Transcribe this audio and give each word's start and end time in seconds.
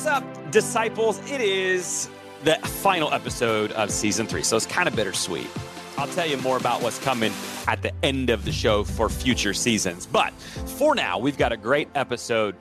What's 0.00 0.08
up, 0.08 0.50
disciples? 0.50 1.18
It 1.30 1.42
is 1.42 2.08
the 2.42 2.54
final 2.54 3.12
episode 3.12 3.70
of 3.72 3.90
season 3.90 4.26
three, 4.26 4.42
so 4.42 4.56
it's 4.56 4.64
kind 4.64 4.88
of 4.88 4.96
bittersweet. 4.96 5.46
I'll 5.98 6.08
tell 6.08 6.24
you 6.24 6.38
more 6.38 6.56
about 6.56 6.80
what's 6.80 6.98
coming 6.98 7.34
at 7.68 7.82
the 7.82 7.92
end 8.02 8.30
of 8.30 8.46
the 8.46 8.50
show 8.50 8.82
for 8.82 9.10
future 9.10 9.52
seasons. 9.52 10.06
But 10.06 10.32
for 10.78 10.94
now, 10.94 11.18
we've 11.18 11.36
got 11.36 11.52
a 11.52 11.56
great 11.58 11.88
episode 11.94 12.56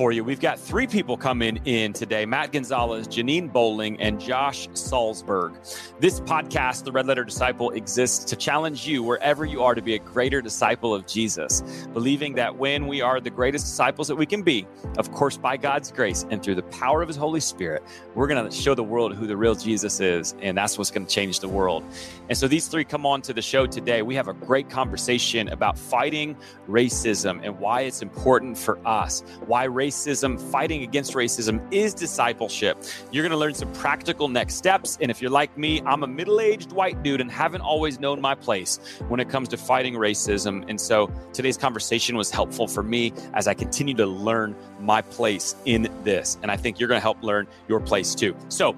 for 0.00 0.12
you. 0.12 0.24
We've 0.24 0.40
got 0.40 0.58
three 0.58 0.86
people 0.86 1.18
coming 1.18 1.60
in 1.66 1.92
today 1.92 2.24
Matt 2.24 2.52
Gonzalez, 2.52 3.06
Janine 3.06 3.52
Bolling, 3.52 4.00
and 4.00 4.18
Josh 4.18 4.66
Salzberg. 4.68 5.52
This 6.00 6.20
podcast, 6.20 6.84
The 6.84 6.92
Red 6.92 7.06
Letter 7.06 7.22
Disciple, 7.22 7.68
exists 7.72 8.24
to 8.24 8.34
challenge 8.34 8.86
you 8.86 9.02
wherever 9.02 9.44
you 9.44 9.62
are 9.62 9.74
to 9.74 9.82
be 9.82 9.96
a 9.96 9.98
greater 9.98 10.40
disciple 10.40 10.94
of 10.94 11.06
Jesus, 11.06 11.60
believing 11.92 12.34
that 12.36 12.56
when 12.56 12.86
we 12.86 13.02
are 13.02 13.20
the 13.20 13.28
greatest 13.28 13.66
disciples 13.66 14.08
that 14.08 14.16
we 14.16 14.24
can 14.24 14.40
be, 14.40 14.66
of 14.96 15.12
course, 15.12 15.36
by 15.36 15.58
God's 15.58 15.92
grace 15.92 16.24
and 16.30 16.42
through 16.42 16.54
the 16.54 16.62
power 16.62 17.02
of 17.02 17.08
His 17.08 17.18
Holy 17.18 17.40
Spirit, 17.40 17.82
we're 18.14 18.26
going 18.26 18.42
to 18.42 18.50
show 18.50 18.74
the 18.74 18.82
world 18.82 19.14
who 19.14 19.26
the 19.26 19.36
real 19.36 19.54
Jesus 19.54 20.00
is, 20.00 20.34
and 20.40 20.56
that's 20.56 20.78
what's 20.78 20.90
going 20.90 21.04
to 21.04 21.14
change 21.14 21.40
the 21.40 21.48
world. 21.48 21.84
And 22.30 22.38
so 22.38 22.48
these 22.48 22.68
three 22.68 22.84
come 22.84 23.04
on 23.04 23.20
to 23.20 23.34
the 23.34 23.42
show 23.42 23.66
today. 23.66 24.00
We 24.00 24.14
have 24.14 24.28
a 24.28 24.32
great 24.32 24.70
conversation 24.70 25.50
about 25.50 25.78
fighting 25.78 26.38
racism 26.66 27.40
and 27.42 27.58
why 27.58 27.82
it's 27.82 28.00
important 28.00 28.56
for 28.56 28.78
us, 28.88 29.22
why 29.44 29.66
racism, 29.66 29.89
fighting 29.90 30.82
against 30.82 31.14
racism 31.14 31.60
is 31.72 31.94
discipleship. 31.94 32.82
You're 33.10 33.22
going 33.22 33.32
to 33.32 33.36
learn 33.36 33.54
some 33.54 33.72
practical 33.74 34.28
next 34.28 34.54
steps. 34.54 34.98
And 35.00 35.10
if 35.10 35.20
you're 35.20 35.30
like 35.30 35.56
me, 35.56 35.82
I'm 35.82 36.02
a 36.02 36.06
middle 36.06 36.40
aged 36.40 36.72
white 36.72 37.02
dude 37.02 37.20
and 37.20 37.30
haven't 37.30 37.60
always 37.60 38.00
known 38.00 38.20
my 38.20 38.34
place 38.34 38.78
when 39.08 39.20
it 39.20 39.28
comes 39.28 39.48
to 39.48 39.56
fighting 39.56 39.94
racism. 39.94 40.64
And 40.68 40.80
so 40.80 41.10
today's 41.32 41.56
conversation 41.56 42.16
was 42.16 42.30
helpful 42.30 42.66
for 42.66 42.82
me 42.82 43.12
as 43.34 43.46
I 43.46 43.54
continue 43.54 43.94
to 43.94 44.06
learn 44.06 44.54
my 44.80 45.02
place 45.02 45.54
in 45.64 45.88
this. 46.04 46.38
And 46.42 46.50
I 46.50 46.56
think 46.56 46.78
you're 46.78 46.88
going 46.88 47.00
to 47.00 47.02
help 47.02 47.22
learn 47.22 47.46
your 47.68 47.80
place 47.80 48.14
too. 48.14 48.36
So, 48.48 48.76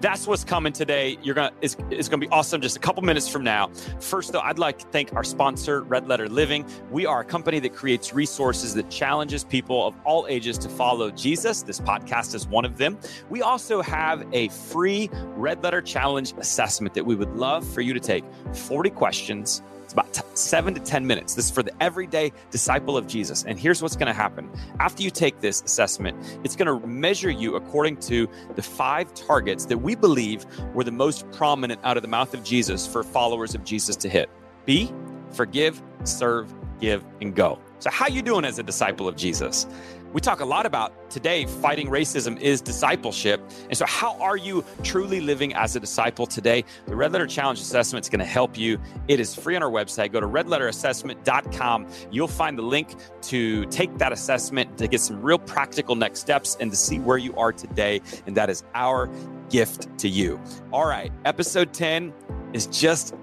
that's 0.00 0.26
what's 0.26 0.44
coming 0.44 0.72
today. 0.72 1.18
You're 1.22 1.34
gonna 1.34 1.52
it's, 1.60 1.76
it's 1.90 2.08
gonna 2.08 2.20
be 2.20 2.28
awesome. 2.28 2.60
Just 2.60 2.76
a 2.76 2.80
couple 2.80 3.02
minutes 3.02 3.28
from 3.28 3.44
now. 3.44 3.68
First, 4.00 4.32
though, 4.32 4.40
I'd 4.40 4.58
like 4.58 4.78
to 4.78 4.86
thank 4.86 5.14
our 5.14 5.24
sponsor, 5.24 5.82
Red 5.82 6.06
Letter 6.06 6.28
Living. 6.28 6.66
We 6.90 7.06
are 7.06 7.20
a 7.20 7.24
company 7.24 7.58
that 7.60 7.74
creates 7.74 8.12
resources 8.12 8.74
that 8.74 8.90
challenges 8.90 9.44
people 9.44 9.86
of 9.86 9.94
all 10.04 10.26
ages 10.28 10.58
to 10.58 10.68
follow 10.68 11.10
Jesus. 11.10 11.62
This 11.62 11.80
podcast 11.80 12.34
is 12.34 12.46
one 12.46 12.64
of 12.64 12.78
them. 12.78 12.98
We 13.30 13.42
also 13.42 13.82
have 13.82 14.26
a 14.32 14.48
free 14.48 15.10
Red 15.36 15.62
Letter 15.62 15.82
Challenge 15.82 16.34
assessment 16.38 16.94
that 16.94 17.04
we 17.04 17.14
would 17.14 17.34
love 17.36 17.66
for 17.66 17.80
you 17.80 17.94
to 17.94 18.00
take. 18.00 18.24
40 18.52 18.90
questions 18.90 19.62
about 19.96 20.12
t- 20.12 20.20
seven 20.34 20.74
to 20.74 20.80
10 20.80 21.06
minutes. 21.06 21.34
This 21.34 21.46
is 21.46 21.50
for 21.50 21.62
the 21.62 21.72
everyday 21.82 22.30
disciple 22.50 22.98
of 22.98 23.06
Jesus. 23.06 23.44
And 23.44 23.58
here's 23.58 23.80
what's 23.80 23.96
going 23.96 24.08
to 24.08 24.12
happen. 24.12 24.50
After 24.78 25.02
you 25.02 25.10
take 25.10 25.40
this 25.40 25.62
assessment, 25.62 26.18
it's 26.44 26.54
going 26.54 26.66
to 26.66 26.86
measure 26.86 27.30
you 27.30 27.56
according 27.56 27.96
to 28.00 28.28
the 28.56 28.62
five 28.62 29.14
targets 29.14 29.64
that 29.66 29.78
we 29.78 29.94
believe 29.94 30.44
were 30.74 30.84
the 30.84 30.92
most 30.92 31.30
prominent 31.32 31.80
out 31.82 31.96
of 31.96 32.02
the 32.02 32.08
mouth 32.08 32.34
of 32.34 32.44
Jesus 32.44 32.86
for 32.86 33.02
followers 33.02 33.54
of 33.54 33.64
Jesus 33.64 33.96
to 33.96 34.08
hit. 34.10 34.28
Be, 34.66 34.92
forgive, 35.32 35.82
serve, 36.04 36.52
give, 36.78 37.02
and 37.22 37.34
go. 37.34 37.58
So 37.78 37.90
how 37.90 38.08
you 38.08 38.20
doing 38.20 38.44
as 38.44 38.58
a 38.58 38.62
disciple 38.62 39.08
of 39.08 39.16
Jesus? 39.16 39.66
We 40.16 40.22
talk 40.22 40.40
a 40.40 40.46
lot 40.46 40.64
about 40.64 41.10
today 41.10 41.44
fighting 41.44 41.88
racism 41.88 42.40
is 42.40 42.62
discipleship. 42.62 43.38
And 43.68 43.76
so, 43.76 43.84
how 43.84 44.18
are 44.18 44.38
you 44.38 44.64
truly 44.82 45.20
living 45.20 45.52
as 45.52 45.76
a 45.76 45.80
disciple 45.80 46.24
today? 46.24 46.64
The 46.86 46.96
Red 46.96 47.12
Letter 47.12 47.26
Challenge 47.26 47.60
Assessment 47.60 48.06
is 48.06 48.08
going 48.08 48.20
to 48.20 48.24
help 48.24 48.56
you. 48.56 48.80
It 49.08 49.20
is 49.20 49.34
free 49.34 49.56
on 49.56 49.62
our 49.62 49.68
website. 49.70 50.12
Go 50.12 50.20
to 50.20 50.26
redletterassessment.com. 50.26 51.88
You'll 52.10 52.28
find 52.28 52.56
the 52.56 52.62
link 52.62 52.94
to 53.24 53.66
take 53.66 53.98
that 53.98 54.10
assessment 54.10 54.78
to 54.78 54.88
get 54.88 55.02
some 55.02 55.20
real 55.20 55.38
practical 55.38 55.94
next 55.94 56.20
steps 56.20 56.56
and 56.60 56.70
to 56.70 56.78
see 56.78 56.98
where 56.98 57.18
you 57.18 57.36
are 57.36 57.52
today. 57.52 58.00
And 58.26 58.34
that 58.38 58.48
is 58.48 58.64
our 58.74 59.10
gift 59.50 59.98
to 59.98 60.08
you. 60.08 60.40
All 60.72 60.86
right, 60.86 61.12
episode 61.26 61.74
10 61.74 62.14
is 62.54 62.68
just 62.68 63.14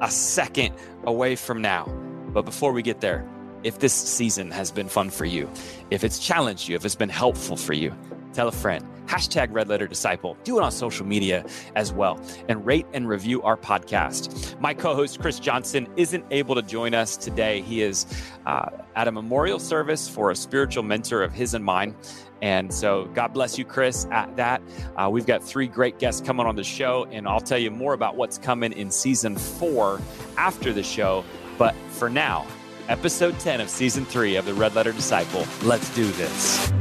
a 0.00 0.10
second 0.10 0.74
away 1.04 1.36
from 1.36 1.60
now. 1.60 1.84
But 2.32 2.46
before 2.46 2.72
we 2.72 2.80
get 2.80 3.02
there, 3.02 3.28
if 3.62 3.78
this 3.78 3.92
season 3.92 4.50
has 4.50 4.70
been 4.70 4.88
fun 4.88 5.10
for 5.10 5.24
you, 5.24 5.50
if 5.90 6.04
it's 6.04 6.18
challenged 6.18 6.68
you, 6.68 6.76
if 6.76 6.84
it's 6.84 6.94
been 6.94 7.08
helpful 7.08 7.56
for 7.56 7.72
you, 7.72 7.94
tell 8.32 8.48
a 8.48 8.52
friend. 8.52 8.84
Hashtag 9.06 9.48
Red 9.50 9.68
Letter 9.68 9.88
Disciple. 9.88 10.36
Do 10.44 10.58
it 10.58 10.62
on 10.62 10.70
social 10.70 11.04
media 11.04 11.44
as 11.74 11.92
well. 11.92 12.20
And 12.48 12.64
rate 12.64 12.86
and 12.94 13.08
review 13.08 13.42
our 13.42 13.56
podcast. 13.56 14.58
My 14.60 14.72
co 14.72 14.94
host, 14.94 15.20
Chris 15.20 15.40
Johnson, 15.40 15.88
isn't 15.96 16.24
able 16.30 16.54
to 16.54 16.62
join 16.62 16.94
us 16.94 17.16
today. 17.16 17.60
He 17.60 17.82
is 17.82 18.06
uh, 18.46 18.70
at 18.94 19.08
a 19.08 19.12
memorial 19.12 19.58
service 19.58 20.08
for 20.08 20.30
a 20.30 20.36
spiritual 20.36 20.84
mentor 20.84 21.24
of 21.24 21.32
his 21.32 21.54
and 21.54 21.64
mine. 21.64 21.96
And 22.40 22.72
so, 22.72 23.06
God 23.06 23.34
bless 23.34 23.58
you, 23.58 23.64
Chris, 23.64 24.06
at 24.12 24.34
that. 24.36 24.62
Uh, 24.96 25.10
we've 25.10 25.26
got 25.26 25.42
three 25.42 25.66
great 25.66 25.98
guests 25.98 26.20
coming 26.24 26.46
on 26.46 26.54
the 26.54 26.64
show, 26.64 27.06
and 27.10 27.26
I'll 27.28 27.40
tell 27.40 27.58
you 27.58 27.70
more 27.70 27.92
about 27.92 28.16
what's 28.16 28.38
coming 28.38 28.72
in 28.72 28.92
season 28.92 29.36
four 29.36 30.00
after 30.38 30.72
the 30.72 30.84
show. 30.84 31.24
But 31.58 31.74
for 31.90 32.08
now, 32.08 32.46
episode 32.90 33.38
10 33.38 33.60
of 33.60 33.70
season 33.70 34.04
three 34.04 34.34
of 34.34 34.44
the 34.44 34.52
Red 34.52 34.74
Letter 34.74 34.92
Disciple. 34.92 35.46
Let's 35.62 35.88
do 35.94 36.10
this. 36.12 36.72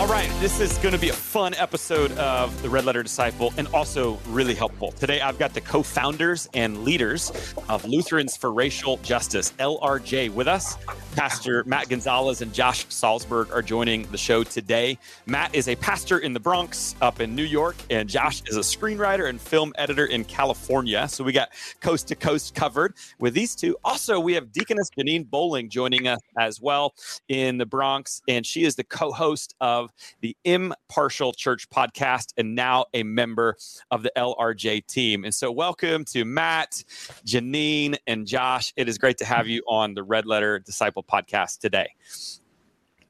All 0.00 0.06
right, 0.06 0.30
this 0.40 0.60
is 0.60 0.78
going 0.78 0.94
to 0.94 0.98
be 0.98 1.10
a 1.10 1.12
fun 1.12 1.52
episode 1.56 2.10
of 2.12 2.62
the 2.62 2.70
Red 2.70 2.86
Letter 2.86 3.02
Disciple 3.02 3.52
and 3.58 3.68
also 3.68 4.18
really 4.28 4.54
helpful. 4.54 4.92
Today, 4.92 5.20
I've 5.20 5.38
got 5.38 5.52
the 5.52 5.60
co 5.60 5.82
founders 5.82 6.48
and 6.54 6.84
leaders 6.84 7.54
of 7.68 7.84
Lutherans 7.84 8.34
for 8.34 8.50
Racial 8.50 8.96
Justice, 9.02 9.52
LRJ, 9.58 10.32
with 10.32 10.48
us. 10.48 10.78
Pastor 11.16 11.64
Matt 11.64 11.90
Gonzalez 11.90 12.40
and 12.40 12.54
Josh 12.54 12.86
Salzberg 12.86 13.52
are 13.52 13.60
joining 13.60 14.10
the 14.10 14.16
show 14.16 14.42
today. 14.42 14.96
Matt 15.26 15.54
is 15.54 15.68
a 15.68 15.76
pastor 15.76 16.20
in 16.20 16.32
the 16.32 16.40
Bronx 16.40 16.94
up 17.02 17.20
in 17.20 17.34
New 17.34 17.44
York, 17.44 17.76
and 17.90 18.08
Josh 18.08 18.42
is 18.46 18.56
a 18.56 18.60
screenwriter 18.60 19.28
and 19.28 19.38
film 19.38 19.74
editor 19.76 20.06
in 20.06 20.24
California. 20.24 21.08
So 21.08 21.24
we 21.24 21.32
got 21.32 21.50
coast 21.80 22.08
to 22.08 22.14
coast 22.14 22.54
covered 22.54 22.94
with 23.18 23.34
these 23.34 23.54
two. 23.54 23.76
Also, 23.84 24.18
we 24.18 24.32
have 24.32 24.50
Deaconess 24.50 24.88
Janine 24.96 25.28
Bolling 25.28 25.68
joining 25.68 26.08
us 26.08 26.20
as 26.38 26.58
well 26.58 26.94
in 27.28 27.58
the 27.58 27.66
Bronx, 27.66 28.22
and 28.26 28.46
she 28.46 28.64
is 28.64 28.76
the 28.76 28.84
co 28.84 29.12
host 29.12 29.54
of 29.60 29.89
the 30.20 30.36
Impartial 30.44 31.32
Church 31.32 31.68
podcast 31.70 32.32
and 32.36 32.54
now 32.54 32.86
a 32.94 33.02
member 33.02 33.56
of 33.90 34.02
the 34.02 34.12
LRJ 34.16 34.86
team. 34.86 35.24
And 35.24 35.34
so, 35.34 35.50
welcome 35.50 36.04
to 36.06 36.24
Matt, 36.24 36.82
Janine, 37.26 37.96
and 38.06 38.26
Josh. 38.26 38.72
It 38.76 38.88
is 38.88 38.98
great 38.98 39.18
to 39.18 39.24
have 39.24 39.48
you 39.48 39.62
on 39.68 39.94
the 39.94 40.02
Red 40.02 40.26
Letter 40.26 40.58
Disciple 40.58 41.02
podcast 41.02 41.58
today. 41.58 41.88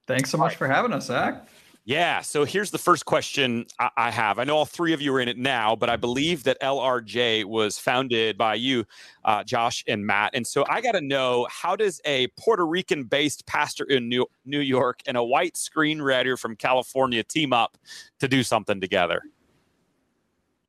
Thanks 0.07 0.31
so 0.31 0.39
much 0.39 0.57
for 0.57 0.67
having 0.67 0.93
us, 0.93 1.07
Zach. 1.07 1.47
Yeah. 1.85 2.21
So 2.21 2.45
here's 2.45 2.71
the 2.71 2.79
first 2.79 3.07
question 3.07 3.67
I 3.97 4.11
have. 4.11 4.39
I 4.39 4.45
know 4.45 4.57
all 4.57 4.67
three 4.67 4.93
of 4.93 5.01
you 5.01 5.15
are 5.15 5.21
in 5.21 5.29
it 5.29 5.39
now, 5.39 5.75
but 5.75 5.89
I 5.89 5.97
believe 5.97 6.45
that 6.45 6.61
LRJ 6.61 7.47
was 7.47 7.79
founded 7.79 8.37
by 8.37 8.55
you, 8.57 8.85
uh, 9.25 9.43
Josh 9.45 9.83
and 9.89 10.07
Matt. 10.07 10.33
And 10.35 10.47
so 10.47 10.65
I 10.69 10.83
got 10.83 10.93
to 10.93 11.01
know 11.01 11.47
how 11.51 11.77
does 11.77 12.01
a 12.05 12.27
Puerto 12.39 12.67
Rican 12.67 13.05
based 13.05 13.47
pastor 13.47 13.85
in 13.85 14.09
New, 14.09 14.27
New 14.45 14.61
York 14.61 15.01
and 15.07 15.17
a 15.17 15.25
white 15.25 15.55
screenwriter 15.55 16.39
from 16.39 16.55
California 16.55 17.25
team 17.25 17.53
up 17.53 17.79
to 18.19 18.29
do 18.29 18.43
something 18.43 18.81
together? 18.81 19.23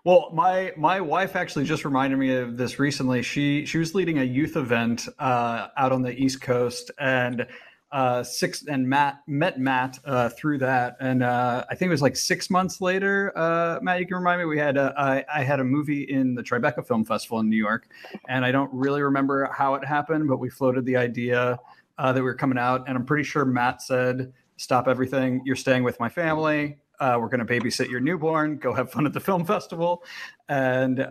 well, 0.06 0.30
my 0.34 0.72
my 0.78 1.02
wife 1.02 1.36
actually 1.36 1.66
just 1.66 1.84
reminded 1.84 2.18
me 2.18 2.34
of 2.34 2.58
this 2.58 2.80
recently. 2.80 3.22
She 3.22 3.66
she 3.66 3.78
was 3.78 3.94
leading 3.94 4.20
a 4.20 4.24
youth 4.24 4.56
event 4.56 5.08
uh, 5.20 5.68
out 5.76 5.92
on 5.92 6.02
the 6.02 6.14
East 6.14 6.42
Coast, 6.42 6.92
and 7.00 7.46
uh, 7.95 8.22
six 8.22 8.66
and 8.67 8.89
Matt 8.89 9.22
met 9.25 9.57
Matt 9.57 10.00
uh, 10.03 10.28
through 10.28 10.57
that, 10.57 10.97
and 11.00 11.23
uh, 11.23 11.63
I 11.69 11.75
think 11.75 11.88
it 11.88 11.94
was 11.94 12.01
like 12.01 12.17
six 12.17 12.50
months 12.50 12.81
later. 12.81 13.31
Uh, 13.38 13.79
Matt, 13.81 14.01
you 14.01 14.06
can 14.06 14.17
remind 14.17 14.41
me. 14.41 14.45
We 14.45 14.59
had 14.59 14.75
a, 14.75 14.94
I, 14.97 15.23
I 15.33 15.44
had 15.45 15.61
a 15.61 15.63
movie 15.63 16.03
in 16.03 16.35
the 16.35 16.44
Tribeca 16.44 16.85
Film 16.85 17.06
Festival 17.06 17.39
in 17.39 17.50
New 17.50 17.56
York, 17.56 17.88
and 18.28 18.44
I 18.44 18.51
don't 18.51 18.69
really 18.73 19.01
remember 19.01 19.50
how 19.50 19.75
it 19.75 19.85
happened, 19.85 20.27
but 20.27 20.39
we 20.39 20.50
floated 20.50 20.86
the 20.86 20.97
idea 20.97 21.57
uh, 21.97 22.12
that 22.12 22.19
we 22.19 22.25
were 22.25 22.36
coming 22.36 22.57
out, 22.57 22.83
and 22.86 22.97
I'm 22.97 23.06
pretty 23.06 23.24
sure 23.24 23.45
Matt 23.45 23.81
said, 23.81 24.33
"Stop 24.57 24.89
everything! 24.89 25.41
You're 25.45 25.56
staying 25.56 25.83
with 25.86 25.98
my 25.98 26.09
family. 26.09 26.80
Uh, 27.00 27.18
we're 27.21 27.30
going 27.30 27.45
to 27.45 27.53
babysit 27.53 27.89
your 27.89 28.01
newborn. 28.01 28.57
Go 28.57 28.74
have 28.74 28.91
fun 28.91 29.06
at 29.06 29.13
the 29.13 29.21
film 29.21 29.45
festival." 29.45 30.03
And 30.50 31.07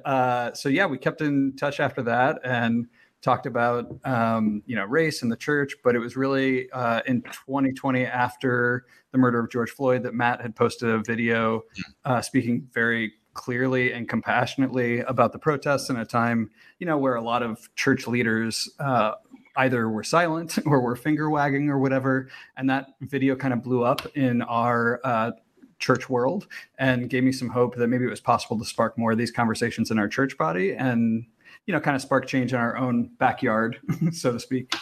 so 0.52 0.68
yeah, 0.68 0.84
we 0.84 0.98
kept 0.98 1.22
in 1.22 1.56
touch 1.56 1.80
after 1.80 2.02
that, 2.02 2.40
and 2.44 2.88
talked 3.24 3.46
about 3.46 3.86
um, 4.04 4.62
you 4.66 4.76
know 4.76 4.84
race 4.84 5.22
in 5.22 5.28
the 5.28 5.36
church, 5.36 5.74
but 5.82 5.96
it 5.96 5.98
was 5.98 6.16
really 6.16 6.70
uh, 6.70 7.00
in 7.06 7.22
2020 7.22 8.04
after 8.04 8.84
the 9.12 9.18
murder 9.18 9.40
of 9.40 9.50
George 9.50 9.70
Floyd 9.70 10.02
that 10.02 10.14
Matt 10.14 10.40
had 10.40 10.54
posted 10.54 10.90
a 10.90 10.98
video 10.98 11.62
uh, 12.04 12.20
speaking 12.20 12.68
very 12.72 13.14
clearly 13.32 13.92
and 13.92 14.08
compassionately 14.08 15.00
about 15.00 15.32
the 15.32 15.38
protests 15.38 15.90
in 15.90 15.96
a 15.96 16.04
time 16.04 16.48
you 16.78 16.86
know 16.86 16.96
where 16.96 17.16
a 17.16 17.22
lot 17.22 17.42
of 17.42 17.74
church 17.74 18.06
leaders 18.06 18.70
uh, 18.78 19.12
either 19.56 19.88
were 19.88 20.04
silent 20.04 20.58
or 20.66 20.80
were 20.80 20.94
finger 20.94 21.30
wagging 21.30 21.70
or 21.70 21.78
whatever, 21.78 22.28
and 22.56 22.68
that 22.68 22.88
video 23.00 23.34
kind 23.34 23.54
of 23.54 23.62
blew 23.62 23.82
up 23.84 24.06
in 24.16 24.42
our 24.42 25.00
uh, 25.02 25.30
church 25.78 26.08
world 26.08 26.46
and 26.78 27.10
gave 27.10 27.24
me 27.24 27.32
some 27.32 27.48
hope 27.48 27.74
that 27.76 27.88
maybe 27.88 28.04
it 28.04 28.10
was 28.10 28.20
possible 28.20 28.58
to 28.58 28.64
spark 28.64 28.96
more 28.96 29.12
of 29.12 29.18
these 29.18 29.30
conversations 29.30 29.90
in 29.90 29.98
our 29.98 30.08
church 30.08 30.38
body. 30.38 30.72
And 30.72 31.26
you 31.66 31.72
know 31.72 31.80
kind 31.80 31.94
of 31.94 32.02
spark 32.02 32.26
change 32.26 32.52
in 32.52 32.58
our 32.58 32.76
own 32.76 33.10
backyard 33.18 33.78
so 34.12 34.32
to 34.32 34.40
speak 34.40 34.74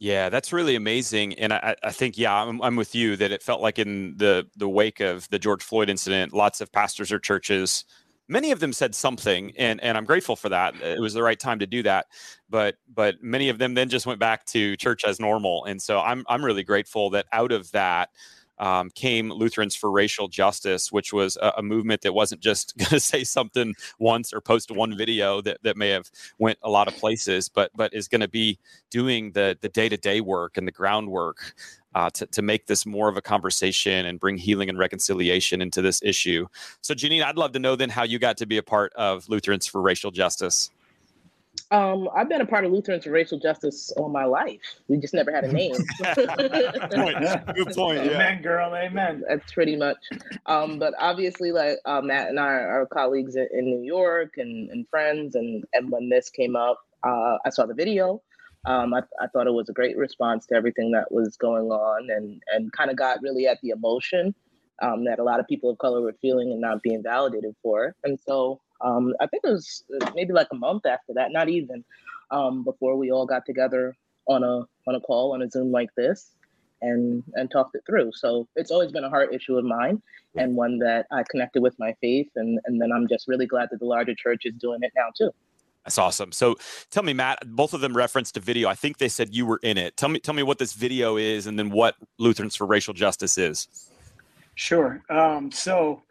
Yeah, 0.00 0.28
that's 0.28 0.52
really 0.52 0.74
amazing, 0.74 1.34
and 1.34 1.52
I, 1.52 1.76
I 1.82 1.90
think 1.92 2.18
yeah, 2.18 2.34
I'm, 2.34 2.60
I'm, 2.60 2.76
with 2.76 2.94
you 2.94 3.16
that 3.16 3.30
it 3.30 3.42
felt 3.42 3.62
like 3.62 3.78
in 3.78 4.16
the 4.18 4.46
the 4.56 4.68
wake 4.68 5.00
of 5.00 5.26
the 5.30 5.38
George 5.38 5.62
Floyd 5.62 5.88
incident, 5.88 6.32
lots 6.34 6.60
of 6.60 6.70
pastors 6.70 7.10
or 7.12 7.18
churches, 7.18 7.84
many 8.28 8.50
of 8.50 8.60
them 8.60 8.72
said 8.72 8.94
something, 8.94 9.52
and 9.56 9.82
and 9.82 9.96
I'm 9.96 10.04
grateful 10.04 10.36
for 10.36 10.48
that. 10.48 10.74
It 10.80 11.00
was 11.00 11.14
the 11.14 11.22
right 11.22 11.38
time 11.38 11.58
to 11.60 11.66
do 11.66 11.82
that, 11.84 12.06
but 12.48 12.76
but 12.92 13.22
many 13.22 13.48
of 13.48 13.58
them 13.58 13.74
then 13.74 13.88
just 13.88 14.06
went 14.06 14.20
back 14.20 14.44
to 14.46 14.76
church 14.76 15.04
as 15.04 15.20
normal, 15.20 15.64
and 15.64 15.80
so 15.80 16.00
I'm 16.00 16.24
I'm 16.28 16.44
really 16.44 16.64
grateful 16.64 17.10
that 17.10 17.26
out 17.32 17.52
of 17.52 17.70
that 17.72 18.10
um, 18.58 18.90
came 18.90 19.30
Lutherans 19.30 19.74
for 19.74 19.90
Racial 19.90 20.28
Justice, 20.28 20.92
which 20.92 21.12
was 21.12 21.36
a, 21.36 21.54
a 21.58 21.62
movement 21.62 22.02
that 22.02 22.12
wasn't 22.12 22.40
just 22.40 22.76
going 22.78 22.90
to 22.90 23.00
say 23.00 23.24
something 23.24 23.74
once 23.98 24.32
or 24.32 24.40
post 24.40 24.70
one 24.70 24.96
video 24.96 25.40
that, 25.42 25.58
that 25.62 25.76
may 25.76 25.90
have 25.90 26.10
went 26.38 26.58
a 26.62 26.70
lot 26.70 26.88
of 26.88 26.94
places, 26.96 27.48
but 27.48 27.70
but 27.74 27.92
is 27.94 28.08
going 28.08 28.20
to 28.20 28.28
be 28.28 28.58
doing 28.90 29.32
the 29.32 29.56
the 29.60 29.68
day 29.68 29.88
to 29.88 29.96
day 29.96 30.20
work 30.20 30.56
and 30.56 30.66
the 30.66 30.72
groundwork 30.72 31.54
uh, 31.94 32.10
to, 32.10 32.26
to 32.26 32.42
make 32.42 32.66
this 32.66 32.84
more 32.84 33.08
of 33.08 33.16
a 33.16 33.22
conversation 33.22 34.06
and 34.06 34.18
bring 34.18 34.36
healing 34.36 34.68
and 34.68 34.78
reconciliation 34.78 35.62
into 35.62 35.80
this 35.80 36.02
issue. 36.02 36.46
So, 36.80 36.94
Janine, 36.94 37.24
I'd 37.24 37.36
love 37.36 37.52
to 37.52 37.58
know 37.58 37.76
then 37.76 37.90
how 37.90 38.02
you 38.02 38.18
got 38.18 38.36
to 38.38 38.46
be 38.46 38.58
a 38.58 38.62
part 38.62 38.92
of 38.94 39.28
Lutherans 39.28 39.66
for 39.66 39.80
Racial 39.80 40.10
Justice. 40.10 40.70
Um, 41.70 42.08
I've 42.14 42.28
been 42.28 42.40
a 42.40 42.46
part 42.46 42.64
of 42.64 42.72
Lutherans 42.72 43.04
for 43.04 43.10
Racial 43.10 43.38
Justice 43.38 43.90
all 43.92 44.08
my 44.08 44.24
life. 44.24 44.60
We 44.88 44.98
just 44.98 45.14
never 45.14 45.32
had 45.32 45.44
a 45.44 45.52
name. 45.52 45.74
Good 45.74 46.16
point. 46.92 47.54
Good 47.54 47.74
point. 47.74 48.04
Yeah. 48.04 48.12
Amen, 48.12 48.42
girl. 48.42 48.74
Amen. 48.74 49.24
That's 49.28 49.50
pretty 49.52 49.76
much. 49.76 49.96
Um, 50.46 50.78
but 50.78 50.94
obviously, 50.98 51.52
like 51.52 51.78
uh, 51.84 52.00
Matt 52.00 52.28
and 52.28 52.38
I 52.38 52.44
are 52.44 52.86
colleagues 52.86 53.36
in, 53.36 53.48
in 53.52 53.64
New 53.66 53.82
York 53.82 54.34
and, 54.36 54.70
and 54.70 54.88
friends. 54.88 55.34
And, 55.34 55.64
and 55.72 55.90
when 55.90 56.08
this 56.08 56.30
came 56.30 56.54
up, 56.54 56.78
uh, 57.02 57.38
I 57.44 57.50
saw 57.50 57.66
the 57.66 57.74
video. 57.74 58.22
Um, 58.66 58.94
I, 58.94 59.00
I 59.20 59.26
thought 59.26 59.46
it 59.46 59.52
was 59.52 59.68
a 59.68 59.74
great 59.74 59.96
response 59.96 60.46
to 60.46 60.54
everything 60.54 60.90
that 60.92 61.12
was 61.12 61.36
going 61.36 61.70
on 61.70 62.08
and, 62.10 62.42
and 62.52 62.72
kind 62.72 62.90
of 62.90 62.96
got 62.96 63.20
really 63.22 63.46
at 63.46 63.58
the 63.62 63.70
emotion 63.70 64.34
um, 64.82 65.04
that 65.04 65.18
a 65.18 65.24
lot 65.24 65.40
of 65.40 65.46
people 65.46 65.70
of 65.70 65.78
color 65.78 66.00
were 66.00 66.14
feeling 66.20 66.50
and 66.50 66.60
not 66.60 66.82
being 66.82 67.02
validated 67.02 67.54
for. 67.62 67.94
And 68.04 68.18
so 68.26 68.60
um, 68.84 69.14
I 69.20 69.26
think 69.26 69.42
it 69.44 69.50
was 69.50 69.82
uh, 70.00 70.10
maybe 70.14 70.32
like 70.32 70.48
a 70.52 70.56
month 70.56 70.86
after 70.86 71.14
that, 71.14 71.32
not 71.32 71.48
even, 71.48 71.84
um, 72.30 72.62
before 72.62 72.96
we 72.96 73.10
all 73.10 73.26
got 73.26 73.46
together 73.46 73.96
on 74.26 74.44
a 74.44 74.66
on 74.88 74.94
a 74.94 75.00
call 75.00 75.34
on 75.34 75.42
a 75.42 75.50
Zoom 75.50 75.70
like 75.70 75.90
this 75.96 76.30
and 76.82 77.22
and 77.34 77.50
talked 77.50 77.74
it 77.74 77.82
through. 77.86 78.12
So 78.14 78.46
it's 78.56 78.70
always 78.70 78.92
been 78.92 79.04
a 79.04 79.10
heart 79.10 79.34
issue 79.34 79.56
of 79.56 79.64
mine 79.64 80.02
and 80.36 80.56
one 80.56 80.78
that 80.78 81.06
I 81.10 81.22
connected 81.30 81.62
with 81.62 81.78
my 81.78 81.94
faith 82.00 82.28
and 82.36 82.58
and 82.66 82.80
then 82.80 82.92
I'm 82.92 83.08
just 83.08 83.28
really 83.28 83.46
glad 83.46 83.68
that 83.70 83.80
the 83.80 83.86
larger 83.86 84.14
church 84.14 84.42
is 84.44 84.54
doing 84.54 84.80
it 84.82 84.92
now 84.96 85.08
too. 85.16 85.30
That's 85.84 85.98
awesome. 85.98 86.32
So 86.32 86.56
tell 86.90 87.02
me, 87.02 87.12
Matt, 87.12 87.40
both 87.46 87.74
of 87.74 87.82
them 87.82 87.94
referenced 87.94 88.38
a 88.38 88.40
video. 88.40 88.68
I 88.70 88.74
think 88.74 88.96
they 88.96 89.08
said 89.08 89.34
you 89.34 89.44
were 89.44 89.60
in 89.62 89.76
it. 89.76 89.98
Tell 89.98 90.08
me, 90.08 90.18
tell 90.18 90.32
me 90.32 90.42
what 90.42 90.58
this 90.58 90.72
video 90.72 91.18
is 91.18 91.46
and 91.46 91.58
then 91.58 91.68
what 91.68 91.96
Lutherans 92.16 92.56
for 92.56 92.66
Racial 92.66 92.94
Justice 92.94 93.36
is. 93.36 93.90
Sure. 94.54 95.02
Um, 95.10 95.50
so 95.50 96.02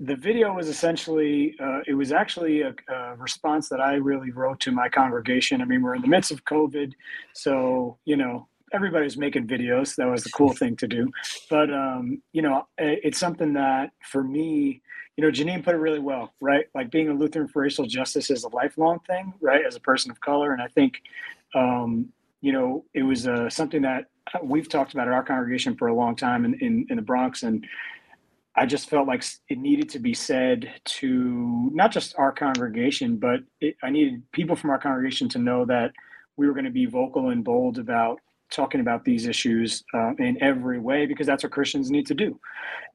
the 0.00 0.16
video 0.16 0.52
was 0.52 0.68
essentially 0.68 1.54
uh, 1.60 1.80
it 1.86 1.94
was 1.94 2.12
actually 2.12 2.62
a, 2.62 2.74
a, 2.88 3.14
response 3.16 3.68
that 3.68 3.80
i 3.80 3.94
really 3.94 4.30
wrote 4.30 4.58
to 4.60 4.72
my 4.72 4.88
congregation. 4.88 5.62
I 5.62 5.64
mean 5.64 5.82
we're 5.82 5.94
in 5.94 6.02
the 6.02 6.08
midst 6.08 6.30
of 6.30 6.44
covid 6.44 6.92
so 7.32 7.98
you 8.04 8.16
know 8.16 8.48
everybody's 8.72 9.16
making 9.16 9.46
videos. 9.46 9.94
That 9.94 10.08
was 10.08 10.24
the 10.24 10.30
cool 10.30 10.52
thing 10.60 10.74
to 10.76 10.88
do. 10.88 11.10
But 11.48 11.72
um, 11.72 12.20
you 12.32 12.42
know 12.42 12.66
it's 12.78 13.18
something 13.18 13.52
that 13.54 13.92
for 14.02 14.24
me 14.24 14.82
you 15.16 15.24
know 15.24 15.30
janine 15.30 15.62
put 15.62 15.74
it 15.74 15.78
really 15.78 16.00
well 16.00 16.34
right? 16.40 16.66
Like 16.74 16.90
being 16.90 17.08
a 17.08 17.14
lutheran 17.14 17.48
for 17.48 17.62
racial 17.62 17.86
justice 17.86 18.30
is 18.30 18.44
a 18.44 18.48
lifelong 18.48 18.98
thing 19.06 19.32
right 19.40 19.64
as 19.64 19.76
a 19.76 19.80
person 19.80 20.10
of 20.10 20.20
color. 20.20 20.52
And 20.52 20.60
i 20.60 20.68
think 20.68 21.00
um, 21.54 22.08
you 22.40 22.52
know 22.52 22.84
it 22.94 23.04
was 23.04 23.28
uh, 23.28 23.48
something 23.48 23.82
that 23.82 24.06
we've 24.42 24.68
talked 24.68 24.92
about 24.92 25.08
at 25.08 25.14
our 25.14 25.22
congregation 25.22 25.76
for 25.76 25.88
a 25.88 25.94
long 25.94 26.16
time 26.16 26.44
in, 26.44 26.54
in, 26.54 26.86
in 26.90 26.96
the 26.96 27.02
bronx. 27.02 27.42
And 27.42 27.66
I 28.56 28.66
just 28.66 28.88
felt 28.88 29.08
like 29.08 29.24
it 29.48 29.58
needed 29.58 29.88
to 29.90 29.98
be 29.98 30.14
said 30.14 30.72
to 30.84 31.70
not 31.72 31.90
just 31.90 32.14
our 32.18 32.30
congregation, 32.30 33.16
but 33.16 33.40
it, 33.60 33.76
I 33.82 33.90
needed 33.90 34.22
people 34.32 34.54
from 34.54 34.70
our 34.70 34.78
congregation 34.78 35.28
to 35.30 35.38
know 35.38 35.64
that 35.64 35.92
we 36.36 36.46
were 36.46 36.52
going 36.52 36.64
to 36.64 36.70
be 36.70 36.86
vocal 36.86 37.30
and 37.30 37.44
bold 37.44 37.78
about 37.78 38.20
talking 38.50 38.80
about 38.80 39.04
these 39.04 39.26
issues 39.26 39.82
uh, 39.94 40.12
in 40.18 40.40
every 40.40 40.78
way 40.78 41.06
because 41.06 41.26
that's 41.26 41.42
what 41.42 41.52
Christians 41.52 41.90
need 41.90 42.06
to 42.06 42.14
do. 42.14 42.38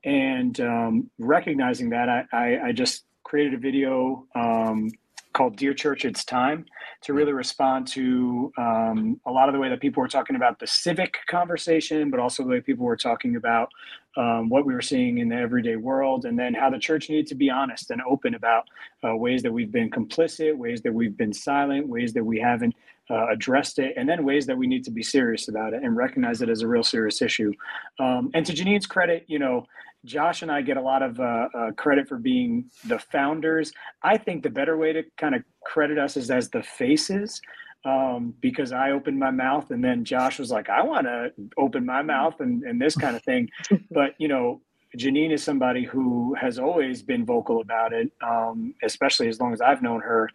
And 0.03 0.59
um, 0.61 1.09
recognizing 1.17 1.89
that, 1.89 2.07
I, 2.07 2.25
I, 2.31 2.59
I, 2.67 2.71
just 2.71 3.03
created 3.23 3.56
a 3.56 3.57
video 3.57 4.25
um, 4.35 4.91
called 5.33 5.57
Dear 5.57 5.73
Church, 5.73 6.06
It's 6.06 6.23
Time 6.23 6.65
to 7.01 7.13
really 7.13 7.33
respond 7.33 7.88
to 7.88 8.51
um, 8.57 9.19
a 9.25 9.31
lot 9.31 9.50
of 9.50 9.53
the 9.53 9.59
way 9.59 9.69
that 9.69 9.81
people 9.81 10.01
were 10.01 10.07
talking 10.07 10.35
about 10.35 10.59
the 10.59 10.67
civic 10.67 11.17
conversation, 11.27 12.09
but 12.09 12.19
also 12.19 12.44
the 12.44 12.50
way 12.50 12.61
people 12.61 12.85
were 12.85 12.97
talking 12.97 13.35
about 13.35 13.69
um, 14.17 14.50
what 14.50 14.65
we 14.65 14.73
were 14.73 14.81
seeing 14.81 15.19
in 15.19 15.29
the 15.29 15.35
everyday 15.35 15.75
world, 15.75 16.25
and 16.25 16.38
then 16.38 16.53
how 16.53 16.69
the 16.69 16.79
church 16.79 17.09
needed 17.09 17.27
to 17.27 17.35
be 17.35 17.50
honest 17.50 17.91
and 17.91 18.01
open 18.09 18.35
about 18.35 18.67
uh, 19.03 19.15
ways 19.15 19.44
that 19.44 19.51
we've 19.51 19.71
been 19.71 19.89
complicit, 19.89 20.56
ways 20.56 20.81
that 20.81 20.94
we've 20.94 21.15
been 21.15 21.33
silent, 21.33 21.88
ways 21.88 22.13
that 22.13 22.23
we 22.23 22.39
haven't 22.39 22.75
uh, 23.09 23.27
addressed 23.29 23.79
it, 23.79 23.94
and 23.97 24.07
then 24.07 24.23
ways 24.23 24.45
that 24.45 24.57
we 24.57 24.67
need 24.67 24.83
to 24.83 24.91
be 24.91 25.03
serious 25.03 25.47
about 25.47 25.73
it 25.73 25.83
and 25.83 25.95
recognize 25.95 26.41
it 26.41 26.50
as 26.50 26.61
a 26.61 26.67
real 26.67 26.83
serious 26.83 27.21
issue. 27.21 27.51
Um, 28.00 28.29
and 28.33 28.45
to 28.45 28.53
Janine's 28.53 28.85
credit, 28.85 29.25
you 29.27 29.39
know, 29.39 29.65
Josh 30.06 30.41
and 30.41 30.51
I 30.51 30.61
get 30.61 30.77
a 30.77 30.81
lot 30.81 31.01
of 31.01 31.19
uh, 31.19 31.50
uh, 31.53 31.71
credit 31.71 32.07
for 32.07 32.17
being 32.17 32.69
the 32.85 33.00
founders. 33.00 33.73
I 34.01 34.17
think 34.17 34.44
the 34.44 34.50
better 34.50 34.77
way 34.77 34.94
to 34.94 35.03
kind 35.17 35.35
of 35.35 35.44
credit 35.63 35.97
us 35.97 36.15
is 36.15 36.31
as 36.31 36.50
the 36.50 36.63
faces, 36.63 37.41
um, 37.85 38.33
because 38.41 38.71
I 38.71 38.91
opened 38.91 39.19
my 39.19 39.31
mouth 39.31 39.71
and 39.71 39.83
then 39.83 40.03
Josh 40.03 40.39
was 40.39 40.51
like, 40.51 40.69
I 40.69 40.83
want 40.83 41.07
to 41.07 41.31
open 41.57 41.85
my 41.85 42.01
mouth 42.01 42.39
and, 42.39 42.63
and 42.63 42.81
this 42.81 42.95
kind 42.95 43.15
of 43.15 43.23
thing. 43.23 43.49
but, 43.91 44.15
you 44.17 44.27
know, 44.27 44.61
Janine 44.97 45.31
is 45.31 45.43
somebody 45.43 45.85
who 45.85 46.33
has 46.35 46.57
always 46.57 47.03
been 47.03 47.25
vocal 47.25 47.61
about 47.61 47.93
it, 47.93 48.11
um, 48.21 48.73
especially 48.83 49.27
as 49.27 49.39
long 49.39 49.53
as 49.53 49.61
I've 49.61 49.81
known 49.81 50.01
her. 50.01 50.29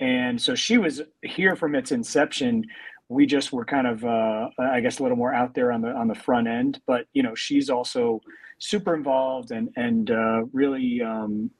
And 0.00 0.40
so 0.40 0.54
she 0.54 0.78
was 0.78 1.00
here 1.22 1.56
from 1.56 1.74
its 1.74 1.92
inception 1.92 2.66
we 3.10 3.26
just 3.26 3.52
were 3.52 3.64
kind 3.64 3.88
of 3.88 4.04
uh, 4.04 4.48
i 4.58 4.80
guess 4.80 5.00
a 5.00 5.02
little 5.02 5.18
more 5.18 5.34
out 5.34 5.52
there 5.52 5.72
on 5.72 5.82
the 5.82 5.90
on 5.90 6.06
the 6.06 6.14
front 6.14 6.46
end 6.46 6.80
but 6.86 7.06
you 7.12 7.22
know 7.22 7.34
she's 7.34 7.68
also 7.68 8.20
super 8.58 8.94
involved 8.94 9.50
and 9.50 9.68
and 9.76 10.10
uh, 10.10 10.42
really 10.52 11.02
um, 11.02 11.50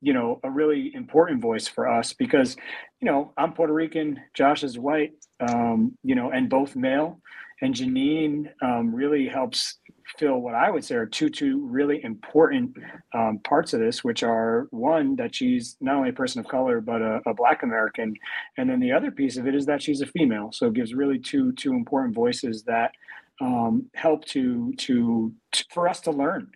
you 0.00 0.12
know 0.12 0.40
a 0.44 0.50
really 0.50 0.92
important 0.94 1.40
voice 1.40 1.66
for 1.66 1.88
us 1.88 2.12
because 2.12 2.56
you 3.00 3.06
know 3.06 3.32
i'm 3.36 3.52
puerto 3.52 3.72
rican 3.72 4.18
josh 4.34 4.62
is 4.62 4.78
white 4.78 5.12
um, 5.40 5.96
you 6.02 6.14
know 6.14 6.30
and 6.30 6.48
both 6.50 6.76
male. 6.76 7.20
And 7.60 7.74
janine 7.74 8.46
um, 8.62 8.94
really 8.94 9.26
helps 9.26 9.78
fill 10.16 10.38
what 10.38 10.54
i 10.54 10.70
would 10.70 10.84
say 10.84 10.94
are 10.94 11.06
two 11.06 11.28
two 11.28 11.66
really 11.66 12.02
important 12.04 12.70
um, 13.14 13.40
parts 13.40 13.72
of 13.72 13.80
this 13.80 14.04
which 14.04 14.22
are 14.22 14.68
one 14.70 15.16
that 15.16 15.34
she's 15.34 15.76
not 15.80 15.96
only 15.96 16.10
a 16.10 16.12
person 16.12 16.38
of 16.38 16.46
color 16.46 16.80
but 16.80 17.02
a, 17.02 17.20
a, 17.26 17.34
black 17.34 17.64
american. 17.64 18.14
And 18.56 18.70
then 18.70 18.78
the 18.78 18.92
other 18.92 19.10
piece 19.10 19.36
of 19.36 19.48
it 19.48 19.56
is 19.56 19.66
that 19.66 19.82
she's 19.82 20.00
a 20.00 20.06
female. 20.06 20.50
So 20.52 20.68
it 20.68 20.74
gives 20.74 20.94
really 20.94 21.18
two 21.18 21.52
two 21.52 21.72
important 21.72 22.14
voices 22.14 22.62
that 22.62 22.92
um, 23.40 23.90
help 23.94 24.24
to, 24.26 24.72
to, 24.78 25.32
to 25.52 25.64
for 25.70 25.88
us 25.88 26.00
to 26.02 26.10
learn 26.10 26.50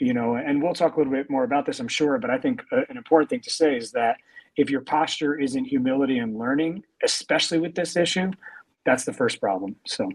you 0.00 0.12
know 0.12 0.36
and 0.36 0.62
we'll 0.62 0.74
talk 0.74 0.96
a 0.96 0.98
little 0.98 1.12
bit 1.12 1.30
more 1.30 1.44
about 1.44 1.66
this 1.66 1.80
i'm 1.80 1.88
sure 1.88 2.18
but 2.18 2.30
i 2.30 2.38
think 2.38 2.62
uh, 2.72 2.80
an 2.88 2.96
important 2.96 3.30
thing 3.30 3.40
to 3.40 3.50
say 3.50 3.76
is 3.76 3.92
that 3.92 4.16
if 4.56 4.70
your 4.70 4.80
posture 4.80 5.38
isn't 5.38 5.64
humility 5.64 6.18
and 6.18 6.38
learning 6.38 6.82
especially 7.02 7.58
with 7.58 7.74
this 7.74 7.96
issue 7.96 8.30
that's 8.84 9.04
the 9.04 9.12
first 9.12 9.40
problem 9.40 9.76
so 9.86 10.08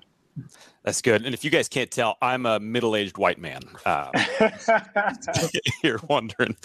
that's 0.83 1.01
good. 1.01 1.25
And 1.25 1.33
if 1.33 1.43
you 1.43 1.51
guys 1.51 1.67
can't 1.67 1.91
tell, 1.91 2.17
I'm 2.21 2.45
a 2.45 2.59
middle-aged 2.59 3.17
white 3.17 3.39
man. 3.39 3.61
Um, 3.85 4.11
you're 5.83 5.99
wondering. 6.07 6.55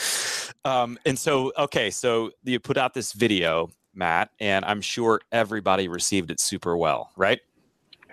Um, 0.64 0.99
and 1.04 1.18
so, 1.18 1.52
okay, 1.59 1.90
so 1.90 2.30
you 2.44 2.61
put 2.61 2.76
out 2.76 2.94
this 2.94 3.12
video, 3.12 3.71
Matt, 3.94 4.30
and 4.40 4.64
I'm 4.64 4.80
sure 4.80 5.21
everybody 5.33 5.88
received 5.88 6.30
it 6.30 6.40
super 6.40 6.76
well, 6.76 7.11
right? 7.16 7.40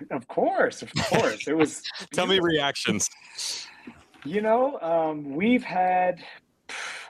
Of 0.10 0.27
course, 0.27 0.81
of 0.81 0.91
course. 0.96 1.48
It 1.48 1.55
was. 1.55 1.84
Tell 2.12 2.25
me 2.25 2.39
reactions. 2.39 3.08
You 4.23 4.41
know, 4.41 4.79
um, 4.81 5.35
we've 5.35 5.63
had. 5.63 6.23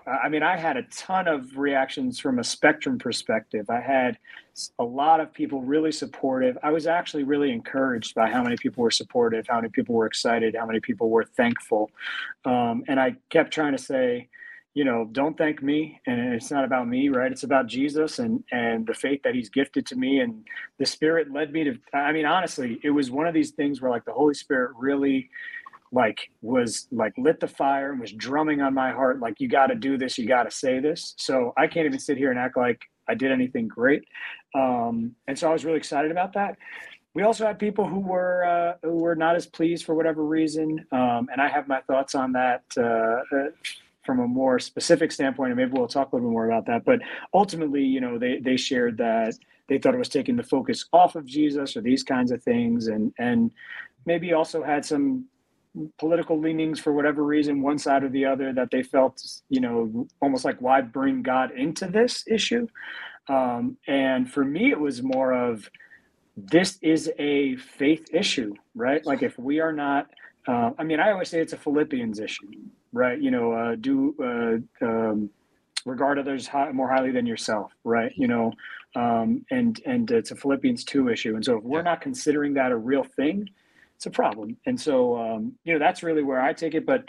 I 0.07 0.29
mean, 0.29 0.41
I 0.41 0.57
had 0.57 0.77
a 0.77 0.83
ton 0.83 1.27
of 1.27 1.57
reactions 1.57 2.19
from 2.19 2.39
a 2.39 2.43
spectrum 2.43 2.97
perspective. 2.97 3.69
I 3.69 3.79
had 3.79 4.17
a 4.79 4.83
lot 4.83 5.19
of 5.19 5.31
people 5.31 5.61
really 5.61 5.91
supportive. 5.91 6.57
I 6.63 6.71
was 6.71 6.87
actually 6.87 7.23
really 7.23 7.51
encouraged 7.51 8.15
by 8.15 8.29
how 8.31 8.41
many 8.41 8.57
people 8.57 8.81
were 8.81 8.91
supportive, 8.91 9.45
how 9.47 9.57
many 9.57 9.69
people 9.69 9.93
were 9.93 10.07
excited, 10.07 10.55
how 10.57 10.65
many 10.65 10.79
people 10.79 11.09
were 11.11 11.23
thankful. 11.23 11.91
Um, 12.45 12.83
and 12.87 12.99
I 12.99 13.15
kept 13.29 13.53
trying 13.53 13.73
to 13.73 13.77
say, 13.77 14.29
you 14.73 14.85
know, 14.85 15.07
don't 15.11 15.37
thank 15.37 15.61
me. 15.61 16.01
And 16.07 16.33
it's 16.33 16.49
not 16.49 16.63
about 16.63 16.87
me, 16.87 17.09
right? 17.09 17.31
It's 17.31 17.43
about 17.43 17.67
Jesus 17.67 18.17
and 18.19 18.43
and 18.51 18.87
the 18.87 18.93
faith 18.93 19.21
that 19.23 19.35
He's 19.35 19.49
gifted 19.49 19.85
to 19.87 19.95
me. 19.95 20.21
And 20.21 20.45
the 20.79 20.85
Spirit 20.85 21.31
led 21.31 21.51
me 21.51 21.65
to. 21.65 21.77
I 21.93 22.11
mean, 22.11 22.25
honestly, 22.25 22.79
it 22.83 22.89
was 22.89 23.11
one 23.11 23.27
of 23.27 23.33
these 23.35 23.51
things 23.51 23.81
where 23.81 23.91
like 23.91 24.05
the 24.05 24.13
Holy 24.13 24.33
Spirit 24.33 24.71
really 24.77 25.29
like 25.91 26.29
was 26.41 26.87
like 26.91 27.13
lit 27.17 27.39
the 27.39 27.47
fire 27.47 27.91
and 27.91 27.99
was 27.99 28.11
drumming 28.13 28.61
on 28.61 28.73
my 28.73 28.91
heart 28.91 29.19
like 29.19 29.39
you 29.39 29.47
got 29.47 29.67
to 29.67 29.75
do 29.75 29.97
this 29.97 30.17
you 30.17 30.27
got 30.27 30.43
to 30.43 30.51
say 30.51 30.79
this 30.79 31.13
so 31.17 31.53
i 31.57 31.67
can't 31.67 31.85
even 31.85 31.99
sit 31.99 32.17
here 32.17 32.31
and 32.31 32.39
act 32.39 32.55
like 32.55 32.81
i 33.07 33.13
did 33.13 33.31
anything 33.31 33.67
great 33.67 34.03
um, 34.55 35.13
and 35.27 35.37
so 35.37 35.49
i 35.49 35.53
was 35.53 35.65
really 35.65 35.77
excited 35.77 36.11
about 36.11 36.33
that 36.33 36.57
we 37.13 37.23
also 37.23 37.45
had 37.45 37.59
people 37.59 37.85
who 37.85 37.99
were 37.99 38.45
uh, 38.45 38.87
who 38.87 38.95
were 38.95 39.15
not 39.15 39.35
as 39.35 39.45
pleased 39.45 39.85
for 39.85 39.95
whatever 39.95 40.23
reason, 40.23 40.85
um, 40.91 41.27
and 41.31 41.41
I 41.41 41.49
have 41.49 41.67
my 41.67 41.81
thoughts 41.81 42.15
on 42.15 42.31
that 42.33 42.63
uh, 42.77 43.35
uh, 43.35 43.49
from 44.05 44.19
a 44.19 44.27
more 44.27 44.59
specific 44.59 45.11
standpoint, 45.11 45.51
and 45.51 45.59
maybe 45.59 45.71
we'll 45.73 45.87
talk 45.87 46.11
a 46.11 46.15
little 46.15 46.29
bit 46.29 46.33
more 46.33 46.45
about 46.45 46.65
that. 46.67 46.85
But 46.85 47.01
ultimately, 47.33 47.83
you 47.83 47.99
know, 47.99 48.17
they 48.17 48.37
they 48.37 48.55
shared 48.55 48.97
that 48.99 49.33
they 49.67 49.77
thought 49.77 49.93
it 49.93 49.97
was 49.97 50.09
taking 50.09 50.37
the 50.37 50.43
focus 50.43 50.85
off 50.93 51.15
of 51.15 51.25
Jesus 51.25 51.75
or 51.75 51.81
these 51.81 52.03
kinds 52.03 52.31
of 52.31 52.41
things, 52.43 52.87
and 52.87 53.13
and 53.19 53.51
maybe 54.05 54.31
also 54.31 54.63
had 54.63 54.85
some 54.85 55.25
political 55.97 56.39
leanings 56.39 56.79
for 56.79 56.93
whatever 56.93 57.23
reason, 57.23 57.61
one 57.61 57.77
side 57.77 58.03
or 58.03 58.09
the 58.09 58.25
other, 58.25 58.53
that 58.53 58.71
they 58.71 58.83
felt, 58.83 59.21
you 59.49 59.61
know, 59.61 60.07
almost 60.21 60.45
like 60.45 60.61
why 60.61 60.81
bring 60.81 61.21
God 61.21 61.51
into 61.51 61.87
this 61.87 62.23
issue. 62.27 62.67
Um, 63.27 63.77
and 63.87 64.31
for 64.31 64.43
me, 64.43 64.71
it 64.71 64.79
was 64.79 65.01
more 65.01 65.33
of 65.33 65.69
this 66.35 66.77
is 66.81 67.11
a 67.19 67.55
faith 67.57 68.07
issue, 68.13 68.53
right? 68.75 69.05
Like 69.05 69.21
if 69.23 69.37
we 69.37 69.59
are 69.59 69.73
not, 69.73 70.07
uh, 70.47 70.71
I 70.77 70.83
mean, 70.83 70.99
I 70.99 71.11
always 71.11 71.29
say 71.29 71.39
it's 71.39 71.53
a 71.53 71.57
Philippians 71.57 72.19
issue, 72.19 72.51
right? 72.91 73.19
You 73.19 73.31
know, 73.31 73.51
uh, 73.53 73.75
do 73.75 74.15
uh, 74.19 74.85
um, 74.85 75.29
regard 75.85 76.19
others 76.19 76.47
high, 76.47 76.71
more 76.71 76.89
highly 76.89 77.11
than 77.11 77.25
yourself, 77.25 77.71
right? 77.83 78.11
You 78.15 78.27
know, 78.27 78.53
um, 78.95 79.45
and 79.51 79.79
and 79.85 80.09
it's 80.11 80.31
a 80.31 80.35
Philippians 80.35 80.83
two 80.83 81.09
issue, 81.09 81.35
and 81.35 81.45
so 81.45 81.57
if 81.57 81.63
we're 81.63 81.83
not 81.83 82.01
considering 82.01 82.53
that 82.55 82.71
a 82.71 82.77
real 82.77 83.03
thing, 83.03 83.47
it's 84.01 84.07
a 84.07 84.09
problem. 84.09 84.57
And 84.65 84.81
so, 84.81 85.15
um, 85.15 85.53
you 85.63 85.73
know, 85.73 85.77
that's 85.77 86.01
really 86.01 86.23
where 86.23 86.41
I 86.41 86.53
take 86.53 86.73
it. 86.73 86.87
But 86.87 87.03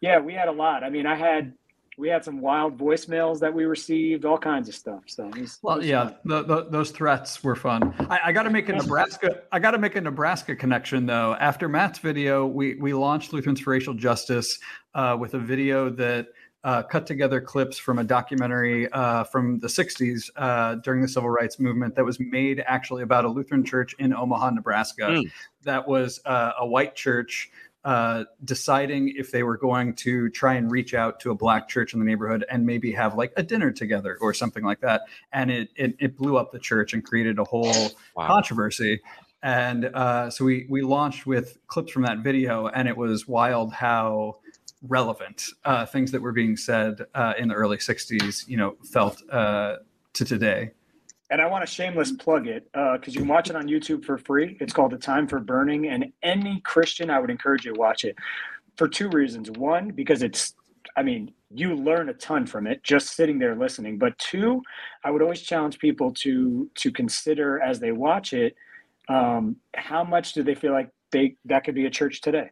yeah, 0.00 0.20
we 0.20 0.32
had 0.32 0.46
a 0.46 0.52
lot. 0.52 0.84
I 0.84 0.90
mean, 0.90 1.04
I 1.04 1.16
had 1.16 1.52
we 1.98 2.08
had 2.08 2.24
some 2.24 2.40
wild 2.40 2.78
voicemails 2.78 3.40
that 3.40 3.52
we 3.52 3.64
received, 3.64 4.24
all 4.24 4.38
kinds 4.38 4.68
of 4.68 4.76
stuff. 4.76 5.02
So, 5.06 5.26
was, 5.36 5.58
well, 5.62 5.84
yeah, 5.84 6.12
the, 6.24 6.44
the, 6.44 6.68
those 6.70 6.92
threats 6.92 7.42
were 7.42 7.56
fun. 7.56 7.92
I, 8.10 8.20
I 8.26 8.32
got 8.32 8.44
to 8.44 8.50
make 8.50 8.68
a 8.68 8.74
Nebraska. 8.74 9.42
I 9.50 9.58
got 9.58 9.72
to 9.72 9.78
make 9.78 9.96
a 9.96 10.00
Nebraska 10.00 10.54
connection 10.54 11.04
though. 11.04 11.34
After 11.40 11.68
Matt's 11.68 11.98
video, 11.98 12.46
we 12.46 12.76
we 12.76 12.94
launched 12.94 13.32
Lutherans 13.32 13.58
for 13.58 13.70
Racial 13.70 13.94
Justice 13.94 14.60
uh, 14.94 15.16
with 15.18 15.34
a 15.34 15.40
video 15.40 15.90
that. 15.90 16.28
Uh, 16.66 16.82
cut 16.82 17.06
together 17.06 17.40
clips 17.40 17.78
from 17.78 17.96
a 17.96 18.02
documentary 18.02 18.90
uh, 18.90 19.22
from 19.22 19.60
the 19.60 19.68
60s 19.68 20.30
uh, 20.34 20.74
during 20.74 21.00
the 21.00 21.06
civil 21.06 21.30
rights 21.30 21.60
movement 21.60 21.94
that 21.94 22.04
was 22.04 22.18
made 22.18 22.60
actually 22.66 23.04
about 23.04 23.24
a 23.24 23.28
Lutheran 23.28 23.64
church 23.64 23.94
in 24.00 24.12
Omaha, 24.12 24.50
Nebraska. 24.50 25.02
Mm. 25.02 25.30
That 25.62 25.86
was 25.86 26.20
uh, 26.24 26.54
a 26.58 26.66
white 26.66 26.96
church 26.96 27.52
uh, 27.84 28.24
deciding 28.44 29.14
if 29.16 29.30
they 29.30 29.44
were 29.44 29.56
going 29.56 29.94
to 29.94 30.28
try 30.30 30.54
and 30.54 30.68
reach 30.68 30.92
out 30.92 31.20
to 31.20 31.30
a 31.30 31.36
black 31.36 31.68
church 31.68 31.94
in 31.94 32.00
the 32.00 32.04
neighborhood 32.04 32.44
and 32.50 32.66
maybe 32.66 32.90
have 32.90 33.14
like 33.14 33.32
a 33.36 33.44
dinner 33.44 33.70
together 33.70 34.18
or 34.20 34.34
something 34.34 34.64
like 34.64 34.80
that. 34.80 35.02
And 35.30 35.52
it 35.52 35.68
it, 35.76 35.94
it 36.00 36.16
blew 36.16 36.36
up 36.36 36.50
the 36.50 36.58
church 36.58 36.94
and 36.94 37.04
created 37.04 37.38
a 37.38 37.44
whole 37.44 37.90
wow. 38.16 38.26
controversy. 38.26 39.02
And 39.40 39.84
uh, 39.84 40.30
so 40.30 40.44
we 40.44 40.66
we 40.68 40.82
launched 40.82 41.26
with 41.26 41.58
clips 41.68 41.92
from 41.92 42.02
that 42.02 42.24
video, 42.24 42.66
and 42.66 42.88
it 42.88 42.96
was 42.96 43.28
wild 43.28 43.72
how 43.72 44.38
relevant 44.82 45.44
uh, 45.64 45.86
things 45.86 46.10
that 46.12 46.20
were 46.20 46.32
being 46.32 46.56
said 46.56 47.06
uh, 47.14 47.34
in 47.38 47.48
the 47.48 47.54
early 47.54 47.78
'60s, 47.78 48.46
you 48.48 48.56
know, 48.56 48.76
felt 48.84 49.22
uh, 49.30 49.76
to 50.12 50.24
today 50.24 50.70
and 51.30 51.40
I 51.40 51.46
want 51.46 51.66
to 51.66 51.72
shameless 51.72 52.12
plug 52.12 52.46
it 52.46 52.70
because 52.72 53.08
uh, 53.08 53.10
you 53.10 53.20
can 53.20 53.28
watch 53.28 53.50
it 53.50 53.56
on 53.56 53.66
YouTube 53.66 54.04
for 54.04 54.18
free. 54.18 54.56
It's 54.60 54.72
called 54.72 54.92
The 54.92 54.98
Time 54.98 55.26
for 55.26 55.40
Burning, 55.40 55.88
and 55.88 56.12
any 56.22 56.60
Christian, 56.60 57.10
I 57.10 57.18
would 57.18 57.30
encourage 57.30 57.64
you 57.64 57.74
to 57.74 57.80
watch 57.80 58.04
it 58.04 58.16
for 58.76 58.88
two 58.88 59.08
reasons. 59.08 59.50
One, 59.50 59.90
because 59.90 60.22
it's, 60.22 60.54
I 60.96 61.02
mean, 61.02 61.32
you 61.50 61.74
learn 61.74 62.08
a 62.08 62.14
ton 62.14 62.46
from 62.46 62.66
it 62.66 62.82
just 62.82 63.16
sitting 63.16 63.38
there 63.38 63.56
listening. 63.56 63.98
But 63.98 64.16
two, 64.18 64.62
I 65.04 65.10
would 65.10 65.22
always 65.22 65.40
challenge 65.40 65.78
people 65.78 66.12
to 66.14 66.70
to 66.76 66.92
consider 66.92 67.60
as 67.60 67.80
they 67.80 67.92
watch 67.92 68.32
it, 68.32 68.54
um, 69.08 69.56
how 69.74 70.04
much 70.04 70.32
do 70.32 70.42
they 70.42 70.54
feel 70.54 70.72
like 70.72 70.90
they 71.10 71.36
that 71.46 71.64
could 71.64 71.74
be 71.74 71.86
a 71.86 71.90
church 71.90 72.20
today? 72.20 72.50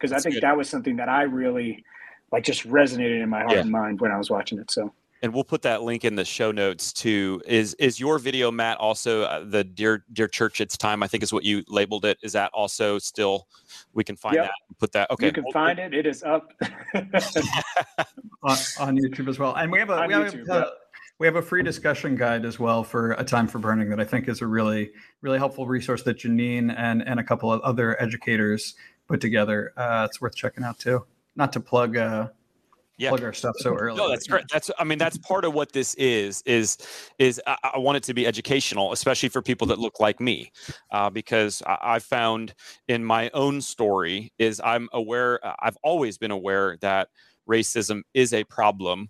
Because 0.00 0.12
I 0.12 0.18
think 0.18 0.36
good. 0.36 0.42
that 0.42 0.56
was 0.56 0.68
something 0.68 0.96
that 0.96 1.08
I 1.08 1.22
really 1.22 1.84
like 2.32 2.44
just 2.44 2.66
resonated 2.66 3.22
in 3.22 3.28
my 3.28 3.40
heart 3.40 3.52
yeah. 3.52 3.60
and 3.60 3.70
mind 3.70 4.00
when 4.00 4.10
I 4.10 4.16
was 4.16 4.30
watching 4.30 4.58
it. 4.58 4.70
So 4.70 4.92
and 5.22 5.34
we'll 5.34 5.44
put 5.44 5.62
that 5.62 5.82
link 5.82 6.04
in 6.04 6.14
the 6.14 6.24
show 6.24 6.50
notes 6.50 6.92
too. 6.92 7.42
Is 7.46 7.74
is 7.74 8.00
your 8.00 8.18
video, 8.18 8.50
Matt? 8.50 8.78
Also, 8.78 9.22
uh, 9.22 9.44
the 9.44 9.64
dear 9.64 10.04
dear 10.12 10.28
church, 10.28 10.60
it's 10.60 10.76
time. 10.76 11.02
I 11.02 11.08
think 11.08 11.22
is 11.22 11.32
what 11.32 11.44
you 11.44 11.62
labeled 11.68 12.04
it. 12.04 12.18
Is 12.22 12.32
that 12.32 12.50
also 12.54 12.98
still? 12.98 13.46
We 13.92 14.02
can 14.02 14.16
find 14.16 14.36
yep. 14.36 14.46
that. 14.46 14.78
Put 14.78 14.92
that. 14.92 15.10
Okay, 15.10 15.26
you 15.26 15.32
can 15.32 15.44
we'll, 15.44 15.52
find 15.52 15.78
it. 15.78 15.92
It 15.92 16.06
is 16.06 16.22
up 16.22 16.52
on, 16.94 18.56
on, 18.78 18.98
YouTube 18.98 19.28
as 19.28 19.38
well, 19.38 19.54
and 19.54 19.70
we 19.70 19.78
have 19.78 19.90
a 19.90 20.06
we 20.06 20.14
have, 20.14 20.34
a, 20.48 20.70
we 21.18 21.26
have 21.26 21.36
a 21.36 21.42
free 21.42 21.62
discussion 21.62 22.16
guide 22.16 22.46
as 22.46 22.58
well 22.58 22.82
for 22.82 23.12
a 23.12 23.24
time 23.24 23.46
for 23.46 23.58
burning 23.58 23.90
that 23.90 24.00
I 24.00 24.04
think 24.04 24.26
is 24.28 24.40
a 24.40 24.46
really 24.46 24.90
really 25.20 25.38
helpful 25.38 25.66
resource 25.66 26.02
that 26.04 26.18
Janine 26.18 26.74
and 26.76 27.06
and 27.06 27.20
a 27.20 27.24
couple 27.24 27.52
of 27.52 27.60
other 27.60 28.00
educators 28.02 28.74
put 29.10 29.20
together. 29.20 29.72
Uh, 29.76 30.06
it's 30.08 30.20
worth 30.20 30.36
checking 30.36 30.62
out 30.62 30.78
too. 30.78 31.04
Not 31.34 31.52
to 31.54 31.60
plug. 31.60 31.96
Uh, 31.96 32.28
yeah. 32.96 33.08
plug 33.08 33.24
our 33.24 33.32
stuff 33.32 33.56
so 33.58 33.74
early. 33.74 33.96
No, 33.96 34.10
that's 34.10 34.26
great. 34.26 34.44
That's 34.52 34.70
I 34.78 34.84
mean 34.84 34.98
that's 34.98 35.16
part 35.16 35.46
of 35.46 35.54
what 35.54 35.72
this 35.72 35.94
is 35.94 36.42
is 36.44 36.76
is 37.18 37.40
I, 37.46 37.56
I 37.74 37.78
want 37.78 37.96
it 37.96 38.02
to 38.04 38.14
be 38.14 38.26
educational, 38.26 38.92
especially 38.92 39.30
for 39.30 39.40
people 39.40 39.66
that 39.68 39.78
look 39.78 40.00
like 40.00 40.20
me, 40.20 40.52
uh, 40.92 41.08
because 41.08 41.62
I, 41.66 41.78
I 41.82 41.98
found 41.98 42.54
in 42.88 43.02
my 43.02 43.30
own 43.32 43.62
story 43.62 44.32
is 44.38 44.60
I'm 44.62 44.88
aware. 44.92 45.44
Uh, 45.44 45.54
I've 45.60 45.78
always 45.82 46.18
been 46.18 46.30
aware 46.30 46.76
that 46.82 47.08
racism 47.48 48.02
is 48.12 48.34
a 48.34 48.44
problem. 48.44 49.08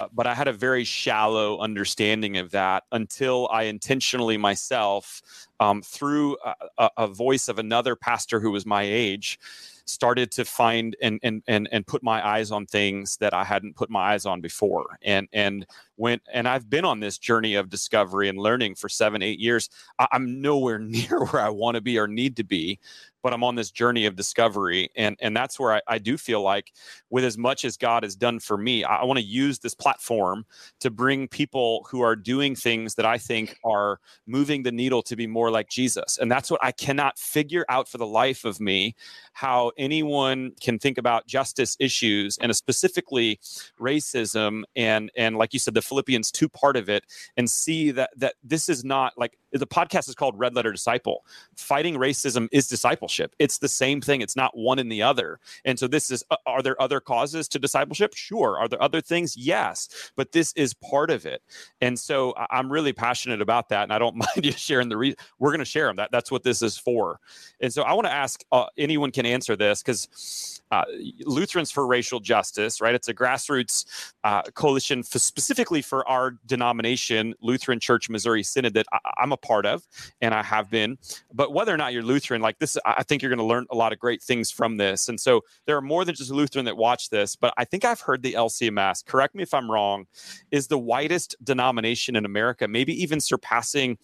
Uh, 0.00 0.08
but 0.12 0.26
I 0.26 0.34
had 0.34 0.48
a 0.48 0.52
very 0.52 0.84
shallow 0.84 1.58
understanding 1.58 2.38
of 2.38 2.50
that 2.52 2.84
until 2.92 3.48
I 3.52 3.64
intentionally 3.64 4.38
myself, 4.38 5.20
um, 5.62 5.80
through 5.80 6.36
a, 6.76 6.90
a 6.96 7.06
voice 7.06 7.46
of 7.46 7.60
another 7.60 7.94
pastor 7.94 8.40
who 8.40 8.50
was 8.50 8.66
my 8.66 8.82
age, 8.82 9.38
started 9.84 10.30
to 10.32 10.44
find 10.44 10.96
and 11.00 11.20
and 11.22 11.42
and 11.46 11.68
and 11.70 11.86
put 11.86 12.02
my 12.02 12.26
eyes 12.26 12.50
on 12.50 12.66
things 12.66 13.16
that 13.18 13.32
I 13.32 13.44
hadn't 13.44 13.76
put 13.76 13.88
my 13.88 14.12
eyes 14.12 14.26
on 14.26 14.40
before. 14.40 14.98
And 15.02 15.28
and 15.32 15.64
went 15.96 16.22
and 16.32 16.48
I've 16.48 16.68
been 16.68 16.84
on 16.84 16.98
this 16.98 17.18
journey 17.18 17.54
of 17.54 17.70
discovery 17.70 18.28
and 18.28 18.38
learning 18.38 18.74
for 18.74 18.88
seven, 18.88 19.22
eight 19.22 19.38
years. 19.38 19.70
I'm 20.10 20.40
nowhere 20.40 20.78
near 20.80 21.24
where 21.26 21.42
I 21.42 21.48
want 21.48 21.76
to 21.76 21.80
be 21.80 21.98
or 21.98 22.08
need 22.08 22.36
to 22.36 22.44
be, 22.44 22.80
but 23.22 23.32
I'm 23.32 23.44
on 23.44 23.54
this 23.54 23.70
journey 23.70 24.06
of 24.06 24.16
discovery. 24.16 24.90
And 24.96 25.16
and 25.20 25.36
that's 25.36 25.58
where 25.58 25.74
I, 25.74 25.80
I 25.86 25.98
do 25.98 26.18
feel 26.18 26.42
like 26.42 26.72
with 27.10 27.24
as 27.24 27.38
much 27.38 27.64
as 27.64 27.76
God 27.76 28.02
has 28.02 28.16
done 28.16 28.40
for 28.40 28.58
me, 28.58 28.84
I, 28.84 28.96
I 28.96 29.04
want 29.04 29.18
to 29.18 29.24
use 29.24 29.58
this 29.58 29.74
platform 29.74 30.44
to 30.80 30.90
bring 30.90 31.28
people 31.28 31.86
who 31.90 32.00
are 32.02 32.16
doing 32.16 32.56
things 32.56 32.94
that 32.96 33.06
I 33.06 33.18
think 33.18 33.56
are 33.64 34.00
moving 34.26 34.62
the 34.62 34.72
needle 34.72 35.02
to 35.02 35.16
be 35.16 35.26
more 35.26 35.50
like 35.52 35.68
Jesus. 35.68 36.18
And 36.18 36.30
that's 36.30 36.50
what 36.50 36.62
I 36.62 36.72
cannot 36.72 37.18
figure 37.18 37.64
out 37.68 37.88
for 37.88 37.98
the 37.98 38.06
life 38.06 38.44
of 38.44 38.60
me 38.60 38.94
how 39.32 39.72
anyone 39.78 40.52
can 40.60 40.78
think 40.78 40.98
about 40.98 41.26
justice 41.26 41.76
issues 41.78 42.38
and 42.38 42.54
specifically 42.54 43.38
racism 43.80 44.62
and 44.76 45.10
and 45.16 45.36
like 45.36 45.52
you 45.52 45.58
said, 45.58 45.74
the 45.74 45.82
Philippians 45.82 46.30
2 46.30 46.48
part 46.48 46.76
of 46.76 46.88
it 46.88 47.04
and 47.36 47.48
see 47.48 47.90
that 47.92 48.10
that 48.16 48.34
this 48.42 48.68
is 48.68 48.84
not 48.84 49.12
like 49.16 49.38
the 49.52 49.66
podcast 49.66 50.08
is 50.08 50.14
called 50.14 50.38
Red 50.38 50.54
Letter 50.54 50.72
Disciple. 50.72 51.24
Fighting 51.56 51.96
racism 51.96 52.48
is 52.52 52.68
discipleship. 52.68 53.34
It's 53.38 53.58
the 53.58 53.68
same 53.68 54.00
thing. 54.00 54.22
It's 54.22 54.36
not 54.36 54.56
one 54.56 54.78
and 54.78 54.90
the 54.90 55.02
other. 55.02 55.40
And 55.64 55.78
so 55.78 55.86
this 55.86 56.10
is 56.10 56.24
uh, 56.30 56.36
are 56.46 56.62
there 56.62 56.80
other 56.80 57.00
causes 57.00 57.48
to 57.48 57.58
discipleship? 57.58 58.14
Sure. 58.14 58.58
Are 58.58 58.68
there 58.68 58.82
other 58.82 59.00
things? 59.00 59.36
Yes. 59.36 59.88
But 60.16 60.32
this 60.32 60.52
is 60.54 60.74
part 60.74 61.10
of 61.10 61.26
it. 61.26 61.42
And 61.80 61.98
so 61.98 62.34
I'm 62.50 62.72
really 62.72 62.92
passionate 62.92 63.40
about 63.40 63.68
that 63.70 63.84
and 63.84 63.92
I 63.92 63.98
don't 63.98 64.16
mind 64.34 64.44
you 64.44 64.52
sharing 64.52 64.88
the 64.88 64.96
reason. 64.96 65.16
We're 65.42 65.50
going 65.50 65.58
to 65.58 65.64
share 65.64 65.88
them. 65.88 65.96
That 65.96 66.12
that's 66.12 66.30
what 66.30 66.44
this 66.44 66.62
is 66.62 66.78
for. 66.78 67.18
And 67.60 67.74
so 67.74 67.82
I 67.82 67.94
want 67.94 68.06
to 68.06 68.12
ask 68.12 68.44
uh, 68.52 68.66
anyone 68.78 69.10
can 69.10 69.26
answer 69.26 69.56
this 69.56 69.82
cuz 69.82 70.61
uh, 70.72 70.84
Lutherans 71.26 71.70
for 71.70 71.86
Racial 71.86 72.18
Justice, 72.18 72.80
right? 72.80 72.94
It's 72.94 73.08
a 73.08 73.14
grassroots 73.14 73.84
uh, 74.24 74.42
coalition 74.54 75.02
for 75.02 75.18
specifically 75.18 75.82
for 75.82 76.08
our 76.08 76.32
denomination, 76.46 77.34
Lutheran 77.42 77.78
Church 77.78 78.08
Missouri 78.08 78.42
Synod, 78.42 78.72
that 78.74 78.86
I, 78.90 78.98
am 79.22 79.32
a 79.32 79.36
part 79.36 79.66
of 79.66 79.86
and 80.22 80.32
I 80.32 80.42
have 80.42 80.70
been. 80.70 80.96
But 81.32 81.52
whether 81.52 81.74
or 81.74 81.76
not 81.76 81.92
you're 81.92 82.02
Lutheran, 82.02 82.40
like 82.40 82.58
this, 82.58 82.78
I 82.86 83.02
think 83.02 83.20
you're 83.20 83.28
going 83.28 83.38
to 83.38 83.44
learn 83.44 83.66
a 83.70 83.76
lot 83.76 83.92
of 83.92 83.98
great 83.98 84.22
things 84.22 84.50
from 84.50 84.78
this. 84.78 85.10
And 85.10 85.20
so 85.20 85.42
there 85.66 85.76
are 85.76 85.82
more 85.82 86.06
than 86.06 86.14
just 86.14 86.30
Lutheran 86.30 86.64
that 86.64 86.76
watch 86.78 87.10
this, 87.10 87.36
but 87.36 87.52
I 87.58 87.66
think 87.66 87.84
I've 87.84 88.00
heard 88.00 88.22
the 88.22 88.32
LCMS, 88.32 89.04
correct 89.04 89.34
me 89.34 89.42
if 89.42 89.52
I'm 89.52 89.70
wrong, 89.70 90.06
is 90.50 90.68
the 90.68 90.78
widest 90.78 91.36
denomination 91.44 92.16
in 92.16 92.24
America, 92.24 92.66
maybe 92.66 92.94
even 93.02 93.20
surpassing 93.20 93.98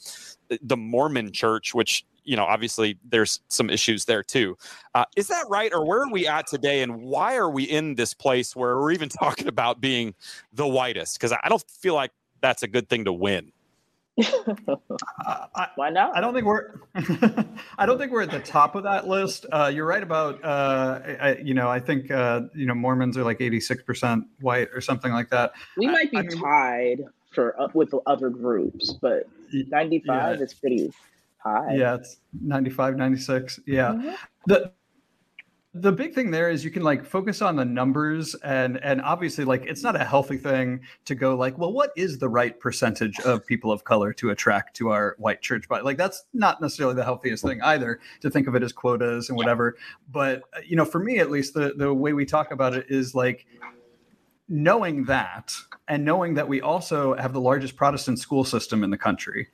the 0.62 0.76
Mormon 0.76 1.32
church, 1.32 1.74
which 1.74 2.04
you 2.28 2.36
know, 2.36 2.44
obviously 2.44 2.98
there's 3.08 3.40
some 3.48 3.70
issues 3.70 4.04
there 4.04 4.22
too. 4.22 4.56
Uh, 4.94 5.06
is 5.16 5.28
that 5.28 5.46
right, 5.48 5.72
or 5.72 5.86
where 5.86 6.02
are 6.02 6.10
we 6.10 6.28
at 6.28 6.46
today, 6.46 6.82
and 6.82 7.00
why 7.00 7.36
are 7.36 7.48
we 7.48 7.64
in 7.64 7.94
this 7.94 8.12
place 8.12 8.54
where 8.54 8.76
we're 8.76 8.92
even 8.92 9.08
talking 9.08 9.48
about 9.48 9.80
being 9.80 10.14
the 10.52 10.66
whitest? 10.66 11.18
Because 11.18 11.32
I 11.32 11.48
don't 11.48 11.64
feel 11.70 11.94
like 11.94 12.12
that's 12.42 12.62
a 12.62 12.68
good 12.68 12.90
thing 12.90 13.06
to 13.06 13.12
win. 13.12 13.50
I, 14.20 15.68
Why 15.76 15.90
not? 15.90 16.16
I 16.16 16.20
don't 16.20 16.34
think 16.34 16.44
we're. 16.44 16.80
I 17.78 17.86
don't 17.86 17.98
think 17.98 18.12
we're 18.12 18.22
at 18.22 18.30
the 18.32 18.40
top 18.40 18.74
of 18.74 18.82
that 18.82 19.06
list. 19.06 19.46
Uh, 19.50 19.70
you're 19.72 19.86
right 19.86 20.02
about. 20.02 20.44
Uh, 20.44 21.00
I, 21.20 21.36
you 21.36 21.54
know, 21.54 21.68
I 21.68 21.80
think 21.80 22.10
uh, 22.10 22.42
you 22.54 22.66
know 22.66 22.74
Mormons 22.74 23.16
are 23.16 23.22
like 23.24 23.40
86 23.40 23.84
percent 23.84 24.24
white 24.40 24.68
or 24.74 24.80
something 24.80 25.12
like 25.12 25.30
that. 25.30 25.52
We 25.76 25.86
might 25.86 26.10
be 26.10 26.18
I 26.18 26.22
mean, 26.22 26.40
tied 26.42 27.04
for 27.30 27.54
with 27.74 27.94
other 28.06 28.28
groups, 28.28 28.92
but 29.00 29.28
95 29.52 30.36
yeah. 30.38 30.44
is 30.44 30.52
pretty 30.52 30.92
high. 31.38 31.74
Yeah, 31.74 31.94
it's 31.94 32.18
95, 32.40 32.96
96. 32.96 33.60
Yeah. 33.66 33.92
Mm-hmm. 33.92 34.10
The 34.46 34.72
the 35.74 35.92
big 35.92 36.14
thing 36.14 36.30
there 36.30 36.50
is 36.50 36.64
you 36.64 36.70
can 36.70 36.82
like 36.82 37.04
focus 37.04 37.42
on 37.42 37.54
the 37.54 37.64
numbers 37.64 38.34
and 38.36 38.82
and 38.82 39.02
obviously 39.02 39.44
like 39.44 39.64
it's 39.66 39.82
not 39.82 39.94
a 39.94 40.04
healthy 40.04 40.38
thing 40.38 40.80
to 41.04 41.14
go 41.14 41.36
like 41.36 41.58
well 41.58 41.72
what 41.72 41.90
is 41.94 42.18
the 42.18 42.28
right 42.28 42.58
percentage 42.58 43.20
of 43.20 43.46
people 43.46 43.70
of 43.70 43.84
color 43.84 44.12
to 44.12 44.30
attract 44.30 44.74
to 44.74 44.88
our 44.88 45.14
white 45.18 45.42
church 45.42 45.66
but 45.68 45.84
like 45.84 45.98
that's 45.98 46.24
not 46.32 46.60
necessarily 46.60 46.94
the 46.94 47.04
healthiest 47.04 47.44
thing 47.44 47.60
either 47.62 48.00
to 48.20 48.30
think 48.30 48.46
of 48.48 48.54
it 48.54 48.62
as 48.62 48.72
quotas 48.72 49.28
and 49.28 49.36
whatever 49.36 49.76
but 50.10 50.42
uh, 50.54 50.60
you 50.66 50.74
know 50.74 50.86
for 50.86 51.00
me 51.00 51.18
at 51.18 51.30
least 51.30 51.52
the 51.52 51.74
the 51.76 51.92
way 51.92 52.14
we 52.14 52.24
talk 52.24 52.50
about 52.50 52.74
it 52.74 52.86
is 52.88 53.14
like 53.14 53.46
knowing 54.48 55.04
that 55.04 55.54
and 55.86 56.02
knowing 56.02 56.32
that 56.32 56.48
we 56.48 56.62
also 56.62 57.14
have 57.16 57.34
the 57.34 57.40
largest 57.40 57.76
protestant 57.76 58.18
school 58.18 58.42
system 58.42 58.82
in 58.82 58.90
the 58.90 58.96
country 58.96 59.48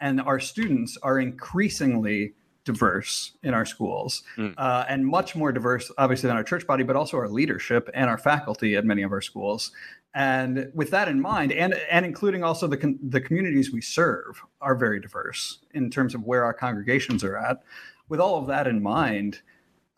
and 0.00 0.20
our 0.20 0.40
students 0.40 0.96
are 1.02 1.18
increasingly 1.18 2.34
diverse 2.64 3.32
in 3.42 3.54
our 3.54 3.64
schools 3.64 4.22
mm. 4.36 4.52
uh, 4.58 4.84
and 4.88 5.06
much 5.06 5.34
more 5.34 5.52
diverse, 5.52 5.90
obviously, 5.96 6.26
than 6.26 6.36
our 6.36 6.44
church 6.44 6.66
body, 6.66 6.84
but 6.84 6.96
also 6.96 7.16
our 7.16 7.28
leadership 7.28 7.88
and 7.94 8.10
our 8.10 8.18
faculty 8.18 8.76
at 8.76 8.84
many 8.84 9.02
of 9.02 9.10
our 9.10 9.22
schools. 9.22 9.72
And 10.14 10.70
with 10.74 10.90
that 10.90 11.08
in 11.08 11.20
mind, 11.20 11.52
and 11.52 11.74
and 11.90 12.04
including 12.04 12.42
also 12.44 12.66
the 12.66 12.76
com- 12.76 12.98
the 13.02 13.20
communities 13.20 13.72
we 13.72 13.80
serve 13.80 14.42
are 14.60 14.74
very 14.74 15.00
diverse 15.00 15.58
in 15.72 15.90
terms 15.90 16.14
of 16.14 16.24
where 16.24 16.44
our 16.44 16.54
congregations 16.54 17.24
are 17.24 17.36
at. 17.36 17.62
With 18.08 18.20
all 18.20 18.38
of 18.38 18.46
that 18.48 18.66
in 18.66 18.82
mind, 18.82 19.40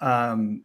um, 0.01 0.63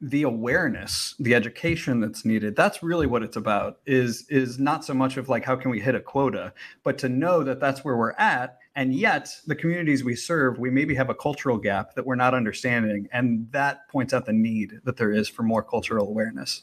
the 0.00 0.22
awareness 0.22 1.14
the 1.18 1.34
education 1.34 2.00
that's 2.00 2.24
needed 2.26 2.54
that's 2.54 2.82
really 2.82 3.06
what 3.06 3.22
it's 3.22 3.36
about 3.36 3.78
is 3.86 4.26
is 4.28 4.58
not 4.58 4.84
so 4.84 4.92
much 4.92 5.16
of 5.16 5.30
like 5.30 5.42
how 5.42 5.56
can 5.56 5.70
we 5.70 5.80
hit 5.80 5.94
a 5.94 6.00
quota 6.00 6.52
but 6.82 6.98
to 6.98 7.08
know 7.08 7.42
that 7.42 7.60
that's 7.60 7.82
where 7.82 7.96
we're 7.96 8.12
at 8.12 8.58
and 8.76 8.94
yet 8.94 9.34
the 9.46 9.54
communities 9.56 10.04
we 10.04 10.14
serve 10.14 10.58
we 10.58 10.70
maybe 10.70 10.94
have 10.94 11.10
a 11.10 11.14
cultural 11.14 11.56
gap 11.56 11.94
that 11.94 12.06
we're 12.06 12.14
not 12.14 12.34
understanding 12.34 13.08
and 13.10 13.50
that 13.50 13.88
points 13.88 14.14
out 14.14 14.26
the 14.26 14.32
need 14.32 14.74
that 14.84 14.96
there 14.98 15.10
is 15.10 15.28
for 15.28 15.42
more 15.42 15.62
cultural 15.62 16.06
awareness. 16.06 16.62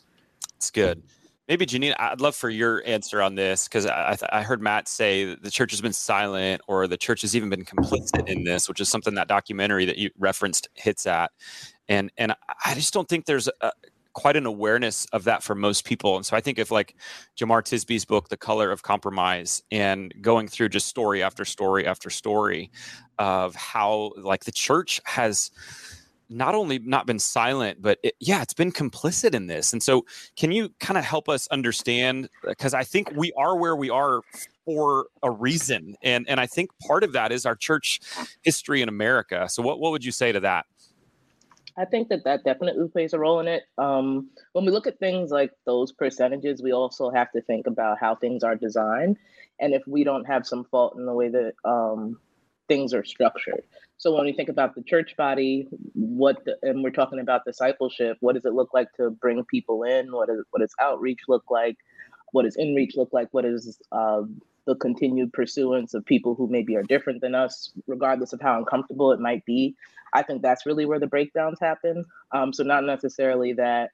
It's 0.56 0.72
good. 0.72 1.04
Maybe 1.50 1.66
janine 1.66 1.94
i'd 2.00 2.22
love 2.22 2.38
for 2.38 2.50
your 2.50 2.82
answer 2.86 3.22
on 3.22 3.36
this 3.36 3.68
because 3.68 3.86
I, 3.86 4.18
I 4.32 4.44
heard 4.44 4.62
matt 4.62 4.88
say 4.88 5.36
the 5.36 5.52
church 5.52 5.72
has 5.72 5.82
been 5.82 5.92
silent 5.92 6.62
or 6.70 6.88
the 6.88 6.96
church 6.96 7.22
has 7.24 7.36
even 7.36 7.50
been 7.50 7.66
complicit 7.66 8.30
in 8.30 8.46
this 8.46 8.70
which 8.70 8.80
is 8.80 8.88
something 8.88 9.16
that 9.16 9.28
documentary 9.28 9.84
that 9.86 9.98
you 9.98 10.10
referenced 10.18 10.70
hits 10.76 11.06
at. 11.06 11.32
And 11.90 12.12
and 12.18 12.34
i 12.64 12.76
just 12.76 12.94
don't 12.94 13.10
think 13.10 13.26
there's 13.26 13.50
a, 13.60 13.72
quite 14.14 14.36
an 14.36 14.46
awareness 14.46 15.06
of 15.14 15.24
that 15.26 15.44
for 15.44 15.56
most 15.56 15.86
people. 15.86 16.16
And 16.16 16.26
so 16.26 16.38
I 16.38 16.42
think 16.42 16.60
if 16.60 16.72
like 16.72 16.96
Jemar 17.38 17.64
Tisby's 17.64 18.06
book, 18.06 18.30
The 18.30 18.38
Color 18.38 18.72
of 18.72 18.84
Compromise, 18.84 19.62
and 19.72 20.14
going 20.22 20.48
through 20.48 20.70
just 20.70 20.88
story 20.88 21.22
after 21.22 21.46
story 21.46 21.86
after 21.86 22.10
story 22.10 22.72
of 23.20 23.56
how 23.56 24.12
like 24.18 24.46
the 24.46 24.52
church 24.52 25.02
has 25.06 25.52
not 26.30 26.56
only 26.56 26.80
not 26.80 27.06
been 27.06 27.20
silent, 27.20 27.82
but 27.82 28.00
it, 28.04 28.16
yeah, 28.20 28.42
it's 28.42 28.54
been 28.54 28.72
complicit 28.72 29.34
in 29.34 29.48
this. 29.48 29.72
And 29.72 29.84
so, 29.84 30.06
can 30.36 30.52
you 30.52 30.70
kind 30.80 30.98
of 30.98 31.04
help 31.04 31.30
us 31.30 31.48
understand? 31.48 32.30
Uh, 32.46 32.50
because 32.50 32.74
I 32.74 32.84
think 32.84 33.12
we 33.16 33.32
are 33.38 33.56
where 33.58 33.76
we 33.76 33.90
are 33.90 34.22
for 34.66 35.08
a 35.22 35.30
reason, 35.30 35.96
and 36.02 36.26
and 36.28 36.40
I 36.40 36.48
think 36.48 36.72
part 36.88 37.04
of 37.04 37.14
that 37.14 37.32
is 37.32 37.46
our 37.46 37.56
church 37.56 38.00
history 38.42 38.82
in 38.82 38.90
America. 38.90 39.48
So, 39.50 39.62
what 39.62 39.80
what 39.80 39.92
would 39.92 40.04
you 40.04 40.12
say 40.12 40.32
to 40.32 40.40
that? 40.42 40.66
I 41.78 41.86
think 41.86 42.10
that 42.10 42.24
that 42.26 42.44
definitely 42.44 42.88
plays 42.90 43.14
a 43.14 43.20
role 43.20 43.40
in 43.40 43.48
it. 43.48 43.64
Um, 43.78 44.30
when 44.52 44.66
we 44.66 44.72
look 44.72 44.88
at 44.88 45.00
things 45.00 45.32
like 45.32 45.52
those 45.66 45.92
percentages, 45.92 46.62
we 46.62 46.72
also 46.72 47.10
have 47.10 47.32
to 47.32 47.42
think 47.42 47.68
about 47.68 48.00
how 48.00 48.16
things 48.16 48.44
are 48.44 48.56
designed, 48.56 49.18
and 49.60 49.74
if 49.74 49.82
we 49.88 50.04
don't 50.04 50.26
have 50.26 50.46
some 50.46 50.66
fault 50.66 50.96
in 50.98 51.06
the 51.06 51.14
way 51.14 51.30
that 51.30 51.54
um, 51.66 52.20
things 52.68 52.94
are 52.94 53.04
structured. 53.04 53.64
So 53.98 54.14
when 54.14 54.26
we 54.26 54.34
think 54.34 54.50
about 54.50 54.76
the 54.76 54.84
church 54.84 55.16
body, 55.18 55.68
what 55.94 56.44
the, 56.46 56.58
and 56.62 56.84
we're 56.84 56.92
talking 56.92 57.20
about 57.20 57.46
discipleship, 57.46 58.18
what 58.20 58.36
does 58.36 58.46
it 58.46 58.54
look 58.54 58.74
like 58.74 58.92
to 58.94 59.10
bring 59.10 59.44
people 59.46 59.84
in? 59.84 60.12
What 60.12 60.30
is 60.30 60.44
what 60.52 60.60
does 60.60 60.76
outreach 60.80 61.22
look 61.28 61.46
like? 61.50 61.78
What 62.34 62.44
does 62.44 62.58
inreach 62.58 62.96
look 62.96 63.14
like? 63.14 63.30
What 63.32 63.46
is 63.46 63.80
uh, 63.92 64.24
the 64.66 64.76
continued 64.76 65.34
pursuance 65.34 65.94
of 65.94 66.06
people 66.06 66.36
who 66.36 66.48
maybe 66.48 66.76
are 66.76 66.84
different 66.84 67.22
than 67.22 67.36
us, 67.36 67.72
regardless 67.88 68.34
of 68.34 68.42
how 68.42 68.58
uncomfortable 68.58 69.12
it 69.12 69.20
might 69.20 69.46
be. 69.46 69.76
I 70.14 70.22
think 70.22 70.42
that's 70.42 70.66
really 70.66 70.86
where 70.86 71.00
the 71.00 71.08
breakdowns 71.08 71.60
happen. 71.60 72.06
Um, 72.32 72.54
so 72.54 72.64
not 72.64 72.84
necessarily 72.84 73.54
that 73.54 73.90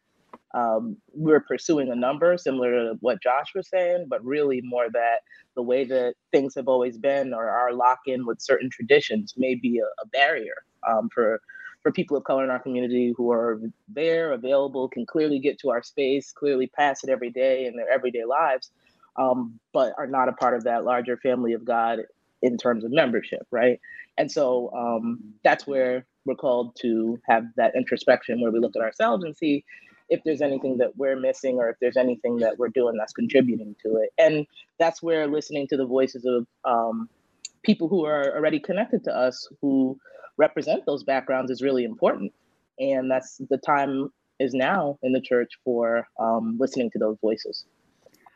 um, 0.54 0.98
we're 1.14 1.40
pursuing 1.40 1.92
a 1.92 1.96
number 1.96 2.38
similar 2.38 2.72
to 2.72 2.98
what 3.02 3.22
Josh 3.22 3.54
was 3.56 3.70
saying, 3.70 4.08
but 4.10 4.24
really 4.24 4.62
more 4.64 4.90
that 4.92 5.20
the 5.56 5.64
way 5.64 5.86
that 5.86 6.16
things 6.32 6.56
have 6.56 6.68
always 6.68 6.98
been 6.98 7.34
or 7.34 7.50
our 7.50 7.74
lock 7.74 8.00
in 8.08 8.26
with 8.26 8.42
certain 8.42 8.70
traditions 8.70 9.34
may 9.38 9.56
be 9.56 9.80
a, 9.80 9.86
a 10.04 10.08
barrier 10.08 10.56
um, 10.88 11.10
for 11.14 11.42
for 11.82 11.94
people 11.94 12.18
of 12.18 12.26
color 12.26 12.44
in 12.44 12.50
our 12.50 12.60
community 12.60 13.14
who 13.16 13.32
are 13.32 13.62
there, 13.88 14.34
available, 14.34 14.90
can 14.90 15.06
clearly 15.06 15.40
get 15.40 15.58
to 15.60 15.70
our 15.70 15.82
space, 15.82 16.32
clearly 16.32 16.68
pass 16.68 17.04
it 17.06 17.10
every 17.10 17.30
day 17.30 17.68
in 17.68 17.76
their 17.78 17.90
everyday 17.90 18.26
lives, 18.26 18.72
um, 19.20 19.60
but 19.74 19.94
are 19.98 20.08
not 20.08 20.30
a 20.30 20.34
part 20.34 20.56
of 20.56 20.64
that 20.64 20.86
larger 20.86 21.18
family 21.18 21.54
of 21.54 21.66
God 21.66 22.00
in 22.42 22.58
terms 22.58 22.84
of 22.86 22.92
membership, 22.92 23.46
right? 23.52 23.80
And 24.18 24.32
so 24.32 24.72
um, 24.74 25.34
that's 25.44 25.68
where 25.68 26.06
we're 26.26 26.36
called 26.36 26.76
to 26.82 27.20
have 27.28 27.44
that 27.58 27.76
introspection 27.76 28.42
where 28.42 28.52
we 28.52 28.60
look 28.60 28.76
at 28.76 28.82
ourselves 28.82 29.24
and 29.24 29.36
see 29.36 29.64
if 30.10 30.22
there's 30.26 30.42
anything 30.42 30.78
that 30.78 30.98
we're 30.98 31.20
missing 31.20 31.58
or 31.58 31.70
if 31.70 31.76
there's 31.82 31.98
anything 31.98 32.38
that 32.38 32.58
we're 32.58 32.70
doing 32.70 32.96
that's 32.98 33.14
contributing 33.14 33.76
to 33.84 33.98
it. 33.98 34.12
And 34.18 34.48
that's 34.80 35.04
where 35.04 35.28
listening 35.28 35.68
to 35.68 35.78
the 35.78 35.86
voices 35.86 36.26
of 36.26 36.48
um, 36.66 37.10
people 37.64 37.88
who 37.88 38.06
are 38.06 38.36
already 38.36 38.60
connected 38.60 39.04
to 39.04 39.16
us 39.16 39.48
who 39.62 39.98
represent 40.38 40.86
those 40.86 41.04
backgrounds 41.04 41.52
is 41.52 41.62
really 41.62 41.84
important. 41.84 42.34
And 42.80 43.12
that's 43.12 43.38
the 43.50 43.58
time 43.58 44.10
is 44.40 44.54
now 44.54 44.98
in 45.04 45.12
the 45.12 45.22
church 45.22 45.52
for 45.64 46.08
um, 46.20 46.58
listening 46.60 46.90
to 46.92 47.00
those 47.00 47.18
voices. 47.22 47.66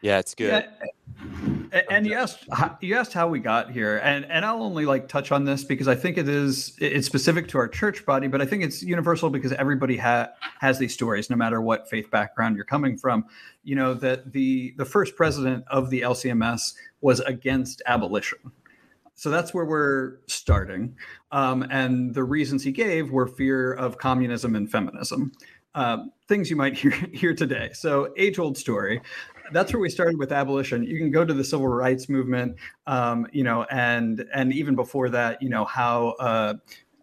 Yeah, 0.03 0.19
it's 0.19 0.35
good. 0.35 0.49
Yeah. 0.49 1.81
And 1.89 2.05
you 2.05 2.15
asked 2.15 2.45
you 2.81 2.95
asked 2.97 3.13
how 3.13 3.29
we 3.29 3.39
got 3.39 3.71
here, 3.71 3.99
and 4.03 4.25
and 4.25 4.43
I'll 4.43 4.61
only 4.61 4.85
like 4.85 5.07
touch 5.07 5.31
on 5.31 5.45
this 5.45 5.63
because 5.63 5.87
I 5.87 5.95
think 5.95 6.17
it 6.17 6.27
is 6.27 6.75
it's 6.79 7.07
specific 7.07 7.47
to 7.47 7.57
our 7.57 7.69
church 7.69 8.05
body, 8.05 8.27
but 8.27 8.41
I 8.41 8.45
think 8.45 8.63
it's 8.63 8.83
universal 8.83 9.29
because 9.29 9.53
everybody 9.53 9.95
ha- 9.95 10.29
has 10.59 10.77
these 10.77 10.93
stories, 10.93 11.29
no 11.29 11.37
matter 11.37 11.61
what 11.61 11.89
faith 11.89 12.11
background 12.11 12.57
you're 12.57 12.65
coming 12.65 12.97
from. 12.97 13.25
You 13.63 13.75
know 13.75 13.93
that 13.95 14.33
the 14.33 14.75
the 14.77 14.85
first 14.85 15.15
president 15.15 15.63
of 15.67 15.89
the 15.89 16.01
LCMS 16.01 16.73
was 16.99 17.21
against 17.21 17.81
abolition, 17.85 18.39
so 19.15 19.29
that's 19.29 19.53
where 19.53 19.65
we're 19.65 20.17
starting. 20.27 20.97
Um, 21.31 21.65
and 21.71 22.13
the 22.13 22.25
reasons 22.25 22.63
he 22.63 22.73
gave 22.73 23.09
were 23.09 23.25
fear 23.25 23.73
of 23.73 23.97
communism 23.97 24.55
and 24.55 24.69
feminism. 24.69 25.31
Uh, 25.75 26.05
things 26.27 26.49
you 26.49 26.55
might 26.55 26.77
hear, 26.77 26.91
hear 26.91 27.33
today. 27.33 27.71
So, 27.73 28.13
age 28.17 28.37
old 28.37 28.57
story 28.57 29.01
that's 29.51 29.73
where 29.73 29.79
we 29.79 29.89
started 29.89 30.17
with 30.17 30.31
abolition. 30.31 30.83
You 30.83 30.97
can 30.97 31.11
go 31.11 31.25
to 31.25 31.33
the 31.33 31.43
civil 31.43 31.67
rights 31.67 32.09
movement, 32.09 32.57
um, 32.87 33.27
you 33.31 33.43
know, 33.43 33.63
and 33.63 34.25
and 34.33 34.53
even 34.53 34.75
before 34.75 35.09
that, 35.09 35.41
you 35.41 35.49
know 35.49 35.65
how 35.65 36.09
uh, 36.19 36.55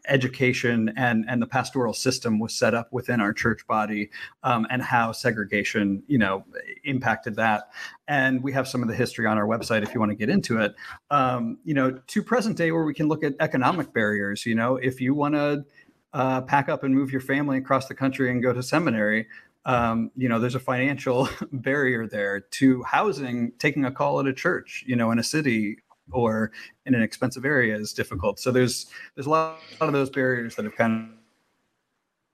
education 0.08 0.92
and 0.96 1.24
and 1.28 1.40
the 1.40 1.46
pastoral 1.46 1.92
system 1.92 2.38
was 2.38 2.54
set 2.54 2.74
up 2.74 2.92
within 2.92 3.20
our 3.20 3.32
church 3.32 3.66
body, 3.66 4.10
um, 4.42 4.66
and 4.70 4.82
how 4.82 5.12
segregation, 5.12 6.02
you 6.06 6.18
know, 6.18 6.44
impacted 6.84 7.36
that. 7.36 7.70
And 8.08 8.42
we 8.42 8.52
have 8.52 8.66
some 8.66 8.82
of 8.82 8.88
the 8.88 8.94
history 8.94 9.26
on 9.26 9.38
our 9.38 9.46
website 9.46 9.82
if 9.82 9.94
you 9.94 10.00
want 10.00 10.10
to 10.10 10.16
get 10.16 10.28
into 10.28 10.60
it. 10.60 10.74
Um, 11.10 11.58
you 11.64 11.74
know, 11.74 11.92
to 11.92 12.22
present 12.22 12.56
day 12.56 12.72
where 12.72 12.84
we 12.84 12.94
can 12.94 13.08
look 13.08 13.22
at 13.22 13.34
economic 13.40 13.92
barriers. 13.92 14.46
You 14.46 14.54
know, 14.54 14.76
if 14.76 15.00
you 15.00 15.14
want 15.14 15.34
to 15.34 15.64
uh, 16.12 16.40
pack 16.42 16.68
up 16.68 16.82
and 16.82 16.94
move 16.94 17.12
your 17.12 17.20
family 17.20 17.58
across 17.58 17.86
the 17.86 17.94
country 17.94 18.30
and 18.30 18.42
go 18.42 18.52
to 18.52 18.62
seminary 18.62 19.28
um, 19.64 20.10
you 20.16 20.28
know, 20.28 20.38
there's 20.38 20.54
a 20.54 20.60
financial 20.60 21.28
barrier 21.52 22.06
there 22.06 22.40
to 22.40 22.82
housing. 22.82 23.52
Taking 23.58 23.84
a 23.84 23.90
call 23.90 24.20
at 24.20 24.26
a 24.26 24.32
church, 24.32 24.84
you 24.86 24.96
know, 24.96 25.10
in 25.10 25.18
a 25.18 25.22
city 25.22 25.78
or 26.12 26.50
in 26.86 26.94
an 26.94 27.02
expensive 27.02 27.44
area 27.44 27.76
is 27.76 27.92
difficult. 27.92 28.40
So 28.40 28.50
there's 28.50 28.86
there's 29.14 29.26
a 29.26 29.30
lot, 29.30 29.58
a 29.72 29.84
lot 29.84 29.88
of 29.88 29.92
those 29.92 30.10
barriers 30.10 30.54
that 30.56 30.64
have 30.64 30.74
kind 30.74 31.14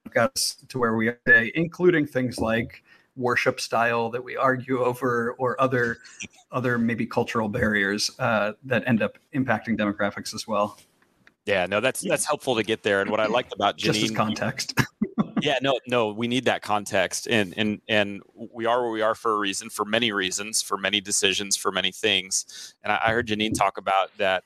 of 0.06 0.12
got 0.12 0.32
us 0.36 0.56
to 0.68 0.78
where 0.78 0.96
we 0.96 1.08
are 1.08 1.18
today, 1.26 1.52
including 1.54 2.06
things 2.06 2.38
like 2.38 2.82
worship 3.16 3.60
style 3.60 4.10
that 4.10 4.22
we 4.22 4.36
argue 4.36 4.82
over, 4.82 5.32
or 5.38 5.60
other 5.60 5.98
other 6.52 6.78
maybe 6.78 7.06
cultural 7.06 7.48
barriers 7.48 8.10
uh, 8.18 8.52
that 8.64 8.86
end 8.86 9.02
up 9.02 9.18
impacting 9.34 9.76
demographics 9.76 10.32
as 10.32 10.46
well. 10.46 10.78
Yeah, 11.44 11.66
no, 11.66 11.80
that's 11.80 12.00
that's 12.00 12.24
helpful 12.24 12.56
to 12.56 12.62
get 12.62 12.82
there. 12.82 13.00
And 13.00 13.10
what 13.10 13.20
I 13.20 13.26
liked 13.26 13.52
about 13.52 13.78
Janine, 13.78 13.84
just 13.84 14.02
as 14.04 14.10
context. 14.10 14.80
yeah, 15.40 15.59
no, 15.62 15.79
no, 15.87 16.12
we 16.12 16.29
need 16.29 16.44
that 16.46 16.62
context, 16.62 17.29
and 17.29 17.55
and 17.57 17.81
and 17.88 18.22
we 18.35 18.66
are 18.66 18.83
where 18.83 18.90
we 18.90 19.03
are 19.03 19.14
for 19.14 19.35
a 19.35 19.38
reason, 19.38 19.68
for 19.70 19.85
many 19.85 20.12
reasons, 20.12 20.62
for 20.62 20.77
many 20.77 21.01
decisions, 21.01 21.57
for 21.57 21.70
many 21.70 21.92
things. 21.92 22.75
And 22.83 22.92
I, 22.92 23.01
I 23.07 23.12
heard 23.12 23.29
Janine 23.29 23.55
talk 23.55 23.79
about 23.79 24.16
that 24.18 24.44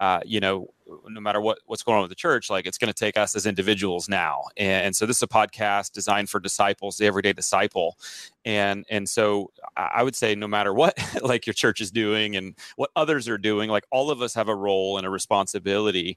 uh, 0.00 0.20
you 0.24 0.40
know, 0.40 0.66
no 1.08 1.20
matter 1.20 1.42
what 1.42 1.58
what's 1.66 1.82
going 1.82 1.96
on 1.96 2.02
with 2.02 2.08
the 2.08 2.16
church, 2.16 2.48
like 2.48 2.66
it's 2.66 2.78
going 2.78 2.88
to 2.88 2.98
take 2.98 3.18
us 3.18 3.36
as 3.36 3.44
individuals 3.44 4.08
now. 4.08 4.44
And, 4.56 4.86
and, 4.86 4.96
so 4.96 5.04
this 5.04 5.18
is 5.18 5.22
a 5.22 5.28
podcast 5.28 5.92
designed 5.92 6.30
for 6.30 6.40
disciples, 6.40 6.96
the 6.96 7.06
everyday 7.06 7.34
disciple. 7.34 7.98
And 8.46 8.86
and 8.88 9.06
so 9.06 9.52
I 9.76 10.02
would 10.02 10.16
say 10.16 10.34
no 10.34 10.48
matter 10.48 10.72
what 10.72 10.98
like 11.22 11.46
your 11.46 11.52
church 11.52 11.82
is 11.82 11.90
doing 11.90 12.34
and 12.34 12.56
what 12.76 12.90
others 12.96 13.28
are 13.28 13.36
doing, 13.36 13.68
like 13.68 13.84
all 13.90 14.10
of 14.10 14.22
us 14.22 14.32
have 14.34 14.48
a 14.48 14.56
role 14.56 14.96
and 14.96 15.06
a 15.06 15.10
responsibility 15.10 16.16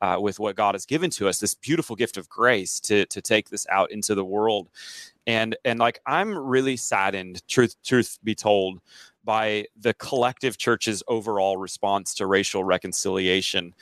uh, 0.00 0.16
with 0.20 0.38
what 0.38 0.54
God 0.54 0.76
has 0.76 0.86
given 0.86 1.10
to 1.10 1.28
us, 1.28 1.40
this 1.40 1.54
beautiful 1.54 1.96
gift 1.96 2.16
of 2.16 2.28
grace 2.28 2.78
to 2.80 3.04
to 3.06 3.20
take 3.20 3.50
this 3.50 3.66
out 3.68 3.90
into 3.90 4.14
the 4.14 4.24
world. 4.24 4.68
And 5.26 5.56
and 5.64 5.80
like 5.80 6.00
I'm 6.06 6.38
really 6.38 6.76
saddened, 6.76 7.46
truth 7.48 7.74
truth 7.82 8.18
be 8.22 8.36
told, 8.36 8.80
by 9.24 9.66
the 9.76 9.94
collective 9.94 10.58
church's 10.58 11.02
overall 11.08 11.56
response 11.56 12.14
to 12.14 12.26
racial 12.26 12.64
reconciliation, 12.64 13.74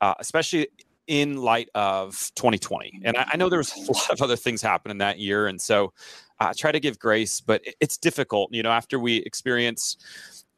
uh, 0.00 0.14
especially 0.18 0.68
in 1.06 1.38
light 1.38 1.70
of 1.74 2.30
2020. 2.34 3.00
And 3.04 3.16
I, 3.16 3.30
I, 3.32 3.36
know 3.36 3.48
there 3.48 3.58
was 3.58 3.74
a 3.74 3.92
lot 3.92 4.10
of 4.10 4.20
other 4.20 4.36
things 4.36 4.60
happening 4.60 4.98
that 4.98 5.18
year, 5.18 5.46
and 5.46 5.60
so 5.60 5.92
I 6.38 6.50
uh, 6.50 6.52
try 6.54 6.70
to 6.70 6.80
give 6.80 6.98
grace, 6.98 7.40
but 7.40 7.62
it's 7.80 7.96
difficult. 7.96 8.52
You 8.52 8.62
know, 8.62 8.70
after 8.70 8.98
we 8.98 9.16
experience 9.16 9.96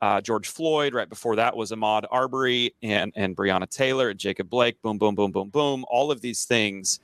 uh, 0.02 0.20
George 0.20 0.48
Floyd, 0.48 0.94
right 0.94 1.08
before 1.08 1.36
that 1.36 1.56
was 1.56 1.70
Ahmaud 1.70 2.04
Arbery 2.10 2.74
and 2.82 3.12
and 3.16 3.36
Breonna 3.36 3.68
Taylor 3.68 4.10
and 4.10 4.18
Jacob 4.18 4.50
Blake. 4.50 4.80
Boom, 4.82 4.98
boom, 4.98 5.14
boom, 5.14 5.30
boom, 5.30 5.48
boom. 5.48 5.84
All 5.88 6.10
of 6.10 6.20
these 6.20 6.44
things. 6.44 7.00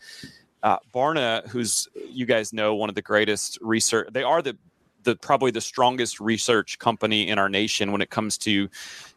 Uh, 0.62 0.78
Barna, 0.92 1.46
who's 1.48 1.86
you 2.08 2.26
guys 2.26 2.52
know 2.52 2.74
one 2.74 2.88
of 2.88 2.94
the 2.94 3.02
greatest 3.02 3.58
research, 3.60 4.08
they 4.12 4.22
are 4.22 4.42
the 4.42 4.56
the 5.06 5.16
probably 5.16 5.50
the 5.50 5.62
strongest 5.62 6.20
research 6.20 6.78
company 6.78 7.28
in 7.28 7.38
our 7.38 7.48
nation 7.48 7.92
when 7.92 8.02
it 8.02 8.10
comes 8.10 8.36
to 8.38 8.68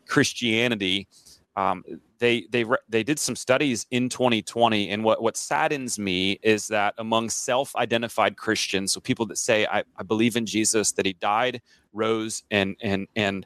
Christianity. 0.07 1.07
Um, 1.57 1.83
they 2.19 2.45
they 2.51 2.63
they 2.87 3.03
did 3.03 3.19
some 3.19 3.35
studies 3.35 3.85
in 3.91 4.07
2020, 4.07 4.89
and 4.89 5.03
what 5.03 5.21
what 5.21 5.35
saddens 5.35 5.99
me 5.99 6.39
is 6.43 6.67
that 6.67 6.93
among 6.97 7.29
self-identified 7.29 8.37
Christians, 8.37 8.93
so 8.93 9.01
people 9.01 9.25
that 9.25 9.37
say 9.37 9.65
I, 9.65 9.83
I 9.97 10.03
believe 10.03 10.37
in 10.37 10.45
Jesus, 10.45 10.93
that 10.93 11.05
He 11.05 11.13
died, 11.13 11.61
rose, 11.91 12.43
and 12.51 12.77
and 12.81 13.07
and 13.15 13.45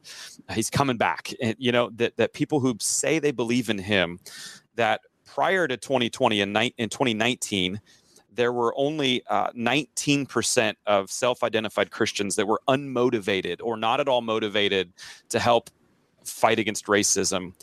He's 0.54 0.70
coming 0.70 0.98
back, 0.98 1.34
and 1.42 1.56
you 1.58 1.72
know 1.72 1.90
that 1.96 2.18
that 2.18 2.34
people 2.34 2.60
who 2.60 2.76
say 2.80 3.18
they 3.18 3.32
believe 3.32 3.70
in 3.70 3.80
Him, 3.80 4.20
that 4.76 5.02
prior 5.26 5.68
to 5.68 5.78
2020 5.78 6.42
and 6.42 6.56
in 6.78 6.90
2019 6.90 7.80
there 8.36 8.52
were 8.52 8.74
only 8.78 9.24
uh, 9.28 9.52
19% 9.52 10.76
of 10.86 11.12
self 11.12 11.44
identified 11.44 11.92
Christians 11.92 12.36
that 12.36 12.48
were 12.48 12.62
unmotivated 12.68 13.58
or 13.62 13.78
not 13.78 14.00
at 14.00 14.08
all 14.08 14.22
motivated 14.22 14.94
to 15.30 15.40
help 15.40 15.70
fight 16.24 16.60
against 16.60 16.88
racism. 16.88 17.54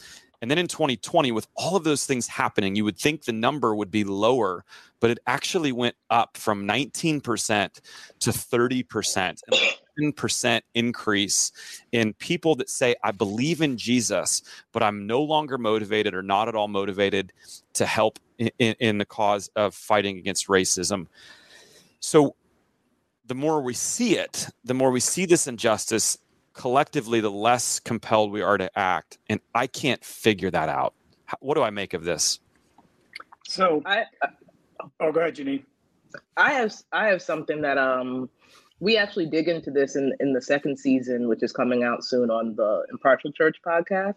And 0.42 0.50
then 0.50 0.59
in 0.59 0.68
2020, 0.68 1.33
with 1.33 1.46
all 1.54 1.76
of 1.76 1.85
those 1.85 2.06
things 2.06 2.26
happening, 2.26 2.74
you 2.74 2.85
would 2.85 2.96
think 2.96 3.24
the 3.24 3.33
number 3.33 3.74
would 3.74 3.90
be 3.90 4.04
lower, 4.04 4.64
but 4.98 5.11
it 5.11 5.18
actually 5.26 5.70
went 5.72 5.96
up 6.09 6.38
from 6.38 6.66
19% 6.66 7.80
to 8.20 8.30
30%. 8.30 9.16
And 9.16 9.38
10% 10.00 10.60
increase 10.74 11.52
in 11.92 12.14
people 12.14 12.54
that 12.56 12.70
say, 12.70 12.94
I 13.02 13.12
believe 13.12 13.60
in 13.60 13.76
Jesus, 13.76 14.42
but 14.72 14.82
I'm 14.82 15.06
no 15.06 15.22
longer 15.22 15.58
motivated 15.58 16.14
or 16.14 16.22
not 16.22 16.48
at 16.48 16.54
all 16.54 16.68
motivated 16.68 17.32
to 17.74 17.86
help 17.86 18.18
in, 18.38 18.50
in 18.58 18.98
the 18.98 19.04
cause 19.04 19.50
of 19.56 19.74
fighting 19.74 20.18
against 20.18 20.48
racism. 20.48 21.06
So 22.00 22.34
the 23.26 23.34
more 23.34 23.60
we 23.60 23.74
see 23.74 24.16
it, 24.16 24.48
the 24.64 24.74
more 24.74 24.90
we 24.90 25.00
see 25.00 25.26
this 25.26 25.46
injustice 25.46 26.18
collectively, 26.52 27.20
the 27.20 27.30
less 27.30 27.78
compelled 27.78 28.32
we 28.32 28.42
are 28.42 28.58
to 28.58 28.78
act. 28.78 29.18
And 29.28 29.40
I 29.54 29.66
can't 29.66 30.04
figure 30.04 30.50
that 30.50 30.68
out. 30.68 30.94
What 31.38 31.54
do 31.54 31.62
I 31.62 31.70
make 31.70 31.94
of 31.94 32.04
this? 32.04 32.40
So, 33.46 33.82
I, 33.86 34.04
oh, 35.00 35.12
go 35.12 35.20
ahead, 35.20 35.36
Janine. 35.36 35.64
I 36.36 36.52
have 36.54 36.74
I 36.92 37.06
have 37.06 37.22
something 37.22 37.60
that 37.62 37.78
um 37.78 38.28
we 38.80 38.96
actually 38.96 39.26
dig 39.26 39.48
into 39.48 39.70
this 39.70 39.94
in 39.94 40.12
in 40.20 40.32
the 40.32 40.42
second 40.42 40.78
season, 40.78 41.28
which 41.28 41.42
is 41.42 41.52
coming 41.52 41.84
out 41.84 42.04
soon 42.04 42.30
on 42.30 42.56
the 42.56 42.84
Impartial 42.90 43.30
Church 43.30 43.58
podcast. 43.64 44.16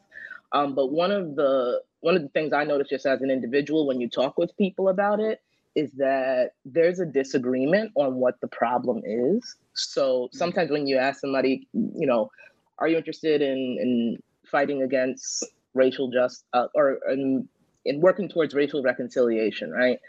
Um, 0.54 0.74
but 0.74 0.92
one 0.92 1.12
of 1.12 1.36
the 1.36 1.82
one 2.00 2.16
of 2.16 2.22
the 2.22 2.30
things 2.30 2.54
I 2.54 2.64
notice 2.64 2.90
just 2.90 3.06
as 3.06 3.22
an 3.22 3.30
individual 3.30 3.86
when 3.86 4.02
you 4.02 4.10
talk 4.10 4.38
with 4.38 4.56
people 4.58 4.90
about 4.90 5.20
it 5.20 5.42
is 5.76 5.92
that 5.94 6.52
there's 6.66 7.00
a 7.00 7.06
disagreement 7.06 7.92
on 7.96 8.16
what 8.16 8.40
the 8.42 8.48
problem 8.48 9.02
is. 9.06 9.56
So 9.74 10.30
sometimes 10.32 10.70
when 10.70 10.88
you 10.88 10.98
ask 10.98 11.20
somebody, 11.20 11.68
you 11.74 12.08
know, 12.08 12.30
are 12.80 12.88
you 12.88 12.98
interested 12.98 13.42
in 13.42 13.78
in 13.82 14.18
fighting 14.50 14.82
against 14.82 15.46
racial 15.74 16.10
just 16.12 16.46
uh, 16.54 16.68
or 16.76 17.00
in, 17.12 17.48
in 17.86 18.02
working 18.02 18.30
towards 18.30 18.54
racial 18.54 18.82
reconciliation, 18.82 19.72
right? 19.72 20.00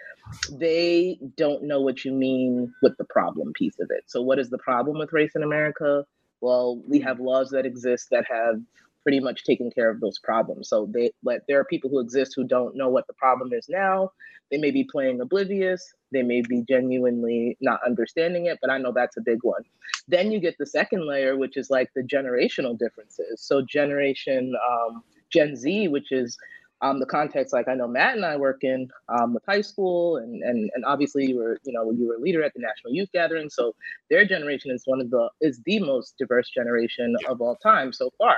They 0.50 1.18
don't 1.37 1.64
know 1.64 1.80
what 1.80 2.04
you 2.04 2.12
mean 2.12 2.72
with 2.82 2.96
the 2.96 3.04
problem 3.04 3.52
piece 3.52 3.78
of 3.80 3.88
it. 3.90 4.04
So 4.06 4.22
what 4.22 4.38
is 4.38 4.50
the 4.50 4.58
problem 4.58 4.98
with 4.98 5.12
race 5.12 5.32
in 5.34 5.42
America? 5.42 6.04
Well, 6.40 6.82
we 6.88 7.00
have 7.00 7.20
laws 7.20 7.50
that 7.50 7.66
exist 7.66 8.08
that 8.10 8.24
have 8.30 8.60
pretty 9.02 9.20
much 9.20 9.44
taken 9.44 9.70
care 9.70 9.90
of 9.90 10.00
those 10.00 10.18
problems. 10.18 10.68
So 10.68 10.88
they 10.92 11.12
but 11.22 11.42
there 11.46 11.60
are 11.60 11.64
people 11.64 11.90
who 11.90 12.00
exist 12.00 12.32
who 12.34 12.44
don't 12.44 12.74
know 12.74 12.88
what 12.88 13.06
the 13.06 13.12
problem 13.12 13.52
is 13.52 13.68
now. 13.68 14.10
They 14.50 14.56
may 14.58 14.70
be 14.70 14.84
playing 14.84 15.20
oblivious, 15.20 15.94
they 16.12 16.22
may 16.22 16.42
be 16.42 16.62
genuinely 16.62 17.56
not 17.60 17.80
understanding 17.87 18.46
it, 18.46 18.58
but 18.60 18.70
I 18.70 18.78
know 18.78 18.92
that's 18.92 19.16
a 19.16 19.22
big 19.22 19.38
one. 19.42 19.62
Then 20.08 20.32
you 20.32 20.40
get 20.40 20.56
the 20.58 20.66
second 20.66 21.06
layer, 21.06 21.37
which 21.37 21.56
is 21.56 21.70
like 21.70 21.90
the 21.94 22.02
generational 22.02 22.78
differences. 22.78 23.42
So 23.42 23.62
generation 23.62 24.54
um, 24.70 25.02
Gen 25.30 25.56
Z, 25.56 25.88
which 25.88 26.12
is 26.12 26.37
um, 26.80 27.00
the 27.00 27.06
context 27.06 27.52
like 27.52 27.68
I 27.68 27.74
know 27.74 27.88
Matt 27.88 28.16
and 28.16 28.24
I 28.24 28.37
work 28.37 28.62
in 28.62 28.90
um, 29.08 29.34
with 29.34 29.42
high 29.46 29.60
school 29.60 30.16
and, 30.18 30.42
and 30.42 30.70
and 30.74 30.84
obviously 30.84 31.26
you 31.26 31.37
were 31.37 31.58
you 31.64 31.72
know 31.72 31.90
you 31.90 32.08
were 32.08 32.16
a 32.16 32.20
leader 32.20 32.42
at 32.42 32.52
the 32.54 32.60
National 32.60 32.92
Youth 32.92 33.10
Gathering. 33.12 33.48
So 33.50 33.74
their 34.10 34.24
generation 34.24 34.70
is 34.70 34.82
one 34.84 35.00
of 35.00 35.10
the 35.10 35.28
is 35.40 35.60
the 35.64 35.78
most 35.78 36.16
diverse 36.18 36.50
generation 36.50 37.16
of 37.28 37.40
all 37.40 37.56
time 37.56 37.92
so 37.92 38.10
far. 38.18 38.37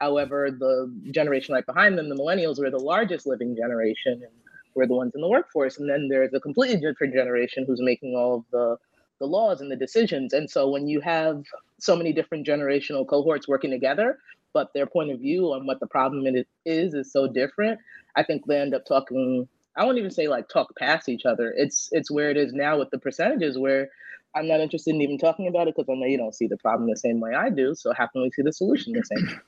However 0.00 0.50
the 0.50 0.92
generation 1.10 1.54
right 1.54 1.66
behind 1.66 1.98
them 1.98 2.08
the 2.08 2.16
millennials 2.16 2.58
were 2.58 2.70
the 2.70 2.78
largest 2.78 3.26
living 3.26 3.54
generation 3.56 4.14
and 4.14 4.32
we're 4.74 4.86
the 4.86 4.94
ones 4.94 5.12
in 5.14 5.20
the 5.20 5.28
workforce. 5.28 5.78
And 5.78 5.88
then 5.88 6.08
there's 6.08 6.34
a 6.34 6.40
completely 6.40 6.80
different 6.80 7.14
generation 7.14 7.64
who's 7.66 7.80
making 7.80 8.14
all 8.16 8.36
of 8.36 8.44
the 8.50 8.76
the 9.20 9.26
laws 9.26 9.60
and 9.60 9.70
the 9.70 9.76
decisions. 9.76 10.32
And 10.32 10.50
so 10.50 10.68
when 10.68 10.88
you 10.88 11.00
have 11.00 11.44
so 11.78 11.94
many 11.94 12.12
different 12.12 12.46
generational 12.46 13.06
cohorts 13.06 13.46
working 13.46 13.70
together 13.70 14.18
but 14.54 14.72
their 14.72 14.86
point 14.86 15.10
of 15.10 15.20
view 15.20 15.52
on 15.52 15.66
what 15.66 15.80
the 15.80 15.86
problem 15.86 16.24
is 16.64 16.94
is 16.94 17.12
so 17.12 17.26
different. 17.26 17.78
I 18.16 18.22
think 18.22 18.46
they 18.46 18.58
end 18.58 18.74
up 18.74 18.86
talking. 18.86 19.46
I 19.76 19.84
won't 19.84 19.98
even 19.98 20.10
say 20.10 20.28
like 20.28 20.48
talk 20.48 20.74
past 20.76 21.08
each 21.10 21.26
other. 21.26 21.52
It's 21.56 21.90
it's 21.92 22.10
where 22.10 22.30
it 22.30 22.38
is 22.38 22.54
now 22.54 22.78
with 22.78 22.90
the 22.90 22.98
percentages 22.98 23.58
where 23.58 23.90
I'm 24.34 24.48
not 24.48 24.60
interested 24.60 24.94
in 24.94 25.02
even 25.02 25.18
talking 25.18 25.48
about 25.48 25.68
it 25.68 25.74
because 25.76 25.88
I 25.90 25.94
know 25.94 26.06
you 26.06 26.16
don't 26.16 26.34
see 26.34 26.46
the 26.46 26.56
problem 26.56 26.88
the 26.88 26.96
same 26.96 27.20
way 27.20 27.34
I 27.34 27.50
do. 27.50 27.74
So 27.74 27.92
how 27.92 28.06
can 28.06 28.22
we 28.22 28.30
see 28.30 28.42
the 28.42 28.52
solution 28.52 28.92
the 28.92 29.04
same? 29.04 29.40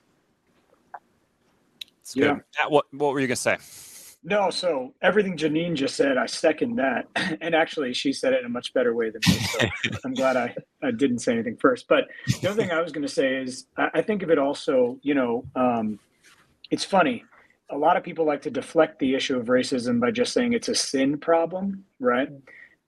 Yeah. 2.14 2.38
What 2.68 2.86
what 2.92 3.12
were 3.12 3.20
you 3.20 3.26
gonna 3.26 3.36
say? 3.36 3.56
No, 4.28 4.50
so 4.50 4.92
everything 5.02 5.36
Janine 5.36 5.74
just 5.74 5.94
said, 5.94 6.18
I 6.18 6.26
second 6.26 6.76
that. 6.76 7.06
And 7.40 7.54
actually, 7.54 7.92
she 7.92 8.12
said 8.12 8.32
it 8.32 8.40
in 8.40 8.46
a 8.46 8.48
much 8.48 8.72
better 8.74 8.92
way 8.92 9.10
than 9.10 9.20
me. 9.28 9.34
So 9.34 9.58
I'm 10.04 10.14
glad 10.14 10.36
I, 10.36 10.54
I 10.82 10.90
didn't 10.90 11.20
say 11.20 11.32
anything 11.32 11.56
first. 11.56 11.86
But 11.86 12.08
the 12.40 12.48
other 12.48 12.60
thing 12.60 12.72
I 12.72 12.80
was 12.80 12.90
going 12.90 13.06
to 13.06 13.12
say 13.12 13.36
is 13.36 13.66
I 13.76 14.02
think 14.02 14.22
of 14.24 14.30
it 14.30 14.38
also, 14.38 14.98
you 15.02 15.14
know, 15.14 15.44
um, 15.54 16.00
it's 16.70 16.84
funny. 16.84 17.24
A 17.70 17.76
lot 17.76 17.96
of 17.96 18.02
people 18.02 18.24
like 18.24 18.42
to 18.42 18.50
deflect 18.50 18.98
the 18.98 19.14
issue 19.14 19.38
of 19.38 19.46
racism 19.46 20.00
by 20.00 20.10
just 20.10 20.32
saying 20.32 20.54
it's 20.54 20.68
a 20.68 20.74
sin 20.74 21.18
problem, 21.18 21.84
right? 22.00 22.28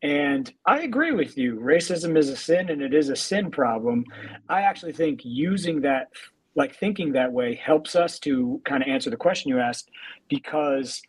And 0.03 0.53
I 0.67 0.81
agree 0.81 1.13
with 1.13 1.39
you. 1.39 1.61
Racism 1.61 2.17
is 2.17 2.31
a 2.31 2.37
sin 2.37 2.69
and 2.69 2.83
it 2.83 2.95
is 2.95 3.11
a 3.11 3.17
sin 3.17 3.51
problem. 3.51 4.05
I 4.49 4.63
actually 4.63 4.93
think 4.93 5.21
using 5.25 5.83
that, 5.83 6.09
like 6.57 6.75
thinking 6.75 7.13
that 7.13 7.33
way, 7.33 7.55
helps 7.55 7.95
us 7.95 8.19
to 8.21 8.61
kind 8.65 8.83
of 8.83 8.89
answer 8.89 9.11
the 9.11 9.17
question 9.17 9.51
you 9.51 9.61
asked 9.61 9.91
because 10.29 11.01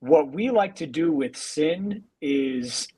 what 0.00 0.32
we 0.32 0.50
like 0.50 0.76
to 0.76 0.86
do 0.86 1.12
with 1.12 1.36
sin 1.36 2.04
is 2.20 2.88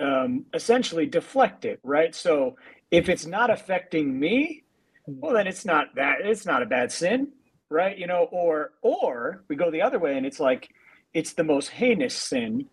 um, 0.00 0.46
essentially 0.54 1.06
deflect 1.06 1.64
it, 1.64 1.80
right? 1.82 2.14
So 2.14 2.56
if 2.90 3.08
it's 3.08 3.26
not 3.26 3.50
affecting 3.50 4.18
me, 4.18 4.64
well, 5.06 5.34
then 5.34 5.46
it's 5.46 5.64
not 5.64 5.94
that 5.96 6.18
it's 6.22 6.46
not 6.46 6.62
a 6.62 6.66
bad 6.66 6.92
sin, 6.92 7.28
right? 7.68 7.96
You 7.96 8.06
know, 8.06 8.28
or 8.30 8.72
or 8.82 9.44
we 9.48 9.56
go 9.56 9.70
the 9.70 9.82
other 9.82 9.98
way 9.98 10.16
and 10.16 10.24
it's 10.26 10.40
like 10.40 10.68
it's 11.12 11.34
the 11.34 11.44
most 11.44 11.68
heinous 11.68 12.14
sin, 12.14 12.66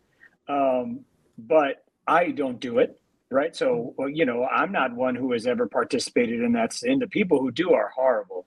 um, 0.48 1.02
but 1.38 1.84
I 2.08 2.32
don't 2.32 2.60
do 2.60 2.80
it, 2.80 3.00
right? 3.30 3.56
So 3.56 3.96
you 4.08 4.26
know, 4.26 4.46
I'm 4.46 4.72
not 4.72 4.96
one 4.96 5.16
who 5.16 5.32
has 5.34 5.48
ever 5.48 5.68
participated 5.68 6.42
in 6.42 6.54
that 6.54 6.74
sin. 6.74 7.00
The 7.00 7.08
people 7.08 7.40
who 7.40 7.52
do 7.52 7.74
are 7.74 7.92
horrible. 7.96 8.46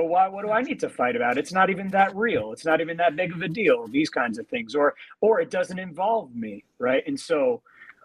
But 0.00 0.08
why? 0.08 0.28
What 0.28 0.46
do 0.46 0.50
I 0.50 0.62
need 0.62 0.80
to 0.80 0.88
fight 0.88 1.14
about? 1.14 1.36
It's 1.36 1.52
not 1.52 1.68
even 1.68 1.88
that 1.88 2.16
real. 2.16 2.52
It's 2.52 2.64
not 2.64 2.80
even 2.80 2.96
that 2.96 3.16
big 3.16 3.32
of 3.32 3.42
a 3.42 3.48
deal. 3.48 3.86
These 3.86 4.08
kinds 4.08 4.38
of 4.38 4.48
things, 4.48 4.74
or 4.74 4.94
or 5.20 5.42
it 5.42 5.50
doesn't 5.50 5.78
involve 5.78 6.34
me, 6.34 6.64
right? 6.78 7.06
And 7.06 7.20
so 7.20 7.60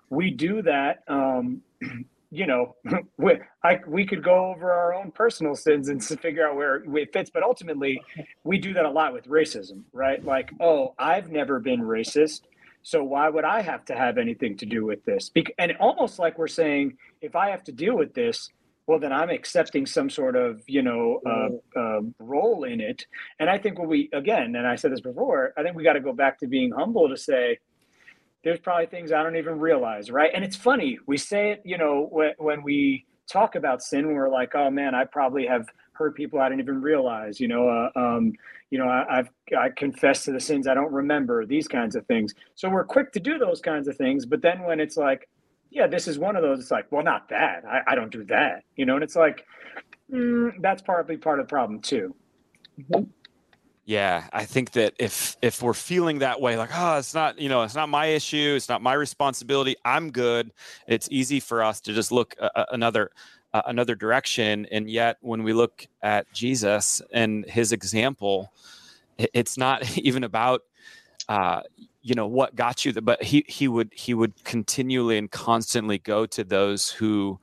we 0.10 0.30
do 0.30 0.62
that. 0.64 1.04
Um, 1.08 1.62
you 2.32 2.48
know, 2.48 2.76
we, 3.18 3.38
I, 3.64 3.80
we 3.88 4.06
could 4.06 4.26
go 4.26 4.48
over 4.48 4.74
our 4.74 4.94
own 4.94 5.12
personal 5.12 5.56
sins 5.56 5.88
and 5.88 6.04
figure 6.04 6.46
out 6.46 6.58
where 6.58 6.84
it 6.98 7.14
fits. 7.14 7.30
But 7.30 7.44
ultimately, 7.44 8.02
we 8.44 8.58
do 8.58 8.74
that 8.74 8.84
a 8.84 8.92
lot 8.92 9.14
with 9.14 9.30
racism, 9.30 9.84
right? 9.94 10.22
Like, 10.22 10.52
oh, 10.60 10.96
I've 11.00 11.32
never 11.32 11.62
been 11.62 11.80
racist. 11.80 12.42
So 12.84 13.06
why 13.06 13.30
would 13.30 13.46
I 13.46 13.62
have 13.62 13.86
to 13.86 13.96
have 13.96 14.18
anything 14.18 14.58
to 14.58 14.66
do 14.66 14.86
with 14.86 15.06
this? 15.06 15.32
And 15.58 15.78
almost 15.80 16.20
like 16.20 16.38
we're 16.38 16.50
saying, 16.50 16.98
if 17.22 17.38
I 17.38 17.52
have 17.52 17.64
to 17.64 17.72
deal 17.72 17.96
with 17.96 18.14
this, 18.14 18.50
well, 18.88 19.00
then 19.00 19.12
I'm 19.12 19.30
accepting 19.30 19.86
some 19.86 20.10
sort 20.10 20.36
of, 20.36 20.62
you 20.68 20.84
know, 20.84 21.20
uh, 21.26 21.80
uh, 21.80 22.02
role 22.20 22.66
in 22.66 22.80
it. 22.80 23.06
And 23.40 23.50
I 23.50 23.58
think 23.58 23.80
what 23.80 23.88
we, 23.88 24.10
again, 24.14 24.56
and 24.56 24.68
I 24.68 24.76
said 24.76 24.92
this 24.92 25.02
before, 25.02 25.54
I 25.58 25.64
think 25.64 25.76
we 25.76 25.84
got 25.84 25.94
to 25.94 26.02
go 26.02 26.14
back 26.14 26.40
to 26.40 26.48
being 26.48 26.72
humble 26.72 27.10
to 27.10 27.18
say, 27.18 27.60
there's 28.44 28.60
probably 28.60 28.86
things 28.86 29.12
I 29.12 29.24
don't 29.24 29.38
even 29.38 29.60
realize, 29.60 30.12
right? 30.12 30.30
And 30.34 30.44
it's 30.44 30.56
funny, 30.56 31.00
we 31.08 31.18
say 31.18 31.52
it, 31.52 31.62
you 31.66 31.80
know, 31.80 32.08
when, 32.12 32.34
when 32.38 32.62
we 32.62 33.06
talk 33.28 33.56
about 33.56 33.82
sin, 33.82 34.14
we're 34.14 34.30
like, 34.30 34.54
oh 34.54 34.70
man, 34.70 34.94
I 34.94 35.06
probably 35.06 35.48
have 35.48 35.68
hurt 35.94 36.16
people 36.16 36.40
I 36.40 36.50
didn't 36.50 36.62
even 36.62 36.80
realize, 36.80 37.40
you 37.40 37.48
know, 37.48 37.68
uh, 37.68 37.90
um, 38.00 38.34
you 38.70 38.78
know, 38.78 38.88
I, 38.88 39.20
I've 39.20 39.30
I 39.58 39.70
confess 39.70 40.26
to 40.26 40.32
the 40.32 40.40
sins 40.40 40.68
I 40.68 40.76
don't 40.76 40.92
remember, 40.92 41.46
these 41.48 41.68
kinds 41.68 41.96
of 41.96 42.06
things. 42.06 42.36
So 42.54 42.70
we're 42.70 42.84
quick 42.84 43.12
to 43.14 43.20
do 43.20 43.40
those 43.40 43.62
kinds 43.62 43.88
of 43.88 43.98
things, 43.98 44.28
but 44.28 44.44
then 44.44 44.62
when 44.62 44.80
it's 44.80 44.98
like, 44.98 45.28
yeah, 45.76 45.88
this 45.88 46.08
is 46.08 46.18
one 46.18 46.38
of 46.38 46.42
those. 46.42 46.62
It's 46.62 46.72
like, 46.72 46.90
well, 46.90 47.04
not 47.04 47.28
that. 47.30 47.66
I, 47.66 47.82
I 47.92 47.96
don't 47.96 48.10
do 48.10 48.24
that, 48.26 48.64
you 48.78 48.86
know. 48.86 48.96
And 48.96 49.04
it's 49.04 49.18
like, 49.18 49.46
mm, 50.10 50.54
that's 50.62 50.82
partly 50.82 51.18
part 51.18 51.42
of 51.42 51.48
the 51.48 51.50
problem 51.50 51.82
too. 51.82 52.16
Yeah, 53.84 54.24
I 54.32 54.46
think 54.46 54.72
that 54.72 54.94
if 54.98 55.36
if 55.42 55.62
we're 55.62 55.74
feeling 55.74 56.20
that 56.20 56.40
way, 56.40 56.56
like, 56.56 56.70
oh, 56.74 56.98
it's 56.98 57.14
not, 57.14 57.38
you 57.38 57.50
know, 57.50 57.64
it's 57.64 57.76
not 57.76 57.90
my 57.90 58.06
issue, 58.06 58.54
it's 58.56 58.70
not 58.70 58.82
my 58.82 58.94
responsibility. 58.94 59.76
I'm 59.84 60.12
good. 60.12 60.54
It's 60.88 61.10
easy 61.12 61.42
for 61.42 61.62
us 61.62 61.82
to 61.82 61.94
just 61.94 62.10
look 62.10 62.36
uh, 62.40 62.66
another 62.72 63.12
uh, 63.54 63.64
another 63.66 63.96
direction, 63.96 64.68
and 64.72 64.90
yet 64.90 65.18
when 65.20 65.44
we 65.44 65.52
look 65.52 65.86
at 66.02 66.32
Jesus 66.32 67.02
and 67.12 67.46
His 67.50 67.74
example, 67.74 68.50
it's 69.18 69.58
not 69.58 69.98
even 69.98 70.24
about 70.24 70.62
uh, 71.28 71.64
you 72.06 72.14
know 72.14 72.28
what 72.28 72.56
got 72.56 72.86
you 72.86 72.92
there 72.92 73.02
but 73.02 73.22
he 73.24 73.44
he 73.48 73.68
would 73.68 73.92
he 73.92 74.14
would 74.14 74.32
continually 74.44 75.18
and 75.18 75.32
constantly 75.32 75.98
go 75.98 76.28
to 76.28 76.44
those 76.44 76.92
who 76.92 77.40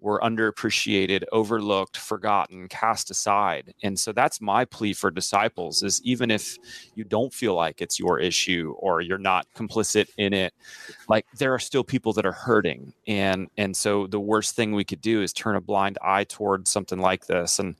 were 0.00 0.20
underappreciated 0.20 1.24
overlooked 1.32 1.96
forgotten 1.96 2.68
cast 2.68 3.10
aside. 3.10 3.74
And 3.82 3.98
so 3.98 4.12
that's 4.12 4.40
my 4.40 4.64
plea 4.64 4.92
for 4.92 5.10
disciples 5.10 5.82
is 5.82 6.00
even 6.04 6.30
if 6.30 6.58
you 6.94 7.02
don't 7.02 7.32
feel 7.32 7.54
like 7.54 7.80
it's 7.80 7.98
your 7.98 8.20
issue 8.20 8.74
or 8.78 9.00
you're 9.00 9.18
not 9.18 9.46
complicit 9.56 10.08
in 10.16 10.32
it 10.32 10.52
like 11.08 11.26
there 11.38 11.52
are 11.52 11.58
still 11.58 11.82
people 11.82 12.12
that 12.12 12.26
are 12.26 12.32
hurting. 12.32 12.92
And 13.06 13.48
and 13.56 13.76
so 13.76 14.06
the 14.06 14.20
worst 14.20 14.54
thing 14.54 14.72
we 14.72 14.84
could 14.84 15.00
do 15.00 15.22
is 15.22 15.32
turn 15.32 15.56
a 15.56 15.60
blind 15.60 15.98
eye 16.02 16.24
toward 16.24 16.68
something 16.68 17.00
like 17.00 17.26
this. 17.26 17.58
And 17.58 17.74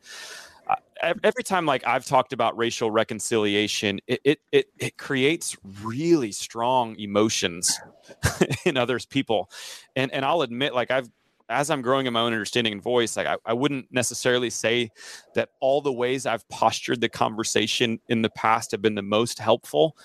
every 1.03 1.43
time 1.43 1.67
like 1.67 1.87
I've 1.87 2.05
talked 2.05 2.33
about 2.33 2.57
racial 2.57 2.91
reconciliation, 2.91 4.01
it 4.07 4.21
it 4.25 4.39
it, 4.53 4.67
it 4.79 4.99
creates 4.99 5.57
really 5.83 6.33
strong 6.33 6.97
emotions 6.99 7.79
in 8.65 8.77
others 8.77 9.07
people, 9.07 9.51
and 9.95 10.13
and 10.13 10.25
I'll 10.25 10.43
admit 10.43 10.75
like 10.75 10.91
I've 10.91 11.11
as 11.49 11.71
I'm 11.71 11.81
growing 11.81 12.07
in 12.07 12.13
my 12.13 12.21
own 12.21 12.33
understanding 12.33 12.73
and 12.73 12.83
voice, 12.83 13.17
like 13.17 13.27
I, 13.27 13.37
I 13.45 13.53
wouldn't 13.53 13.87
necessarily 13.93 14.51
say 14.51 14.91
that 15.35 15.51
all 15.61 15.81
the 15.81 15.93
ways 15.93 16.27
I've 16.27 16.49
postured 16.49 17.01
the 17.01 17.09
conversation 17.09 18.01
in 18.09 18.23
the 18.23 18.31
past 18.31 18.73
have 18.73 18.83
been 18.83 18.97
the 18.97 19.03
most 19.03 19.39
helpful, 19.39 19.97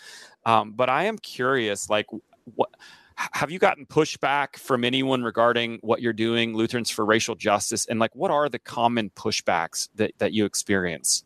um, 0.45 0.73
but 0.73 0.89
I 0.89 1.05
am 1.05 1.17
curious 1.17 1.89
like 1.89 2.05
what 2.55 2.69
have 3.33 3.51
you 3.51 3.59
gotten 3.59 3.85
pushback 3.85 4.57
from 4.57 4.83
anyone 4.83 5.23
regarding 5.23 5.79
what 5.81 6.01
you're 6.01 6.13
doing, 6.13 6.55
Lutherans 6.55 6.89
for 6.89 7.05
Racial 7.05 7.35
Justice? 7.35 7.85
And 7.85 7.99
like, 7.99 8.15
what 8.15 8.31
are 8.31 8.49
the 8.49 8.59
common 8.59 9.09
pushbacks 9.11 9.89
that, 9.95 10.13
that 10.17 10.33
you 10.33 10.45
experience? 10.45 11.23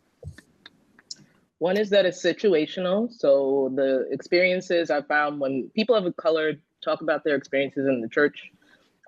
One 1.58 1.78
is 1.78 1.90
that 1.90 2.04
it's 2.04 2.22
situational. 2.22 3.10
So 3.10 3.72
the 3.74 4.06
experiences 4.10 4.90
I 4.90 5.02
found 5.02 5.40
when 5.40 5.70
people 5.74 5.94
of 5.94 6.16
color 6.16 6.54
talk 6.84 7.00
about 7.00 7.24
their 7.24 7.34
experiences 7.34 7.86
in 7.86 8.00
the 8.00 8.08
church, 8.08 8.50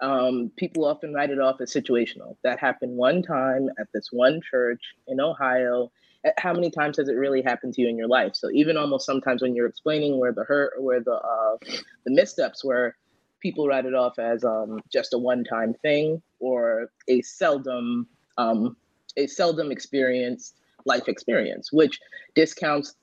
um, 0.00 0.50
people 0.56 0.84
often 0.84 1.12
write 1.12 1.30
it 1.30 1.40
off 1.40 1.60
as 1.60 1.72
situational. 1.72 2.36
That 2.44 2.58
happened 2.58 2.96
one 2.96 3.22
time 3.22 3.68
at 3.78 3.88
this 3.92 4.08
one 4.10 4.40
church 4.48 4.80
in 5.06 5.20
Ohio, 5.20 5.90
how 6.36 6.52
many 6.52 6.70
times 6.70 6.96
has 6.96 7.08
it 7.08 7.14
really 7.14 7.42
happened 7.42 7.74
to 7.74 7.82
you 7.82 7.88
in 7.88 7.96
your 7.96 8.08
life? 8.08 8.32
So 8.34 8.50
even 8.52 8.76
almost 8.76 9.06
sometimes 9.06 9.42
when 9.42 9.54
you're 9.54 9.66
explaining 9.66 10.18
where 10.18 10.32
the 10.32 10.44
hurt 10.44 10.74
where 10.82 11.00
the 11.00 11.14
uh, 11.14 11.56
the 12.04 12.10
missteps 12.10 12.64
were, 12.64 12.96
people 13.40 13.68
write 13.68 13.86
it 13.86 13.94
off 13.94 14.18
as 14.18 14.44
um, 14.44 14.80
just 14.92 15.14
a 15.14 15.18
one-time 15.18 15.74
thing 15.74 16.22
or 16.40 16.90
a 17.08 17.22
seldom 17.22 18.06
um, 18.36 18.76
a 19.16 19.26
seldom 19.26 19.70
experienced 19.70 20.56
life 20.84 21.08
experience, 21.08 21.72
which 21.72 22.00
discounts 22.34 22.94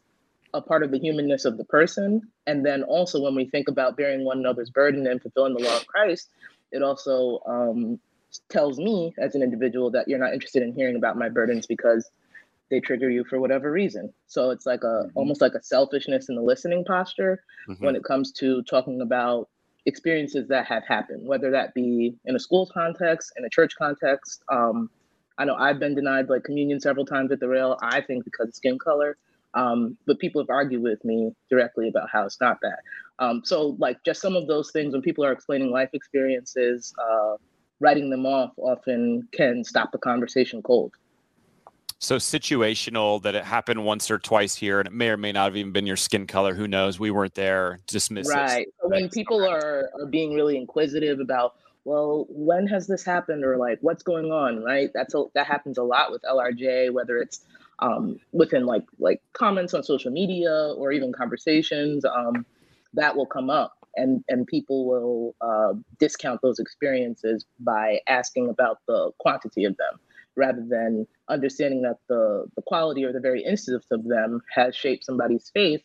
a 0.54 0.62
part 0.62 0.84
of 0.84 0.92
the 0.92 0.98
humanness 0.98 1.46
of 1.46 1.58
the 1.58 1.66
person. 1.66 2.22
And 2.48 2.66
then 2.66 2.84
also 2.84 3.22
when 3.22 3.36
we 3.36 3.46
think 3.46 3.68
about 3.68 3.98
bearing 3.98 4.24
one 4.24 4.40
another's 4.40 4.70
burden 4.70 5.06
and 5.08 5.22
fulfilling 5.22 5.54
the 5.54 5.64
law 5.64 5.76
of 5.76 5.88
Christ, 5.88 6.30
it 6.72 6.82
also 6.82 7.40
um, 7.46 8.00
tells 8.50 8.78
me 8.78 9.14
as 9.18 9.36
an 9.36 9.44
individual 9.44 9.92
that 9.92 10.08
you're 10.08 10.20
not 10.20 10.34
interested 10.34 10.64
in 10.64 10.74
hearing 10.74 10.96
about 10.96 11.18
my 11.18 11.30
burdens 11.30 11.68
because 11.68 12.10
they 12.70 12.80
trigger 12.80 13.10
you 13.10 13.24
for 13.24 13.40
whatever 13.40 13.72
reason. 13.72 14.14
So 14.28 14.52
it's 14.52 14.66
like 14.66 14.84
a 14.84 14.88
mm-hmm. 14.88 15.10
almost 15.16 15.42
like 15.42 15.54
a 15.54 15.64
selfishness 15.64 16.30
in 16.30 16.36
the 16.36 16.42
listening 16.42 16.84
posture 16.86 17.44
mm-hmm. 17.70 17.84
when 17.86 17.96
it 17.96 18.04
comes 18.04 18.32
to 18.34 18.64
talking 18.64 19.02
about 19.02 19.50
experiences 19.86 20.48
that 20.48 20.66
have 20.66 20.84
happened, 20.88 21.28
whether 21.28 21.52
that 21.52 21.74
be 21.74 22.16
in 22.26 22.36
a 22.36 22.40
school 22.40 22.70
context, 22.74 23.34
in 23.38 23.46
a 23.46 23.50
church 23.50 23.74
context. 23.78 24.44
Um, 24.52 24.90
I 25.38 25.46
know 25.46 25.56
I've 25.56 25.80
been 25.80 25.96
denied 25.96 26.30
like 26.30 26.44
communion 26.44 26.80
several 26.80 27.06
times 27.06 27.32
at 27.32 27.40
the 27.40 27.48
rail. 27.48 27.78
I 27.82 28.02
think 28.02 28.24
because 28.24 28.48
of 28.48 28.56
skin 28.56 28.80
color, 28.80 29.18
um, 29.54 29.98
but 30.08 30.20
people 30.20 30.42
have 30.42 30.50
argued 30.50 30.82
with 30.82 31.04
me 31.06 31.32
directly 31.50 31.88
about 31.88 32.10
how 32.12 32.26
it's 32.26 32.42
not 32.42 32.58
that. 32.62 32.80
Um, 33.20 33.42
so 33.46 33.76
like 33.80 34.04
just 34.04 34.22
some 34.22 34.36
of 34.36 34.48
those 34.48 34.72
things 34.72 34.94
when 34.94 35.02
people 35.02 35.24
are 35.24 35.32
explaining 35.32 35.72
life 35.72 35.90
experiences, 35.94 36.94
uh, 37.02 37.36
writing 37.80 38.10
them 38.10 38.26
off 38.26 38.52
often 38.58 39.28
can 39.34 39.64
stop 39.64 39.92
the 39.92 39.98
conversation 39.98 40.62
cold 40.62 40.94
so 42.00 42.18
situational 42.18 43.22
that 43.24 43.36
it 43.36 43.44
happened 43.44 43.84
once 43.86 44.12
or 44.12 44.20
twice 44.20 44.56
here 44.56 44.80
and 44.80 44.88
it 44.88 44.94
may 44.94 45.10
or 45.10 45.18
may 45.18 45.32
not 45.32 45.46
have 45.46 45.56
even 45.56 45.72
been 45.72 45.88
your 45.88 45.96
skin 45.96 46.28
color 46.28 46.54
who 46.54 46.68
knows? 46.68 47.00
We 47.00 47.12
weren't 47.12 47.36
there 47.36 47.80
dismiss 47.88 48.30
right 48.30 48.68
so 48.82 48.90
when 48.90 49.10
people 49.10 49.44
are, 49.46 49.90
are 50.00 50.06
being 50.06 50.34
really 50.34 50.58
inquisitive 50.58 51.20
about 51.20 51.56
well 51.84 52.26
when 52.30 52.68
has 52.68 52.88
this 52.88 53.04
happened 53.04 53.44
or 53.44 53.58
like 53.58 53.80
what's 53.82 54.04
going 54.04 54.32
on 54.32 54.64
right? 54.64 54.90
That's 54.94 55.14
a, 55.14 55.26
that 55.34 55.48
happens 55.48 55.78
a 55.78 55.84
lot 55.84 56.12
with 56.12 56.22
lrj 56.24 56.92
whether 56.92 57.18
it's 57.18 57.46
um, 57.80 58.20
within 58.32 58.66
like 58.66 58.86
like 59.00 59.22
comments 59.34 59.74
on 59.74 59.84
social 59.84 60.12
media 60.12 60.74
or 60.78 60.92
even 60.92 61.12
conversations 61.12 62.06
um, 62.06 62.46
that 62.94 63.16
will 63.16 63.26
come 63.26 63.50
up 63.50 63.86
and 63.96 64.24
and 64.30 64.48
people 64.48 64.86
will 64.86 65.36
uh, 65.42 65.74
discount 66.00 66.42
those 66.42 66.60
experiences 66.60 67.46
by 67.60 68.00
asking 68.08 68.50
about 68.50 68.80
the 68.88 69.12
quantity 69.20 69.66
of 69.66 69.76
them 69.78 70.00
rather 70.36 70.66
than 70.68 71.08
understanding 71.30 71.82
that 71.84 71.98
the, 72.10 72.46
the 72.56 72.62
quality 72.62 73.04
or 73.04 73.14
the 73.14 73.20
very 73.20 73.44
instance 73.44 73.86
of 73.92 74.04
them 74.06 74.42
has 74.54 74.76
shaped 74.76 75.06
somebody's 75.06 75.50
faith 75.54 75.82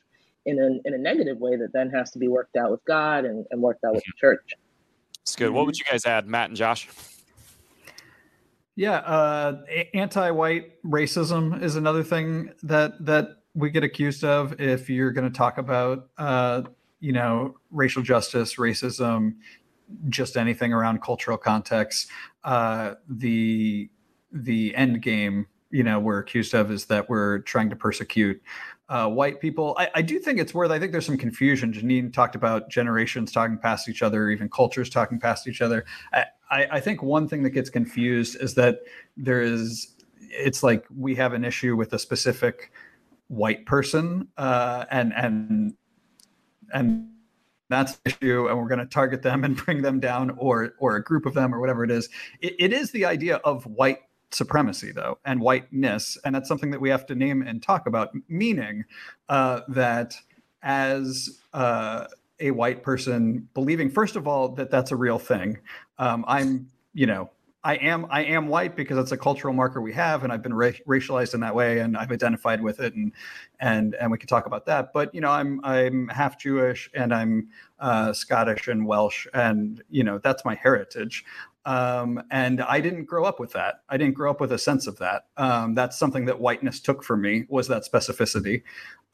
in 0.47 0.59
a, 0.59 0.89
in 0.89 0.95
a 0.95 0.99
negative 0.99 1.39
way 1.39 1.57
that 1.57 1.73
then 1.73 1.91
has 1.91 2.11
to 2.11 2.19
be 2.19 2.29
worked 2.29 2.57
out 2.57 2.71
with 2.71 2.85
God 2.87 3.25
and, 3.25 3.47
and 3.51 3.61
worked 3.61 3.85
out 3.85 3.95
with 3.95 4.05
the 4.05 4.13
church. 4.17 4.55
It's 5.23 5.37
good. 5.37 5.51
What 5.51 5.67
would 5.67 5.79
you 5.79 5.85
guys 5.91 6.07
add, 6.07 6.27
Matt 6.27 6.49
and 6.49 6.57
Josh? 6.57 6.89
Yeah, 8.75 8.97
uh, 8.99 9.63
anti-white 9.93 10.83
racism 10.83 11.61
is 11.63 11.77
another 11.77 12.03
thing 12.03 12.53
that 12.63 13.05
that 13.05 13.37
we 13.55 13.69
get 13.69 13.85
accused 13.85 14.25
of. 14.25 14.59
If 14.59 14.89
you're 14.89 15.11
going 15.11 15.31
to 15.31 15.37
talk 15.37 15.59
about, 15.59 16.09
uh, 16.17 16.63
you 17.01 17.13
know, 17.13 17.57
racial 17.71 18.03
justice, 18.03 18.57
racism, 18.57 19.35
just 20.09 20.39
anything 20.39 20.73
around 20.73 21.03
cultural 21.03 21.37
context, 21.37 22.09
uh, 22.45 22.95
the 23.09 23.91
the 24.33 24.75
end 24.77 25.03
game 25.03 25.47
you 25.71 25.83
know 25.83 25.99
we're 26.01 26.19
accused 26.19 26.55
of 26.55 26.71
is 26.71 26.87
that 26.87 27.09
we're 27.09 27.38
trying 27.40 27.71
to 27.71 27.77
persecute 27.77 28.40
uh, 28.90 29.09
white 29.09 29.40
people. 29.40 29.77
I, 29.79 29.88
I, 29.95 30.03
do 30.03 30.19
think 30.19 30.40
it's 30.40 30.53
worth. 30.53 30.73
I 30.73 30.79
think 30.81 30.90
there's 30.90 31.07
some 31.07 31.16
confusion. 31.16 31.73
Janine 31.73 32.12
talked 32.12 32.35
about 32.35 32.69
generations 32.69 33.31
talking 33.31 33.57
past 33.57 33.88
each 33.88 34.03
other, 34.03 34.31
even 34.31 34.49
cultures 34.49 34.90
talking 34.90 35.21
past 35.21 35.47
each 35.47 35.62
other. 35.62 35.85
I, 36.12 36.25
I, 36.51 36.66
I 36.73 36.81
think 36.81 37.01
one 37.01 37.29
thing 37.29 37.45
that 37.45 37.51
gets 37.51 37.71
confused 37.71 38.37
is 38.40 38.55
that 38.55 38.81
there 39.16 39.43
is. 39.43 39.95
It's 40.33 40.62
like 40.62 40.87
we 40.97 41.14
have 41.16 41.33
an 41.33 41.45
issue 41.45 41.77
with 41.77 41.93
a 41.93 41.99
specific 41.99 42.73
white 43.29 43.64
person, 43.64 44.27
uh, 44.37 44.87
and 44.90 45.14
and 45.14 45.75
and 46.73 47.09
that's 47.69 47.97
the 47.97 48.11
issue 48.11 48.49
and 48.49 48.59
we're 48.59 48.69
going 48.69 48.81
to 48.81 48.87
target 48.87 49.23
them 49.23 49.45
and 49.45 49.57
bring 49.64 49.83
them 49.83 50.01
down 50.01 50.31
or 50.37 50.75
or 50.81 50.97
a 50.97 51.03
group 51.03 51.27
of 51.27 51.35
them 51.35 51.55
or 51.55 51.61
whatever 51.61 51.85
it 51.85 51.90
is 51.90 52.09
it, 52.40 52.55
it 52.59 52.73
is 52.73 52.90
the 52.90 53.05
idea 53.05 53.37
of 53.37 53.64
white 53.66 53.99
supremacy, 54.33 54.93
though, 54.93 55.19
and 55.25 55.40
whiteness. 55.40 56.19
And 56.25 56.35
that's 56.35 56.49
something 56.49 56.71
that 56.71 56.81
we 56.81 56.90
have 56.90 57.07
to 57.07 57.14
name 57.14 57.43
and 57.43 57.62
talk 57.62 57.87
about, 57.87 58.11
meaning 58.29 58.85
uh, 59.29 59.61
that 59.69 60.14
as 60.62 61.40
uh, 61.53 62.07
a 62.38 62.51
white 62.51 62.83
person 62.83 63.49
believing, 63.55 63.90
first 63.90 64.16
of 64.16 64.27
all, 64.27 64.49
that 64.51 64.71
that's 64.71 64.93
a 64.93 64.97
real 64.97 65.19
thing. 65.19 65.59
Um, 65.99 66.25
I'm 66.27 66.69
you 66.93 67.07
know, 67.07 67.31
I 67.62 67.75
am 67.77 68.07
I 68.11 68.25
am 68.25 68.49
white 68.49 68.75
because 68.75 68.97
it's 68.97 69.12
a 69.12 69.16
cultural 69.16 69.53
marker 69.53 69.83
we 69.83 69.93
have, 69.93 70.25
and 70.25 70.33
I've 70.33 70.43
been 70.43 70.55
ra- 70.55 70.71
racialized 70.88 71.35
in 71.35 71.40
that 71.40 71.55
way, 71.55 71.81
and 71.81 71.97
I've 71.97 72.11
identified 72.11 72.62
with 72.62 72.81
it, 72.81 72.95
and 72.95 73.12
and 73.61 73.95
and 73.97 74.11
we 74.11 74.16
can 74.16 74.29
talk 74.29 74.47
about 74.47 74.64
that. 74.66 74.93
But 74.95 75.14
you 75.14 75.21
know, 75.21 75.31
I'm 75.31 75.61
I'm 75.62 76.09
half 76.09 76.38
Jewish, 76.38 76.90
and 76.95 77.12
I'm 77.12 77.49
uh, 77.79 78.14
Scottish 78.14 78.69
and 78.69 78.87
Welsh, 78.87 79.27
and 79.35 79.83
you 79.90 80.05
know 80.05 80.19
that's 80.19 80.45
my 80.45 80.55
heritage. 80.55 81.25
Um, 81.66 82.23
and 82.31 82.62
I 82.62 82.81
didn't 82.81 83.05
grow 83.05 83.25
up 83.25 83.38
with 83.38 83.53
that. 83.53 83.83
I 83.88 83.96
didn't 83.96 84.14
grow 84.14 84.31
up 84.31 84.40
with 84.40 84.53
a 84.53 84.59
sense 84.59 84.87
of 84.87 84.99
that. 84.99 85.25
Um, 85.37 85.75
that's 85.75 85.99
something 85.99 86.25
that 86.25 86.40
whiteness 86.40 86.81
took 86.81 87.05
from 87.05 87.20
me 87.20 87.44
was 87.49 87.68
that 87.68 87.83
specificity, 87.90 88.62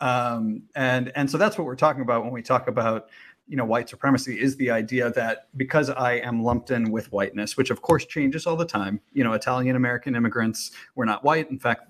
um, 0.00 0.62
and 0.74 1.10
and 1.16 1.30
so 1.30 1.38
that's 1.38 1.58
what 1.58 1.64
we're 1.64 1.74
talking 1.76 2.02
about 2.02 2.22
when 2.22 2.32
we 2.32 2.42
talk 2.42 2.68
about 2.68 3.08
you 3.48 3.56
know 3.56 3.64
white 3.64 3.88
supremacy 3.88 4.40
is 4.40 4.56
the 4.56 4.70
idea 4.70 5.10
that 5.10 5.48
because 5.56 5.88
i 5.90 6.14
am 6.14 6.42
lumped 6.42 6.70
in 6.70 6.90
with 6.90 7.10
whiteness 7.12 7.56
which 7.56 7.70
of 7.70 7.80
course 7.80 8.04
changes 8.04 8.46
all 8.46 8.56
the 8.56 8.66
time 8.66 9.00
you 9.12 9.22
know 9.22 9.32
italian 9.32 9.76
american 9.76 10.16
immigrants 10.16 10.72
were 10.94 11.06
not 11.06 11.22
white 11.24 11.48
in 11.50 11.58
fact 11.58 11.82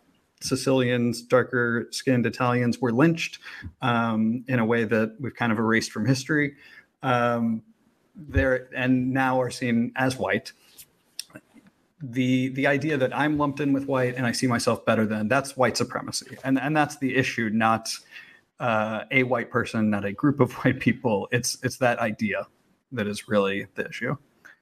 sicilians 0.42 1.22
darker 1.22 1.88
skinned 1.90 2.26
italians 2.26 2.78
were 2.78 2.92
lynched 2.92 3.38
um, 3.80 4.44
in 4.48 4.58
a 4.58 4.64
way 4.64 4.84
that 4.84 5.16
we've 5.18 5.34
kind 5.34 5.50
of 5.50 5.58
erased 5.58 5.90
from 5.90 6.04
history 6.04 6.54
um, 7.02 7.62
there 8.16 8.68
and 8.74 9.12
now 9.12 9.40
are 9.40 9.50
seen 9.50 9.92
as 9.96 10.16
white 10.16 10.52
the 12.00 12.48
the 12.48 12.66
idea 12.66 12.96
that 12.96 13.16
i'm 13.16 13.38
lumped 13.38 13.60
in 13.60 13.72
with 13.72 13.86
white 13.86 14.14
and 14.16 14.26
i 14.26 14.32
see 14.32 14.46
myself 14.46 14.84
better 14.84 15.06
than 15.06 15.28
that's 15.28 15.56
white 15.56 15.76
supremacy 15.76 16.36
and 16.44 16.58
and 16.58 16.76
that's 16.76 16.96
the 16.98 17.14
issue 17.14 17.48
not 17.50 17.88
uh, 18.60 19.04
a 19.10 19.22
white 19.24 19.50
person, 19.50 19.90
not 19.90 20.04
a 20.04 20.12
group 20.12 20.40
of 20.40 20.52
white 20.64 20.80
people. 20.80 21.28
It's 21.32 21.58
it's 21.62 21.78
that 21.78 21.98
idea 21.98 22.46
that 22.92 23.06
is 23.06 23.28
really 23.28 23.66
the 23.74 23.88
issue. 23.88 24.16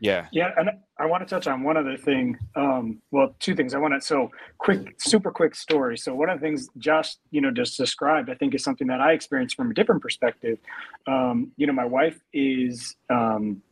Yeah. 0.05 0.27
Yeah, 0.33 0.51
and 0.59 0.69
I 0.99 1.07
want 1.07 1.27
to 1.27 1.35
touch 1.35 1.47
on 1.47 1.63
one 1.63 1.79
other 1.79 1.97
thing. 1.97 2.37
Um, 2.55 3.01
well, 3.11 3.35
two 3.39 3.55
things. 3.55 3.73
I 3.75 3.79
want 3.79 3.95
to 3.95 4.07
so 4.07 4.31
quick, 4.59 5.01
super 5.01 5.31
quick 5.31 5.55
story. 5.55 5.97
So 5.97 6.15
one 6.15 6.29
of 6.29 6.39
the 6.39 6.45
things 6.45 6.69
Josh, 6.77 7.17
you 7.31 7.41
know, 7.41 7.51
just 7.51 7.79
described, 7.79 8.29
I 8.29 8.35
think, 8.35 8.55
is 8.55 8.63
something 8.63 8.87
that 8.89 9.01
I 9.01 9.13
experienced 9.13 9.57
from 9.57 9.71
a 9.71 9.75
different 9.75 10.03
perspective. 10.03 10.59
Um, 11.07 11.53
you 11.57 11.67
know, 11.67 11.73
my 11.73 11.87
wife 11.87 12.21
is 12.35 12.97
um, 13.09 13.63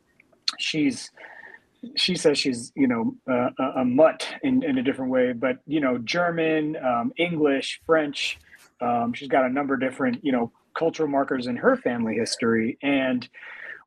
she's 0.57 1.11
she 1.95 2.15
says 2.15 2.39
she's 2.39 2.71
you 2.75 2.87
know 2.87 3.15
uh, 3.29 3.49
a 3.77 3.85
mutt 3.85 4.27
in, 4.41 4.63
in 4.63 4.79
a 4.79 4.83
different 4.83 5.11
way, 5.11 5.33
but 5.33 5.59
you 5.67 5.81
know, 5.81 5.99
German, 5.99 6.77
um, 6.77 7.13
English, 7.17 7.79
French. 7.85 8.39
Um, 8.81 9.13
she's 9.13 9.27
got 9.29 9.45
a 9.45 9.49
number 9.49 9.75
of 9.75 9.81
different, 9.81 10.25
you 10.25 10.31
know, 10.31 10.51
cultural 10.75 11.07
markers 11.07 11.45
in 11.45 11.57
her 11.57 11.77
family 11.77 12.15
history. 12.15 12.77
And 12.81 13.27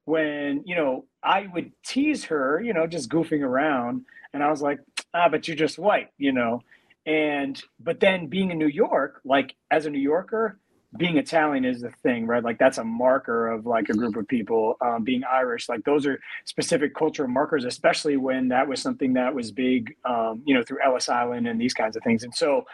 when, 0.05 0.63
you 0.65 0.77
know, 0.77 1.05
I 1.27 1.49
would 1.53 1.73
tease 1.85 2.25
her, 2.27 2.63
you 2.63 2.73
know, 2.73 2.87
just 2.87 3.11
goofing 3.11 3.43
around, 3.43 4.07
and 4.33 4.43
I 4.43 4.51
was 4.51 4.63
like, 4.63 4.79
ah, 5.13 5.29
but 5.29 5.49
you're 5.49 5.57
just 5.57 5.79
white, 5.79 6.09
you 6.19 6.33
know. 6.33 6.63
And 7.05 7.61
but 7.81 8.01
then 8.01 8.29
being 8.29 8.51
in 8.53 8.59
New 8.59 8.69
York, 8.69 9.21
like 9.25 9.55
as 9.71 9.87
a 9.87 9.91
New 9.91 10.01
Yorker, 10.01 10.59
being 10.97 11.19
Italian 11.19 11.65
is 11.65 11.83
the 11.83 11.91
thing, 12.03 12.27
right? 12.27 12.43
Like 12.43 12.59
that's 12.59 12.79
a 12.79 12.85
marker 12.85 13.51
of 13.51 13.67
like 13.67 13.89
a 13.89 13.93
group 13.95 14.17
of 14.17 14.27
people. 14.29 14.77
Um, 14.81 15.05
being 15.05 15.23
Irish, 15.31 15.69
like 15.69 15.85
those 15.85 16.07
are 16.07 16.19
specific 16.45 16.95
cultural 16.95 17.29
markers, 17.29 17.65
especially 17.65 18.17
when 18.17 18.49
that 18.49 18.69
was 18.69 18.81
something 18.81 19.15
that 19.15 19.35
was 19.35 19.51
big, 19.53 19.95
um, 20.05 20.43
you 20.47 20.55
know, 20.55 20.63
through 20.63 20.79
Ellis 20.85 21.09
Island 21.09 21.49
and 21.49 21.61
these 21.61 21.75
kinds 21.75 21.97
of 21.97 22.03
things. 22.05 22.23
And 22.23 22.35
so 22.35 22.65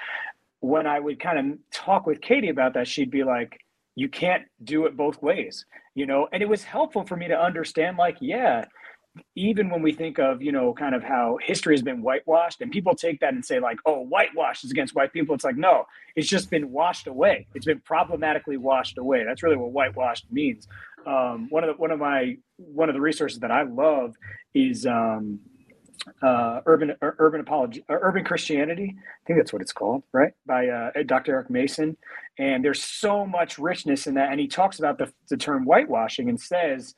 when 0.61 0.87
I 0.87 1.01
would 1.01 1.19
kind 1.21 1.38
of 1.38 1.59
talk 1.73 2.07
with 2.07 2.21
Katie 2.21 2.51
about 2.51 2.75
that, 2.75 2.87
she'd 2.87 3.11
be 3.11 3.25
like, 3.25 3.59
you 3.94 4.09
can't 4.09 4.44
do 4.64 4.87
it 4.87 4.96
both 4.96 5.22
ways, 5.22 5.66
you 5.94 6.07
know? 6.07 6.28
And 6.33 6.42
it 6.42 6.48
was 6.48 6.64
helpful 6.64 7.05
for 7.05 7.16
me 7.16 7.28
to 7.28 7.38
understand, 7.38 7.96
like, 7.98 8.16
yeah, 8.20 8.64
even 9.37 9.68
when 9.68 9.83
we 9.83 9.92
think 9.92 10.18
of, 10.18 10.40
you 10.40 10.52
know, 10.52 10.72
kind 10.72 10.94
of 10.94 11.02
how 11.02 11.37
history 11.42 11.74
has 11.74 11.83
been 11.83 12.00
whitewashed 12.00 12.62
and 12.62 12.70
people 12.70 12.94
take 12.94 13.20
that 13.20 13.35
and 13.35 13.44
say, 13.44 13.61
like, 13.61 13.78
oh, 13.85 14.00
whitewash 14.05 14.64
is 14.64 14.70
against 14.70 14.94
white 14.94 15.12
people. 15.12 15.35
It's 15.35 15.44
like, 15.44 15.57
no, 15.57 15.85
it's 16.16 16.28
just 16.28 16.48
been 16.48 16.70
washed 16.70 17.07
away. 17.07 17.46
It's 17.55 17.66
been 17.66 17.81
problematically 17.81 18.57
washed 18.57 18.96
away. 18.96 19.24
That's 19.24 19.42
really 19.42 19.57
what 19.57 19.72
whitewashed 19.72 20.26
means. 20.31 20.66
Um, 21.07 21.48
one 21.50 21.62
of 21.64 21.76
the, 21.76 21.81
one 21.81 21.90
of 21.90 21.98
my, 21.98 22.38
one 22.57 22.88
of 22.88 22.94
the 22.94 23.00
resources 23.02 23.40
that 23.40 23.50
I 23.50 23.64
love 23.64 24.14
is, 24.55 24.87
um, 24.87 25.40
uh, 26.23 26.61
urban 26.67 26.95
urban 27.01 27.41
apology 27.41 27.85
uh, 27.88 27.97
urban 28.01 28.25
christianity 28.25 28.97
i 28.97 29.23
think 29.27 29.38
that's 29.38 29.53
what 29.53 29.62
it's 29.62 29.73
called 29.73 30.03
right? 30.12 30.33
By 30.47 30.69
uh, 30.69 30.91
dr 31.07 31.31
eric 31.31 31.51
mason. 31.51 31.97
And 32.38 32.65
there's 32.65 32.83
so 32.83 33.27
much 33.27 33.59
richness 33.59 34.07
in 34.07 34.15
that. 34.15 34.31
And 34.31 34.41
he 34.41 34.49
talks 34.49 34.79
about 34.79 34.99
the, 34.99 35.12
the 35.29 35.37
term 35.37 35.65
whitewashing 35.65 36.29
and 36.29 36.41
says 36.41 36.95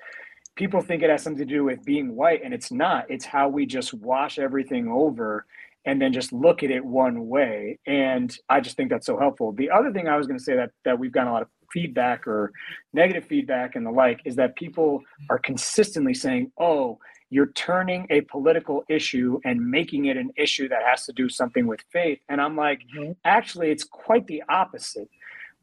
people 0.55 0.81
think 0.81 1.03
it 1.03 1.11
has 1.11 1.23
something 1.23 1.47
to 1.47 1.53
do 1.53 1.65
with 1.65 1.85
being 1.85 2.15
white 2.15 2.43
and 2.45 2.55
it's 2.55 2.71
not. 2.71 3.11
It's 3.11 3.25
how 3.25 3.49
we 3.49 3.67
just 3.67 3.93
wash 3.95 4.39
everything 4.39 4.89
over 4.89 5.47
and 5.87 6.01
then 6.01 6.13
just 6.13 6.33
look 6.33 6.63
at 6.63 6.71
it 6.71 6.85
one 6.85 7.27
way. 7.29 7.79
And 7.87 8.35
i 8.49 8.61
just 8.61 8.77
think 8.77 8.91
that's 8.91 9.07
so 9.07 9.19
helpful. 9.19 9.53
The 9.53 9.71
other 9.71 9.93
thing 9.93 10.09
i 10.09 10.17
was 10.17 10.27
going 10.27 10.39
to 10.39 10.45
say 10.45 10.57
that 10.57 10.71
that 10.85 10.99
we've 10.99 11.13
gotten 11.13 11.29
a 11.29 11.33
lot 11.33 11.43
of 11.43 11.49
feedback 11.73 12.27
or 12.29 12.53
negative 12.93 13.25
feedback 13.25 13.75
and 13.75 13.85
the 13.85 13.91
like 13.91 14.21
is 14.25 14.37
that 14.37 14.55
people 14.55 15.01
are 15.29 15.41
consistently 15.41 16.15
saying 16.15 16.53
oh 16.61 16.99
you're 17.31 17.53
turning 17.53 18.07
a 18.11 18.21
political 18.23 18.85
issue 18.89 19.41
and 19.45 19.61
making 19.61 20.07
it 20.07 20.17
an 20.17 20.31
issue 20.37 20.69
that 20.69 20.83
has 20.85 21.05
to 21.07 21.13
do 21.13 21.29
something 21.29 21.67
with 21.67 21.81
faith. 21.91 22.21
And 22.29 22.41
I'm 22.41 22.57
like, 22.57 22.83
mm-hmm. 22.97 23.13
actually, 23.25 23.71
it's 23.71 23.85
quite 23.85 24.27
the 24.27 24.43
opposite. 24.49 25.09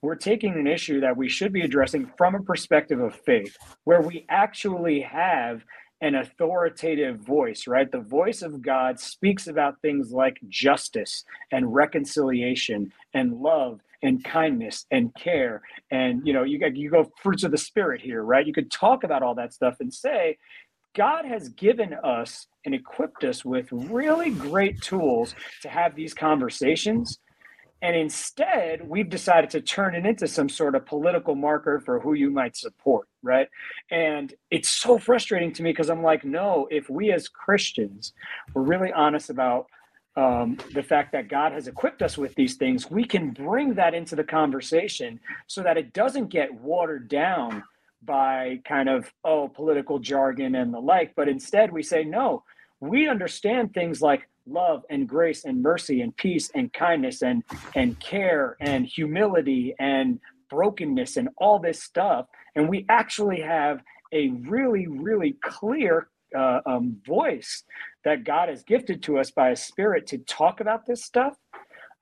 We're 0.02 0.15
taking 0.15 0.56
an 0.56 0.67
issue 0.67 1.00
that 1.02 1.15
we 1.15 1.30
should 1.30 1.54
be 1.54 1.62
addressing 1.62 2.12
from 2.17 2.36
a 2.36 2.41
perspective 2.41 3.00
of 3.00 3.15
faith, 3.15 3.56
where 3.84 4.02
we 4.02 4.26
actually 4.30 5.02
have 5.02 5.63
an 6.02 6.15
authoritative 6.15 7.19
voice, 7.19 7.67
right? 7.67 7.91
The 7.91 8.00
voice 8.00 8.41
of 8.41 8.62
God 8.62 9.00
speaks 9.00 9.47
about 9.47 9.80
things 9.82 10.12
like 10.12 10.39
justice 10.50 11.24
and 11.52 11.74
reconciliation 11.74 12.91
and 13.13 13.36
love 13.36 13.82
and 14.04 14.24
kindness 14.24 14.88
and 14.89 15.13
care 15.13 15.62
and 15.91 16.26
you 16.26 16.34
know 16.34 16.43
you 16.43 16.58
got 16.58 16.76
you 16.76 16.89
go 16.89 17.12
fruits 17.21 17.43
of 17.43 17.52
the 17.52 17.58
spirit 17.58 18.02
here 18.02 18.24
right 18.24 18.47
you 18.47 18.54
could 18.54 18.71
talk 18.71 19.04
about 19.04 19.21
all 19.21 19.36
that 19.36 19.54
stuff 19.54 19.76
and 19.80 19.93
say 19.93 20.36
God 20.93 21.25
has 21.25 21.49
given 21.49 21.93
us 22.04 22.47
and 22.65 22.75
equipped 22.75 23.23
us 23.23 23.45
with 23.45 23.71
really 23.71 24.32
great 24.32 24.82
tools 24.82 25.36
to 25.62 25.69
have 25.69 25.95
these 25.95 26.13
conversations. 26.13 27.19
And 27.82 27.95
instead, 27.95 28.88
we've 28.88 29.10
decided 29.10 29.49
to 29.51 29.62
turn 29.62 29.95
it 29.95 30.06
into 30.06 30.27
some 30.27 30.49
sort 30.49 30.75
of 30.75 30.86
political 30.86 31.34
marker 31.34 31.80
for 31.80 31.99
who 31.99 32.13
you 32.13 32.30
might 32.30 32.56
support, 32.56 33.08
right? 33.23 33.47
And 33.89 34.34
it's 34.51 34.69
so 34.69 34.99
frustrating 34.99 35.51
to 35.54 35.63
me 35.63 35.71
because 35.71 35.89
I'm 35.89 36.04
like, 36.04 36.23
no, 36.23 36.67
if 36.69 36.89
we 36.89 37.12
as 37.12 37.27
Christians 37.27 38.13
were 38.54 38.62
really 38.62 38.91
honest 38.91 39.32
about 39.32 39.65
um, 40.15 40.58
the 40.73 40.84
fact 40.84 41.12
that 41.13 41.27
God 41.27 41.54
has 41.54 41.67
equipped 41.67 42.04
us 42.04 42.17
with 42.17 42.36
these 42.36 42.56
things, 42.56 42.91
we 42.91 43.04
can 43.04 43.32
bring 43.32 43.73
that 43.75 43.95
into 43.95 44.15
the 44.15 44.23
conversation 44.23 45.19
so 45.47 45.63
that 45.63 45.77
it 45.77 45.93
doesn't 45.93 46.27
get 46.27 46.54
watered 46.54 47.08
down 47.08 47.63
by 48.03 48.59
kind 48.65 48.89
of 48.89 49.11
oh 49.23 49.47
political 49.47 49.99
jargon 49.99 50.55
and 50.55 50.73
the 50.73 50.79
like 50.79 51.13
but 51.15 51.29
instead 51.29 51.71
we 51.71 51.83
say 51.83 52.03
no 52.03 52.43
we 52.79 53.07
understand 53.07 53.73
things 53.73 54.01
like 54.01 54.27
love 54.47 54.83
and 54.89 55.07
grace 55.07 55.45
and 55.45 55.61
mercy 55.61 56.01
and 56.01 56.15
peace 56.17 56.49
and 56.55 56.73
kindness 56.73 57.21
and 57.21 57.43
and 57.75 57.99
care 57.99 58.57
and 58.59 58.85
humility 58.85 59.75
and 59.79 60.19
brokenness 60.49 61.17
and 61.17 61.29
all 61.37 61.59
this 61.59 61.81
stuff. 61.81 62.25
And 62.55 62.67
we 62.67 62.85
actually 62.89 63.41
have 63.41 63.81
a 64.11 64.29
really 64.29 64.87
really 64.87 65.37
clear 65.41 66.09
uh, 66.35 66.61
um, 66.65 66.95
voice 67.05 67.63
that 68.05 68.23
god 68.23 68.47
has 68.47 68.63
gifted 68.63 69.03
to 69.03 69.17
us 69.17 69.31
by 69.31 69.49
a 69.49 69.55
spirit 69.55 70.07
to 70.07 70.17
talk 70.19 70.61
about 70.61 70.85
this 70.85 71.03
stuff 71.03 71.35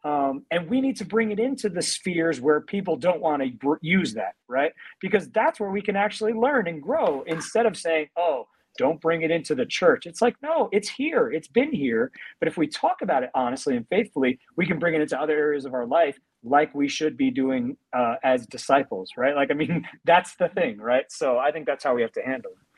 um, 0.04 0.46
and 0.52 0.70
we 0.70 0.82
need 0.82 0.96
to 0.98 1.06
bring 1.06 1.32
it 1.32 1.40
into 1.40 1.70
the 1.70 1.82
spheres 1.82 2.40
where 2.40 2.62
people 2.62 2.96
don't 2.96 3.22
want 3.22 3.44
to 3.44 3.50
br- 3.50 3.76
use 3.82 4.14
that, 4.14 4.36
right? 4.48 4.72
Because 5.02 5.30
that's 5.30 5.60
where 5.60 5.72
we 5.72 5.82
can 5.82 5.96
actually 5.96 6.34
learn 6.34 6.68
and 6.68 6.82
grow 6.82 7.24
instead 7.24 7.66
of 7.66 7.76
saying, 7.76 8.08
oh, 8.18 8.48
don't 8.78 9.02
bring 9.02 9.24
it 9.24 9.32
into 9.32 9.56
the 9.56 9.66
church. 9.66 10.06
It's 10.06 10.22
like, 10.22 10.36
no, 10.42 10.70
it's 10.72 10.88
here. 10.88 11.30
It's 11.32 11.50
been 11.50 11.74
here. 11.74 12.12
But 12.40 12.48
if 12.48 12.56
we 12.56 12.66
talk 12.66 13.02
about 13.02 13.24
it 13.24 13.30
honestly 13.36 13.76
and 13.76 13.86
faithfully, 13.90 14.40
we 14.56 14.66
can 14.66 14.80
bring 14.80 14.96
it 14.96 15.02
into 15.02 15.20
other 15.20 15.36
areas 15.36 15.66
of 15.66 15.74
our 15.74 15.86
life 15.86 16.18
like 16.44 16.74
we 16.74 16.88
should 16.88 17.18
be 17.18 17.30
doing 17.30 17.76
uh, 17.92 18.16
as 18.24 18.48
disciples, 18.48 19.12
right? 19.18 19.36
Like, 19.36 19.52
I 19.52 19.54
mean, 19.54 19.86
that's 20.06 20.36
the 20.36 20.48
thing, 20.48 20.78
right? 20.78 21.06
So 21.10 21.38
I 21.38 21.52
think 21.52 21.66
that's 21.66 21.84
how 21.84 21.94
we 21.94 22.02
have 22.02 22.14
to 22.14 22.22
handle 22.22 22.52
it. 22.52 22.69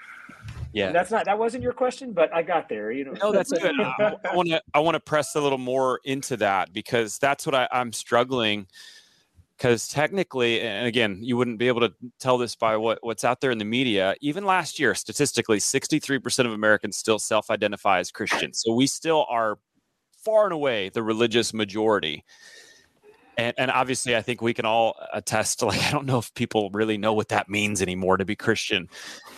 Yeah, 0.74 0.88
and 0.88 0.96
that's 0.96 1.12
not 1.12 1.26
that 1.26 1.38
wasn't 1.38 1.64
your 1.64 1.74
question, 1.74 2.14
but 2.14 2.34
I 2.34 2.44
got 2.44 2.70
there. 2.70 2.92
You 2.92 3.06
know, 3.06 3.14
no, 3.14 3.32
that's 3.32 3.52
good. 3.62 3.80
I 3.80 4.36
want 4.36 4.50
to 4.50 4.62
I 4.74 4.80
want 4.80 4.96
to 4.96 5.00
press 5.00 5.36
a 5.36 5.42
little 5.42 5.58
more 5.58 6.00
into 6.06 6.38
that 6.38 6.74
because 6.74 7.18
that's 7.18 7.46
what 7.46 7.56
I, 7.56 7.68
I'm 7.72 7.92
struggling. 7.92 8.68
Because 9.58 9.88
technically, 9.88 10.60
and 10.62 10.88
again, 10.88 11.20
you 11.22 11.38
wouldn't 11.38 11.60
be 11.60 11.68
able 11.68 11.82
to 11.82 11.94
tell 12.20 12.40
this 12.40 12.56
by 12.56 12.78
what, 12.78 12.98
what's 13.02 13.24
out 13.24 13.42
there 13.42 13.52
in 13.52 13.60
the 13.60 13.66
media. 13.66 14.16
Even 14.20 14.44
last 14.44 14.80
year, 14.80 14.96
statistically, 14.96 15.60
63% 15.60 16.48
of 16.48 16.52
Americans 16.52 16.98
still 16.98 17.20
self 17.20 17.52
identify 17.52 18.00
as 18.00 18.12
Christians. 18.12 18.60
So 18.66 18.74
we 18.74 18.88
still 18.88 19.28
are 19.30 19.60
far 20.24 20.46
and 20.46 20.54
away 20.54 20.90
the 20.90 21.04
religious 21.04 21.54
majority 21.54 22.24
and, 23.38 23.54
and 23.58 23.72
obviously 23.72 24.16
i 24.16 24.22
think 24.22 24.42
we 24.42 24.54
can 24.54 24.66
all 24.66 24.96
attest 25.14 25.60
to 25.60 25.66
like 25.66 25.82
i 25.84 25.92
don't 25.92 26.06
know 26.06 26.20
if 26.20 26.34
people 26.34 26.70
really 26.72 26.98
know 26.98 27.14
what 27.14 27.30
that 27.30 27.50
means 27.50 27.82
anymore 27.82 28.18
to 28.18 28.26
be 28.26 28.36
christian 28.36 28.88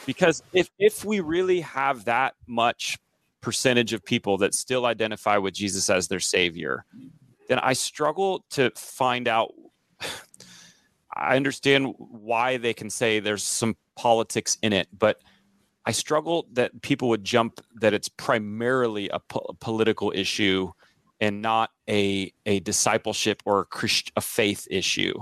because 0.06 0.44
if 0.54 0.70
if 0.80 1.06
we 1.06 1.20
really 1.20 1.62
have 1.62 2.06
that 2.06 2.36
much 2.48 2.98
percentage 3.44 3.94
of 3.94 4.04
people 4.04 4.38
that 4.38 4.56
still 4.56 4.86
identify 4.88 5.38
with 5.38 5.54
Jesus 5.54 5.89
as 5.89 6.08
their 6.08 6.22
savior, 6.22 6.86
then 7.50 7.60
I 7.60 7.74
struggle 7.74 8.46
to 8.52 8.72
find 8.76 9.28
out. 9.28 9.54
I 11.16 11.36
understand 11.36 11.94
why 11.98 12.58
they 12.58 12.74
can 12.74 12.89
say 12.89 13.20
there's 13.20 13.44
some 13.44 13.78
politics 13.96 14.58
in 14.64 14.74
it, 14.74 14.88
but 14.98 15.20
I 15.86 15.91
struggle 15.91 16.48
that 16.54 16.82
people 16.82 17.10
would 17.10 17.24
jump 17.24 17.62
that 17.76 17.94
it's 17.94 18.10
primarily 18.10 19.10
a, 19.10 19.20
po- 19.20 19.56
political 19.60 20.12
issue 20.16 20.72
and 21.24 21.41
not 21.41 21.71
a 21.89 22.34
a 22.45 22.59
discipleship 22.59 23.41
or 23.45 23.61
a, 23.61 23.65
Christ, 23.65 24.11
a 24.17 24.21
faith 24.21 24.67
issue. 24.69 25.13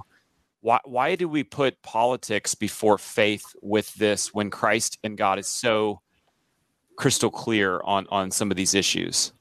Why 0.61 0.79
why 0.83 1.15
do 1.15 1.29
we 1.29 1.43
put 1.43 1.81
politics 1.83 2.55
before 2.55 2.97
faith 2.97 3.45
with 3.61 3.93
this 3.93 4.33
when 4.33 4.49
Christ 4.49 4.97
and 5.03 5.15
God 5.15 5.37
is 5.37 5.47
so 5.47 6.01
crystal 6.97 7.29
clear 7.29 7.81
on 7.83 8.07
on 8.09 8.31
some 8.31 8.49
of 8.49 8.57
these 8.57 8.73
issues? 8.73 9.31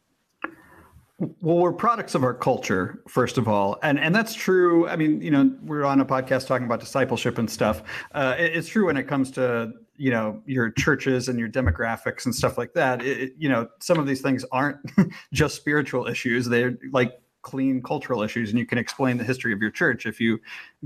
Well, 1.18 1.58
we're 1.58 1.72
products 1.72 2.14
of 2.14 2.24
our 2.24 2.34
culture, 2.34 3.02
first 3.08 3.38
of 3.38 3.48
all, 3.48 3.78
and 3.82 3.98
and 3.98 4.14
that's 4.14 4.34
true. 4.34 4.86
I 4.86 4.96
mean, 4.96 5.22
you 5.22 5.30
know, 5.30 5.54
we're 5.62 5.84
on 5.84 6.00
a 6.00 6.04
podcast 6.04 6.46
talking 6.46 6.66
about 6.66 6.80
discipleship 6.80 7.38
and 7.38 7.48
stuff. 7.48 7.82
Uh, 8.12 8.34
it, 8.38 8.54
it's 8.56 8.68
true 8.68 8.86
when 8.86 8.98
it 8.98 9.04
comes 9.04 9.30
to 9.32 9.72
you 10.01 10.11
know 10.11 10.42
your 10.46 10.70
churches 10.70 11.28
and 11.28 11.38
your 11.38 11.48
demographics 11.48 12.24
and 12.24 12.34
stuff 12.34 12.57
like 12.57 12.72
that. 12.72 13.03
It, 13.03 13.34
you 13.36 13.51
know, 13.51 13.68
some 13.80 13.98
of 13.98 14.07
these 14.07 14.22
things 14.22 14.46
aren't 14.51 14.78
just 15.32 15.57
spiritual 15.57 16.07
issues; 16.07 16.46
they're 16.46 16.78
like 16.90 17.20
clean 17.42 17.82
cultural 17.82 18.22
issues 18.22 18.51
and 18.51 18.59
you 18.59 18.66
can 18.66 18.76
explain 18.76 19.16
the 19.16 19.24
history 19.24 19.51
of 19.51 19.62
your 19.62 19.70
church 19.70 20.05
if 20.05 20.20
you 20.20 20.38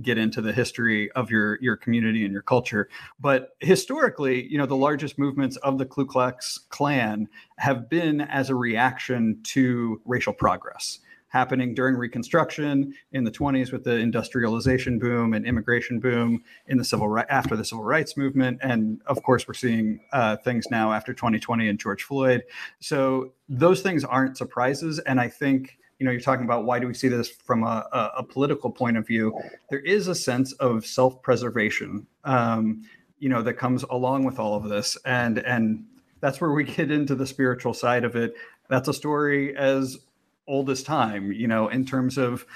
get 0.02 0.16
into 0.16 0.40
the 0.40 0.52
history 0.52 1.10
of 1.12 1.28
your 1.28 1.58
your 1.60 1.76
community 1.76 2.22
and 2.22 2.32
your 2.32 2.42
culture 2.42 2.88
but 3.18 3.56
historically 3.58 4.46
you 4.46 4.56
know 4.56 4.64
the 4.64 4.76
largest 4.76 5.18
movements 5.18 5.56
of 5.58 5.78
the 5.78 5.84
Ku 5.84 6.06
Klux 6.06 6.60
Klan 6.68 7.26
have 7.58 7.90
been 7.90 8.20
as 8.20 8.50
a 8.50 8.54
reaction 8.54 9.40
to 9.42 10.00
racial 10.04 10.32
progress 10.32 11.00
happening 11.34 11.74
during 11.74 11.96
reconstruction 11.96 12.94
in 13.10 13.24
the 13.24 13.30
20s 13.30 13.72
with 13.72 13.82
the 13.82 13.96
industrialization 13.96 15.00
boom 15.00 15.34
and 15.34 15.44
immigration 15.44 15.98
boom 15.98 16.40
in 16.68 16.78
the 16.78 16.84
civil 16.84 17.08
right 17.08 17.26
after 17.28 17.56
the 17.56 17.64
civil 17.64 17.82
rights 17.82 18.16
movement. 18.16 18.60
And 18.62 19.02
of 19.06 19.20
course 19.24 19.48
we're 19.48 19.54
seeing 19.54 19.98
uh, 20.12 20.36
things 20.36 20.66
now 20.70 20.92
after 20.92 21.12
2020 21.12 21.68
and 21.68 21.78
george 21.78 22.04
floyd. 22.04 22.44
So 22.78 23.32
those 23.48 23.82
things 23.82 24.04
aren't 24.04 24.38
surprises. 24.38 25.00
And 25.00 25.20
i 25.20 25.28
think 25.28 25.76
you 25.98 26.06
know 26.06 26.12
you're 26.12 26.20
talking 26.20 26.44
about 26.44 26.64
why 26.64 26.78
do 26.78 26.86
we 26.86 26.94
see 26.94 27.08
this 27.08 27.28
from 27.28 27.64
a, 27.64 27.84
a, 27.92 28.10
a 28.18 28.22
political 28.22 28.70
point 28.70 28.96
of 28.96 29.04
view? 29.04 29.36
There 29.70 29.80
is 29.80 30.06
a 30.06 30.14
sense 30.14 30.52
of 30.54 30.86
self-preservation 30.86 32.06
um, 32.22 32.82
you 33.18 33.28
know 33.28 33.42
that 33.42 33.54
comes 33.54 33.82
along 33.84 34.24
with 34.24 34.38
all 34.38 34.54
of 34.54 34.68
this. 34.68 34.96
And 35.04 35.38
and 35.38 35.84
that's 36.20 36.40
where 36.40 36.52
we 36.52 36.64
get 36.78 36.92
into 36.92 37.16
the 37.16 37.26
spiritual 37.26 37.74
side 37.74 38.04
of 38.04 38.14
it. 38.14 38.34
That's 38.68 38.88
a 38.88 38.94
story 38.94 39.56
as 39.56 39.98
old 40.46 40.70
as 40.70 40.82
time 40.82 41.32
you 41.32 41.46
know 41.46 41.68
in 41.68 41.84
terms 41.84 42.18
of 42.18 42.46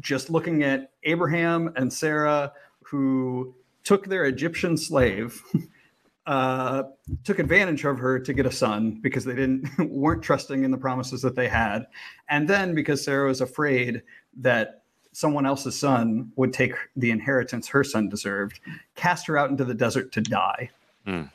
just 0.00 0.30
looking 0.30 0.62
at 0.62 0.90
abraham 1.04 1.72
and 1.76 1.92
sarah 1.92 2.52
who 2.82 3.54
took 3.84 4.06
their 4.06 4.24
egyptian 4.24 4.76
slave 4.76 5.42
uh, 6.26 6.84
took 7.24 7.38
advantage 7.38 7.84
of 7.84 7.98
her 7.98 8.18
to 8.18 8.32
get 8.32 8.46
a 8.46 8.50
son 8.50 8.98
because 9.02 9.24
they 9.24 9.34
didn't 9.34 9.68
weren't 9.90 10.22
trusting 10.22 10.64
in 10.64 10.70
the 10.70 10.78
promises 10.78 11.20
that 11.22 11.34
they 11.34 11.48
had, 11.48 11.84
and 12.28 12.48
then 12.48 12.74
because 12.74 13.02
Sarah 13.04 13.26
was 13.26 13.40
afraid 13.40 14.02
that 14.36 14.82
someone 15.10 15.44
else's 15.44 15.78
son 15.78 16.30
would 16.36 16.52
take 16.52 16.74
the 16.96 17.10
inheritance 17.10 17.66
her 17.68 17.82
son 17.82 18.08
deserved, 18.08 18.60
cast 18.94 19.26
her 19.26 19.36
out 19.36 19.50
into 19.50 19.64
the 19.64 19.74
desert 19.74 20.12
to 20.12 20.20
die. 20.20 20.70
Mm 21.06 21.28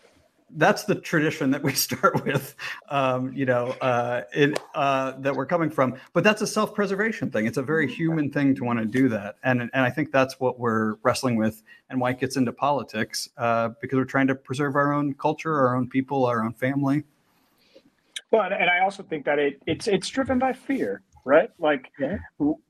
that's 0.52 0.84
the 0.84 0.96
tradition 0.96 1.52
that 1.52 1.62
we 1.62 1.74
start 1.88 2.24
with, 2.26 2.56
um, 2.90 3.34
you 3.34 3.46
know, 3.46 3.76
uh, 3.82 4.22
in, 4.34 4.56
uh, 4.76 5.14
that 5.20 5.36
we're 5.36 5.46
coming 5.46 5.70
from. 5.70 5.96
But 6.14 6.24
that's 6.24 6.42
a 6.42 6.48
self-preservation 6.48 7.32
thing. 7.32 7.46
It's 7.46 7.58
a 7.58 7.64
very 7.64 7.92
human 7.92 8.32
thing 8.32 8.56
to 8.56 8.64
want 8.64 8.80
to 8.80 8.86
do 8.86 9.10
that, 9.10 9.36
and 9.44 9.62
and 9.62 9.72
I 9.74 9.90
think 9.90 10.12
that's 10.12 10.40
what 10.40 10.60
we're 10.60 10.96
wrestling 11.04 11.36
with, 11.36 11.64
and 11.90 12.00
why 12.00 12.12
it 12.12 12.20
gets 12.20 12.38
into 12.38 12.54
politics 12.54 13.30
uh, 13.38 13.70
because 13.82 13.98
we're 13.98 14.06
trying 14.06 14.28
to 14.28 14.36
preserve 14.36 14.76
our 14.76 14.94
own 14.94 15.14
culture, 15.14 15.54
our 15.54 15.76
own 15.76 15.90
people, 15.90 16.26
our 16.26 16.44
own 16.44 16.54
family. 16.54 17.04
Well, 18.32 18.44
and 18.44 18.70
I 18.70 18.80
also 18.80 19.04
think 19.04 19.26
that 19.26 19.40
it 19.40 19.62
it's 19.68 19.88
it's 19.88 20.10
driven 20.10 20.40
by 20.40 20.54
fear 20.54 21.02
right? 21.28 21.50
Like 21.60 21.92
yeah. 22.00 22.18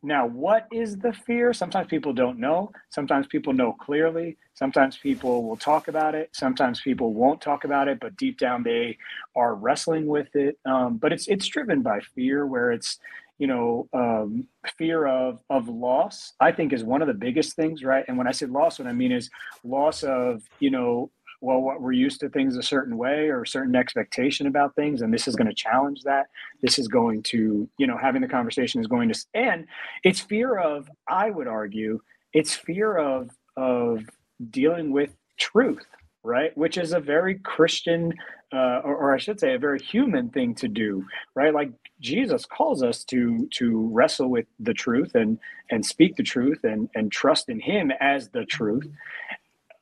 now, 0.01 0.25
what 0.25 0.67
is 0.73 0.97
the 0.97 1.13
fear? 1.13 1.53
Sometimes 1.53 1.87
people 1.87 2.11
don't 2.11 2.39
know. 2.39 2.71
Sometimes 2.89 3.27
people 3.27 3.53
know 3.53 3.71
clearly. 3.73 4.35
Sometimes 4.55 4.97
people 4.97 5.47
will 5.47 5.55
talk 5.55 5.87
about 5.87 6.15
it. 6.15 6.29
Sometimes 6.33 6.81
people 6.81 7.13
won't 7.13 7.39
talk 7.39 7.65
about 7.65 7.87
it, 7.87 7.99
but 7.99 8.17
deep 8.17 8.39
down 8.39 8.63
they 8.63 8.97
are 9.35 9.53
wrestling 9.53 10.07
with 10.07 10.35
it. 10.35 10.57
Um, 10.65 10.97
but 10.97 11.13
it's 11.13 11.27
it's 11.27 11.45
driven 11.45 11.83
by 11.83 11.99
fear, 12.15 12.47
where 12.47 12.71
it's 12.71 12.97
you 13.37 13.45
know 13.45 13.87
um, 13.93 14.47
fear 14.75 15.05
of 15.05 15.39
of 15.51 15.69
loss. 15.69 16.33
I 16.39 16.51
think 16.51 16.73
is 16.73 16.83
one 16.83 17.03
of 17.03 17.07
the 17.07 17.13
biggest 17.13 17.55
things, 17.55 17.83
right? 17.83 18.05
And 18.07 18.17
when 18.17 18.27
I 18.27 18.31
say 18.31 18.47
loss, 18.47 18.79
what 18.79 18.87
I 18.87 18.93
mean 18.93 19.11
is 19.11 19.29
loss 19.63 20.01
of 20.01 20.41
you 20.59 20.71
know 20.71 21.11
well, 21.41 21.61
what 21.61 21.81
we're 21.81 21.91
used 21.91 22.19
to 22.21 22.29
things 22.29 22.57
a 22.57 22.63
certain 22.63 22.97
way 22.97 23.29
or 23.29 23.43
a 23.43 23.47
certain 23.47 23.75
expectation 23.75 24.47
about 24.47 24.75
things, 24.75 25.01
and 25.01 25.13
this 25.13 25.27
is 25.27 25.35
going 25.35 25.47
to 25.47 25.53
challenge 25.53 26.01
that. 26.03 26.27
This 26.61 26.79
is 26.79 26.87
going 26.87 27.23
to, 27.23 27.69
you 27.77 27.87
know, 27.87 27.97
having 27.97 28.21
the 28.21 28.27
conversation 28.27 28.81
is 28.81 28.87
going 28.87 29.09
to, 29.11 29.25
and 29.35 29.67
it's 30.03 30.19
fear 30.19 30.57
of, 30.57 30.89
I 31.07 31.29
would 31.29 31.47
argue, 31.47 31.99
it's 32.33 32.55
fear 32.55 32.97
of 32.97 33.29
of 33.55 34.03
dealing 34.51 34.91
with 34.91 35.15
truth, 35.37 35.85
right? 36.23 36.55
Which 36.57 36.77
is 36.77 36.93
a 36.93 36.99
very 36.99 37.35
Christian, 37.39 38.13
uh, 38.53 38.81
or, 38.83 38.95
or 38.95 39.15
I 39.15 39.17
should 39.17 39.39
say, 39.39 39.55
a 39.55 39.59
very 39.59 39.79
human 39.79 40.29
thing 40.29 40.55
to 40.55 40.67
do, 40.67 41.05
right? 41.35 41.53
Like 41.53 41.71
Jesus 42.01 42.45
calls 42.45 42.83
us 42.83 43.03
to 43.05 43.47
to 43.55 43.89
wrestle 43.93 44.29
with 44.29 44.45
the 44.59 44.73
truth 44.73 45.15
and 45.15 45.39
and 45.71 45.85
speak 45.85 46.15
the 46.15 46.23
truth 46.23 46.63
and 46.63 46.89
and 46.95 47.11
trust 47.11 47.49
in 47.49 47.59
Him 47.59 47.91
as 47.99 48.29
the 48.29 48.45
truth. 48.45 48.87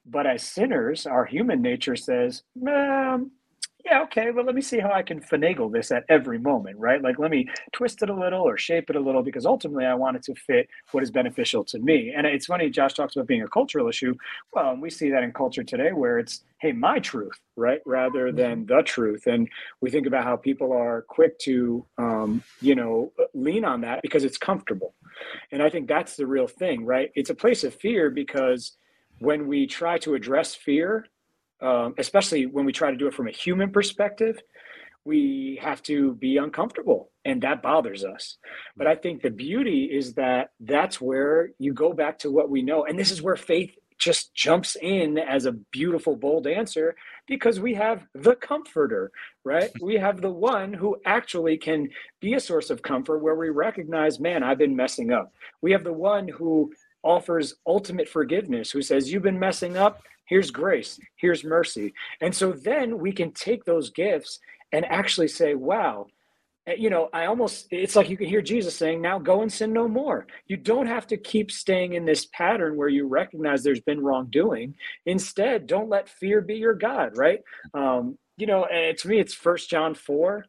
But 0.06 0.28
as 0.28 0.44
sinners, 0.44 1.06
our 1.06 1.26
human 1.26 1.62
nature 1.62 1.96
says, 1.96 2.44
um, 2.68 3.32
yeah, 3.86 4.02
okay, 4.02 4.32
well, 4.32 4.44
let 4.44 4.56
me 4.56 4.62
see 4.62 4.80
how 4.80 4.92
I 4.92 5.04
can 5.04 5.20
finagle 5.22 5.72
this 5.72 5.92
at 5.92 6.06
every 6.10 6.40
moment, 6.40 6.80
right? 6.80 7.02
Like, 7.02 7.20
let 7.20 7.30
me 7.30 7.48
twist 7.72 8.02
it 8.02 8.10
a 8.10 8.16
little 8.16 8.42
or 8.42 8.58
shape 8.58 8.90
it 8.90 8.96
a 8.96 9.00
little 9.00 9.22
because 9.22 9.46
ultimately 9.46 9.86
I 9.86 9.94
want 9.94 10.18
it 10.18 10.24
to 10.24 10.34
fit 10.34 10.68
what 10.92 11.04
is 11.04 11.12
beneficial 11.12 11.64
to 11.66 11.78
me. 11.78 12.12
And 12.16 12.26
it's 12.26 12.48
funny, 12.48 12.72
Josh 12.72 12.96
talks 12.96 13.16
about 13.16 13.28
being 13.28 13.44
a 13.44 13.48
cultural 13.48 13.88
issue. 13.88 14.16
Well, 14.54 14.76
we 14.76 14.90
see 14.90 15.12
that 15.12 15.22
in 15.22 15.34
culture 15.34 15.64
today 15.64 15.92
where 15.92 16.18
it's, 16.18 16.44
hey, 16.60 16.72
my 16.72 16.98
truth, 16.98 17.40
right? 17.56 17.80
Rather 17.86 18.28
mm-hmm. 18.28 18.38
than 18.38 18.66
the 18.66 18.82
truth. 18.82 19.28
And 19.28 19.48
we 19.82 19.92
think 19.92 20.08
about 20.08 20.24
how 20.24 20.36
people 20.36 20.74
are 20.74 21.04
quick 21.04 21.38
to, 21.40 21.86
um, 22.00 22.42
you 22.62 22.74
know, 22.74 23.12
lean 23.36 23.66
on 23.66 23.82
that 23.82 24.02
because 24.02 24.24
it's 24.24 24.40
comfortable. 24.40 24.96
And 25.52 25.62
I 25.62 25.70
think 25.70 25.88
that's 25.88 26.16
the 26.16 26.26
real 26.26 26.48
thing, 26.48 26.86
right? 26.86 27.12
It's 27.14 27.30
a 27.30 27.36
place 27.36 27.64
of 27.64 27.76
fear 27.76 28.10
because 28.10 28.76
when 29.20 29.48
we 29.48 29.68
try 29.68 29.98
to 30.00 30.16
address 30.16 30.56
fear, 30.56 31.06
um, 31.62 31.96
especially 31.98 32.46
when 32.46 32.66
we 32.66 32.74
try 32.74 32.92
to 32.92 32.98
do 32.98 33.08
it 33.08 33.14
from 33.14 33.28
a 33.28 33.32
human 33.32 33.72
perspective, 33.72 34.40
we 35.06 35.60
have 35.62 35.82
to 35.84 36.16
be 36.16 36.38
uncomfortable 36.38 37.12
and 37.26 37.42
that 37.42 37.62
bothers 37.62 38.04
us. 38.04 38.38
But 38.76 38.88
I 38.88 38.96
think 38.96 39.22
the 39.22 39.30
beauty 39.30 39.86
is 39.86 40.14
that 40.14 40.50
that's 40.60 41.00
where 41.00 41.52
you 41.60 41.74
go 41.74 41.94
back 41.94 42.20
to 42.20 42.32
what 42.32 42.50
we 42.50 42.64
know. 42.64 42.86
And 42.86 42.98
this 42.98 43.12
is 43.12 43.22
where 43.22 43.36
faith 43.36 43.72
just 43.98 44.34
jumps 44.34 44.76
in 44.82 45.18
as 45.18 45.46
a 45.46 45.54
beautiful, 45.54 46.16
bold 46.16 46.48
answer 46.48 46.96
because 47.28 47.60
we 47.60 47.74
have 47.74 48.06
the 48.14 48.36
comforter, 48.36 49.12
right? 49.44 49.72
We 49.82 49.96
have 49.96 50.22
the 50.22 50.32
one 50.32 50.74
who 50.74 50.98
actually 51.06 51.58
can 51.58 51.90
be 52.20 52.34
a 52.34 52.40
source 52.40 52.70
of 52.70 52.82
comfort 52.82 53.20
where 53.20 53.36
we 53.36 53.50
recognize, 53.50 54.20
man, 54.20 54.44
I've 54.44 54.58
been 54.58 54.76
messing 54.76 55.12
up. 55.12 55.32
We 55.62 55.72
have 55.72 55.84
the 55.84 55.94
one 55.94 56.28
who 56.28 56.74
offers 57.06 57.54
ultimate 57.66 58.10
forgiveness, 58.10 58.72
who 58.72 58.82
says, 58.82 59.12
You've 59.12 59.24
been 59.24 59.40
messing 59.40 59.78
up. 59.78 60.02
Here's 60.26 60.52
grace. 60.52 61.00
Here's 61.16 61.44
mercy. 61.44 61.94
And 62.20 62.36
so 62.36 62.52
then 62.52 62.98
we 62.98 63.14
can 63.14 63.32
take 63.32 63.64
those 63.64 63.92
gifts 63.92 64.40
and 64.72 64.84
actually 64.86 65.28
say, 65.28 65.54
Wow, 65.54 66.08
eh, 66.68 66.76
you 66.78 66.90
know, 66.90 67.10
I 67.14 67.28
almost, 67.28 67.68
it's 67.70 67.96
like 67.96 68.10
you 68.10 68.18
can 68.18 68.28
hear 68.28 68.42
Jesus 68.42 68.76
saying, 68.76 69.02
Now 69.02 69.20
go 69.20 69.44
and 69.44 69.54
sin 69.54 69.72
no 69.72 69.88
more. 69.88 70.26
You 70.48 70.58
don't 70.58 70.88
have 70.88 71.08
to 71.08 71.18
keep 71.18 71.52
staying 71.52 71.94
in 71.94 72.04
this 72.04 72.26
pattern 72.26 72.76
where 72.76 72.90
you 72.90 73.08
recognize 73.08 73.64
there's 73.64 73.82
been 73.82 74.02
wrongdoing. 74.02 74.76
Instead, 75.06 75.68
don't 75.68 75.90
let 75.90 76.10
fear 76.10 76.42
be 76.42 76.56
your 76.56 76.74
God, 76.74 77.16
right? 77.16 77.42
Um, 77.74 78.18
you 78.38 78.48
know, 78.48 78.66
and 78.66 78.98
to 78.98 79.08
me, 79.08 79.20
it's 79.20 79.34
First 79.34 79.70
John 79.70 79.94
4 79.94 80.44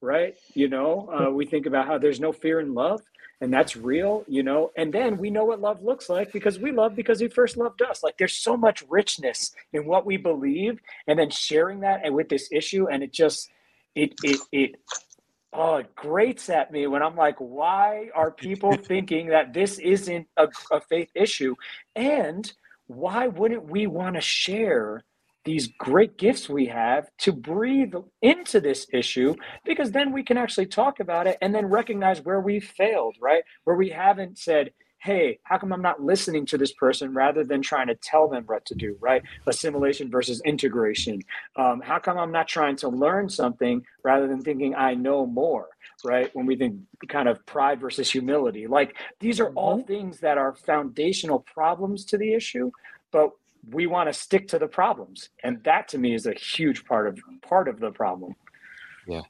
right? 0.00 0.34
You 0.54 0.68
know, 0.68 1.10
uh, 1.12 1.30
we 1.32 1.44
think 1.44 1.66
about 1.66 1.88
how 1.88 1.98
there's 1.98 2.20
no 2.20 2.30
fear 2.32 2.60
in 2.60 2.72
love 2.72 3.00
and 3.40 3.52
that's 3.52 3.76
real, 3.76 4.24
you 4.26 4.42
know. 4.42 4.72
And 4.76 4.92
then 4.92 5.16
we 5.16 5.30
know 5.30 5.44
what 5.44 5.60
love 5.60 5.82
looks 5.82 6.08
like 6.08 6.32
because 6.32 6.58
we 6.58 6.72
love 6.72 6.96
because 6.96 7.20
he 7.20 7.28
first 7.28 7.56
loved 7.56 7.82
us. 7.82 8.02
Like 8.02 8.18
there's 8.18 8.34
so 8.34 8.56
much 8.56 8.82
richness 8.88 9.52
in 9.72 9.86
what 9.86 10.06
we 10.06 10.16
believe, 10.16 10.80
and 11.06 11.18
then 11.18 11.30
sharing 11.30 11.80
that 11.80 12.00
and 12.04 12.14
with 12.14 12.28
this 12.28 12.48
issue, 12.50 12.88
and 12.88 13.02
it 13.02 13.12
just 13.12 13.50
it 13.94 14.14
it 14.24 14.40
it 14.50 14.80
oh 15.52 15.76
it 15.76 15.94
grates 15.94 16.50
at 16.50 16.72
me 16.72 16.86
when 16.86 17.02
I'm 17.02 17.16
like, 17.16 17.36
why 17.38 18.10
are 18.14 18.30
people 18.30 18.76
thinking 18.76 19.28
that 19.28 19.52
this 19.52 19.78
isn't 19.78 20.26
a, 20.36 20.48
a 20.72 20.80
faith 20.80 21.10
issue, 21.14 21.54
and 21.94 22.52
why 22.88 23.28
wouldn't 23.28 23.70
we 23.70 23.86
want 23.86 24.16
to 24.16 24.20
share 24.20 25.04
these 25.44 25.68
great 25.78 26.18
gifts 26.18 26.48
we 26.48 26.66
have 26.66 27.08
to 27.18 27.32
breathe 27.32 27.94
into 28.22 28.60
this 28.60 28.86
issue 28.92 29.34
because 29.64 29.92
then 29.92 30.12
we 30.12 30.22
can 30.22 30.36
actually 30.36 30.66
talk 30.66 31.00
about 31.00 31.26
it 31.26 31.38
and 31.40 31.54
then 31.54 31.66
recognize 31.66 32.20
where 32.20 32.40
we 32.40 32.60
failed, 32.60 33.16
right? 33.20 33.42
Where 33.64 33.76
we 33.76 33.90
haven't 33.90 34.38
said, 34.38 34.72
hey, 35.00 35.38
how 35.44 35.58
come 35.58 35.72
I'm 35.72 35.82
not 35.82 36.02
listening 36.02 36.44
to 36.46 36.58
this 36.58 36.72
person 36.72 37.14
rather 37.14 37.44
than 37.44 37.62
trying 37.62 37.86
to 37.86 37.94
tell 37.94 38.28
them 38.28 38.44
what 38.46 38.64
to 38.66 38.74
do, 38.74 38.96
right? 39.00 39.22
Assimilation 39.46 40.10
versus 40.10 40.42
integration. 40.44 41.22
Um, 41.56 41.80
how 41.80 41.98
come 41.98 42.18
I'm 42.18 42.32
not 42.32 42.48
trying 42.48 42.76
to 42.76 42.88
learn 42.88 43.28
something 43.28 43.84
rather 44.02 44.26
than 44.26 44.42
thinking 44.42 44.74
I 44.74 44.94
know 44.94 45.24
more, 45.24 45.68
right? 46.04 46.34
When 46.34 46.46
we 46.46 46.56
think 46.56 46.80
kind 47.08 47.28
of 47.28 47.44
pride 47.46 47.80
versus 47.80 48.10
humility. 48.10 48.66
Like 48.66 48.96
these 49.20 49.38
are 49.38 49.50
all 49.50 49.78
mm-hmm. 49.78 49.86
things 49.86 50.20
that 50.20 50.36
are 50.36 50.54
foundational 50.54 51.40
problems 51.40 52.04
to 52.06 52.18
the 52.18 52.34
issue, 52.34 52.72
but 53.12 53.30
we 53.70 53.86
want 53.86 54.08
to 54.08 54.12
stick 54.12 54.48
to 54.48 54.58
the 54.58 54.66
problems. 54.66 55.30
And 55.42 55.62
that 55.64 55.88
to 55.88 55.98
me 55.98 56.14
is 56.14 56.26
a 56.26 56.34
huge 56.34 56.84
part 56.84 57.06
of 57.06 57.18
part 57.42 57.68
of 57.68 57.80
the 57.80 57.90
problem. 57.90 58.34
Yeah. 59.06 59.22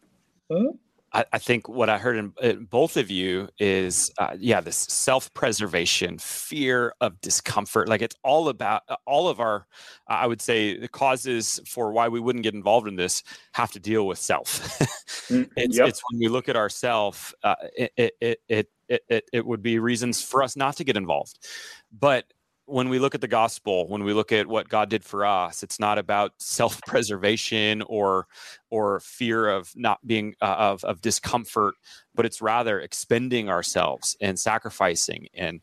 Huh? 0.50 0.72
I, 1.12 1.24
I, 1.32 1.38
think 1.38 1.68
what 1.68 1.88
I 1.88 1.96
heard 1.96 2.16
in, 2.16 2.32
in 2.42 2.64
both 2.66 2.96
of 2.96 3.10
you 3.10 3.48
is, 3.58 4.12
uh, 4.18 4.36
yeah, 4.38 4.60
this 4.60 4.76
self-preservation, 4.76 6.18
fear 6.18 6.92
of 7.00 7.18
discomfort. 7.22 7.88
Like 7.88 8.02
it's 8.02 8.16
all 8.22 8.48
about 8.48 8.82
uh, 8.88 8.96
all 9.06 9.28
of 9.28 9.40
our, 9.40 9.66
I 10.06 10.26
would 10.26 10.42
say, 10.42 10.76
the 10.78 10.88
causes 10.88 11.60
for 11.66 11.92
why 11.92 12.08
we 12.08 12.20
wouldn't 12.20 12.42
get 12.42 12.54
involved 12.54 12.88
in 12.88 12.96
this 12.96 13.22
have 13.52 13.72
to 13.72 13.80
deal 13.80 14.06
with 14.06 14.18
self. 14.18 14.78
Mm, 15.28 15.46
it's, 15.58 15.76
yep. 15.76 15.88
it's, 15.88 16.00
when 16.08 16.20
we 16.20 16.28
look 16.28 16.48
at 16.48 16.56
ourself, 16.56 17.34
uh, 17.42 17.54
it, 17.76 17.92
it, 17.98 18.14
it, 18.18 18.40
it, 18.88 19.04
it, 19.10 19.24
it 19.30 19.46
would 19.46 19.62
be 19.62 19.78
reasons 19.78 20.22
for 20.22 20.42
us 20.42 20.56
not 20.56 20.74
to 20.76 20.84
get 20.84 20.96
involved. 20.96 21.46
But 21.92 22.24
when 22.68 22.90
we 22.90 22.98
look 22.98 23.14
at 23.14 23.22
the 23.22 23.28
gospel, 23.28 23.88
when 23.88 24.04
we 24.04 24.12
look 24.12 24.30
at 24.30 24.46
what 24.46 24.68
God 24.68 24.90
did 24.90 25.02
for 25.04 25.24
us, 25.24 25.62
it's 25.62 25.80
not 25.80 25.98
about 25.98 26.32
self-preservation 26.38 27.82
or 27.82 28.26
or 28.70 29.00
fear 29.00 29.48
of 29.48 29.72
not 29.74 30.06
being 30.06 30.34
uh, 30.42 30.56
of 30.58 30.84
of 30.84 31.00
discomfort, 31.00 31.74
but 32.14 32.26
it's 32.26 32.42
rather 32.42 32.78
expending 32.78 33.48
ourselves 33.48 34.16
and 34.20 34.38
sacrificing. 34.38 35.28
And 35.34 35.60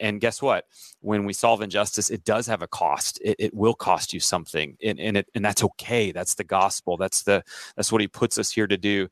and 0.00 0.20
guess 0.20 0.40
what? 0.40 0.66
When 1.00 1.24
we 1.24 1.32
solve 1.32 1.60
injustice, 1.60 2.08
it 2.08 2.24
does 2.24 2.46
have 2.46 2.62
a 2.62 2.68
cost. 2.68 3.20
It, 3.22 3.36
it 3.38 3.54
will 3.54 3.74
cost 3.74 4.12
you 4.12 4.20
something, 4.20 4.76
and 4.82 5.00
and 5.00 5.16
it 5.16 5.28
and 5.34 5.44
that's 5.44 5.64
okay. 5.64 6.12
That's 6.12 6.36
the 6.36 6.44
gospel. 6.44 6.96
That's 6.96 7.24
the 7.24 7.42
that's 7.76 7.90
what 7.90 8.00
He 8.00 8.08
puts 8.08 8.38
us 8.38 8.52
here 8.52 8.68
to 8.68 8.76
do. 8.76 9.08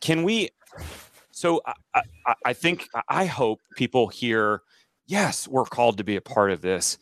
Can 0.00 0.22
we? 0.22 0.48
So 1.30 1.60
I, 1.94 2.02
I, 2.26 2.34
I 2.46 2.52
think 2.52 2.88
I 3.08 3.26
hope 3.26 3.60
people 3.76 4.08
hear 4.08 4.62
yes, 5.08 5.48
we're 5.48 5.64
called 5.64 5.98
to 5.98 6.04
be 6.04 6.14
a 6.14 6.20
part 6.20 6.52
of 6.52 6.60
this. 6.60 6.98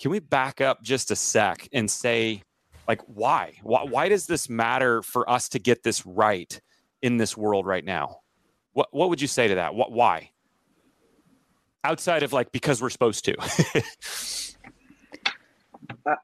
Can 0.00 0.12
we 0.12 0.20
back 0.20 0.60
up 0.60 0.82
just 0.82 1.10
a 1.10 1.16
sec 1.16 1.68
and 1.72 1.90
say, 1.90 2.44
like, 2.86 3.00
why? 3.06 3.54
Why, 3.62 3.82
why 3.82 4.08
does 4.08 4.26
this 4.26 4.48
matter 4.48 5.02
for 5.02 5.28
us 5.28 5.48
to 5.50 5.58
get 5.58 5.82
this 5.82 6.06
right 6.06 6.60
in 7.02 7.16
this 7.16 7.36
world 7.36 7.66
right 7.66 7.84
now? 7.84 8.20
What, 8.74 8.88
what 8.92 9.08
would 9.08 9.20
you 9.20 9.26
say 9.26 9.48
to 9.48 9.56
that? 9.56 9.74
What, 9.74 9.90
why? 9.90 10.30
Outside 11.82 12.22
of 12.22 12.32
like, 12.32 12.52
because 12.52 12.80
we're 12.80 12.90
supposed 12.90 13.24
to. 13.24 13.34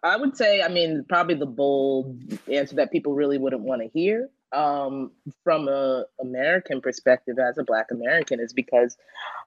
I 0.03 0.17
would 0.17 0.37
say, 0.37 0.63
I 0.63 0.69
mean, 0.69 1.05
probably 1.09 1.35
the 1.35 1.47
bold 1.47 2.17
answer 2.51 2.77
that 2.77 2.93
people 2.93 3.15
really 3.15 3.39
wouldn't 3.39 3.63
want 3.63 3.83
to 3.83 3.89
hear 3.89 4.31
um, 4.53 5.11
from 5.43 5.69
a 5.69 6.05
American 6.21 6.81
perspective 6.81 7.39
as 7.39 7.59
a 7.59 7.65
Black 7.65 7.87
American 7.91 8.41
is 8.41 8.53
because 8.53 8.97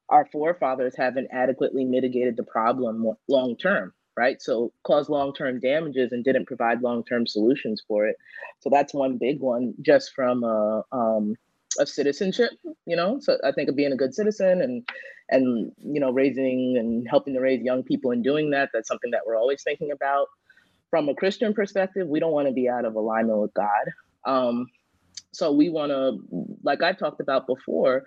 our 0.09 0.25
forefathers 0.25 0.95
haven't 0.95 1.29
adequately 1.31 1.85
mitigated 1.85 2.37
the 2.37 2.43
problem 2.43 3.11
long 3.27 3.55
term, 3.57 3.93
right? 4.15 4.41
So 4.41 4.71
caused 4.83 5.09
long 5.09 5.33
term 5.33 5.59
damages 5.59 6.11
and 6.11 6.23
didn't 6.23 6.47
provide 6.47 6.81
long 6.81 7.03
term 7.03 7.27
solutions 7.27 7.81
for 7.87 8.07
it. 8.07 8.15
So 8.59 8.69
that's 8.69 8.93
one 8.93 9.17
big 9.17 9.39
one, 9.39 9.73
just 9.81 10.13
from 10.13 10.43
a 10.43 10.83
um, 10.91 11.35
of 11.79 11.89
citizenship, 11.89 12.51
you 12.85 12.95
know. 12.95 13.19
So 13.21 13.37
I 13.43 13.51
think 13.51 13.69
of 13.69 13.75
being 13.75 13.91
a 13.91 13.97
good 13.97 14.13
citizen 14.13 14.61
and 14.61 14.87
and 15.29 15.71
you 15.77 15.99
know 15.99 16.11
raising 16.11 16.77
and 16.77 17.07
helping 17.09 17.33
to 17.33 17.41
raise 17.41 17.61
young 17.61 17.83
people 17.83 18.11
and 18.11 18.23
doing 18.23 18.51
that. 18.51 18.69
That's 18.73 18.87
something 18.87 19.11
that 19.11 19.21
we're 19.25 19.37
always 19.37 19.63
thinking 19.63 19.91
about. 19.91 20.27
From 20.89 21.09
a 21.09 21.15
Christian 21.15 21.53
perspective, 21.53 22.07
we 22.07 22.21
don't 22.21 22.31
want 22.31 22.47
to 22.47 22.53
be 22.53 22.69
out 22.69 22.85
of 22.85 22.95
alignment 22.95 23.39
with 23.39 23.53
God. 23.53 23.91
Um, 24.25 24.67
so 25.37 25.51
we 25.51 25.69
want 25.69 25.91
to, 25.91 26.17
like 26.63 26.81
I 26.81 26.93
talked 26.93 27.21
about 27.21 27.45
before, 27.45 28.05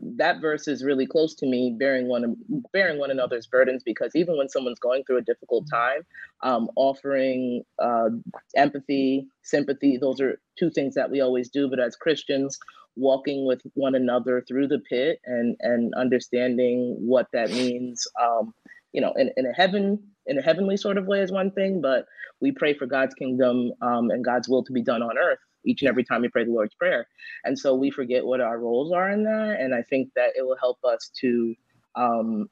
that 0.00 0.40
verse 0.40 0.66
is 0.66 0.82
really 0.82 1.06
close 1.06 1.36
to 1.36 1.46
me 1.46 1.76
bearing 1.78 2.08
one 2.08 2.34
bearing 2.72 2.98
one 2.98 3.12
another's 3.12 3.46
burdens 3.46 3.84
because 3.84 4.10
even 4.16 4.36
when 4.36 4.48
someone's 4.48 4.80
going 4.80 5.04
through 5.04 5.18
a 5.18 5.22
difficult 5.22 5.68
time 5.70 6.00
um, 6.42 6.68
offering 6.74 7.62
uh, 7.78 8.08
empathy 8.56 9.28
sympathy 9.42 9.96
those 9.96 10.20
are 10.20 10.40
two 10.58 10.70
things 10.70 10.94
that 10.94 11.10
we 11.12 11.20
always 11.20 11.48
do. 11.48 11.68
But 11.70 11.78
as 11.78 11.94
christians 11.94 12.58
walking 12.96 13.46
with 13.46 13.60
one 13.74 13.94
another 13.94 14.42
through 14.48 14.66
the 14.66 14.80
pit 14.80 15.20
and 15.26 15.56
and 15.60 15.94
understanding 15.94 16.96
what 16.98 17.28
that 17.32 17.50
means 17.50 18.08
um, 18.20 18.52
you 18.92 19.00
know 19.00 19.12
in, 19.16 19.30
in 19.36 19.46
a 19.46 19.52
heaven 19.52 20.02
in 20.26 20.38
a 20.38 20.42
heavenly 20.42 20.76
sort 20.76 20.98
of 20.98 21.06
way 21.06 21.20
is 21.20 21.30
one 21.30 21.52
thing 21.52 21.80
but 21.80 22.06
we 22.40 22.50
pray 22.50 22.74
for 22.74 22.86
god's 22.86 23.14
kingdom 23.14 23.70
um, 23.80 24.10
and 24.10 24.24
god's 24.24 24.48
will 24.48 24.64
to 24.64 24.72
be 24.72 24.82
done 24.82 25.02
on 25.02 25.18
earth 25.18 25.38
each 25.64 25.82
and 25.82 25.88
every 25.88 26.04
time 26.04 26.22
we 26.22 26.28
pray 26.28 26.44
the 26.44 26.50
Lord's 26.50 26.74
Prayer. 26.74 27.06
And 27.44 27.58
so 27.58 27.74
we 27.74 27.90
forget 27.90 28.24
what 28.24 28.40
our 28.40 28.58
roles 28.58 28.92
are 28.92 29.10
in 29.10 29.24
that. 29.24 29.60
And 29.60 29.74
I 29.74 29.82
think 29.82 30.10
that 30.16 30.30
it 30.36 30.42
will 30.46 30.56
help 30.60 30.78
us 30.84 31.10
to 31.20 31.54
um, 31.96 32.48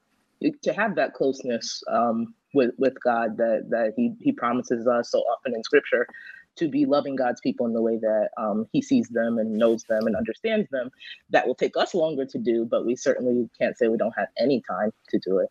to 0.62 0.72
have 0.72 0.96
that 0.96 1.14
closeness 1.14 1.82
um, 1.90 2.34
with 2.54 2.70
with 2.78 2.94
God 3.02 3.36
that 3.36 3.66
that 3.70 3.92
He 3.96 4.14
He 4.20 4.32
promises 4.32 4.86
us 4.86 5.10
so 5.10 5.20
often 5.20 5.54
in 5.54 5.62
Scripture 5.62 6.06
to 6.54 6.68
be 6.68 6.84
loving 6.84 7.16
God's 7.16 7.40
people 7.40 7.64
in 7.64 7.72
the 7.72 7.80
way 7.80 7.96
that 7.96 8.28
um, 8.36 8.66
He 8.72 8.82
sees 8.82 9.08
them 9.08 9.38
and 9.38 9.56
knows 9.56 9.84
them 9.84 10.06
and 10.06 10.16
understands 10.16 10.68
them. 10.70 10.90
That 11.30 11.46
will 11.46 11.54
take 11.54 11.76
us 11.76 11.94
longer 11.94 12.26
to 12.26 12.38
do, 12.38 12.64
but 12.64 12.84
we 12.84 12.96
certainly 12.96 13.48
can't 13.58 13.76
say 13.76 13.88
we 13.88 13.96
don't 13.96 14.16
have 14.16 14.28
any 14.38 14.62
time 14.68 14.90
to 15.08 15.18
do 15.18 15.38
it. 15.38 15.48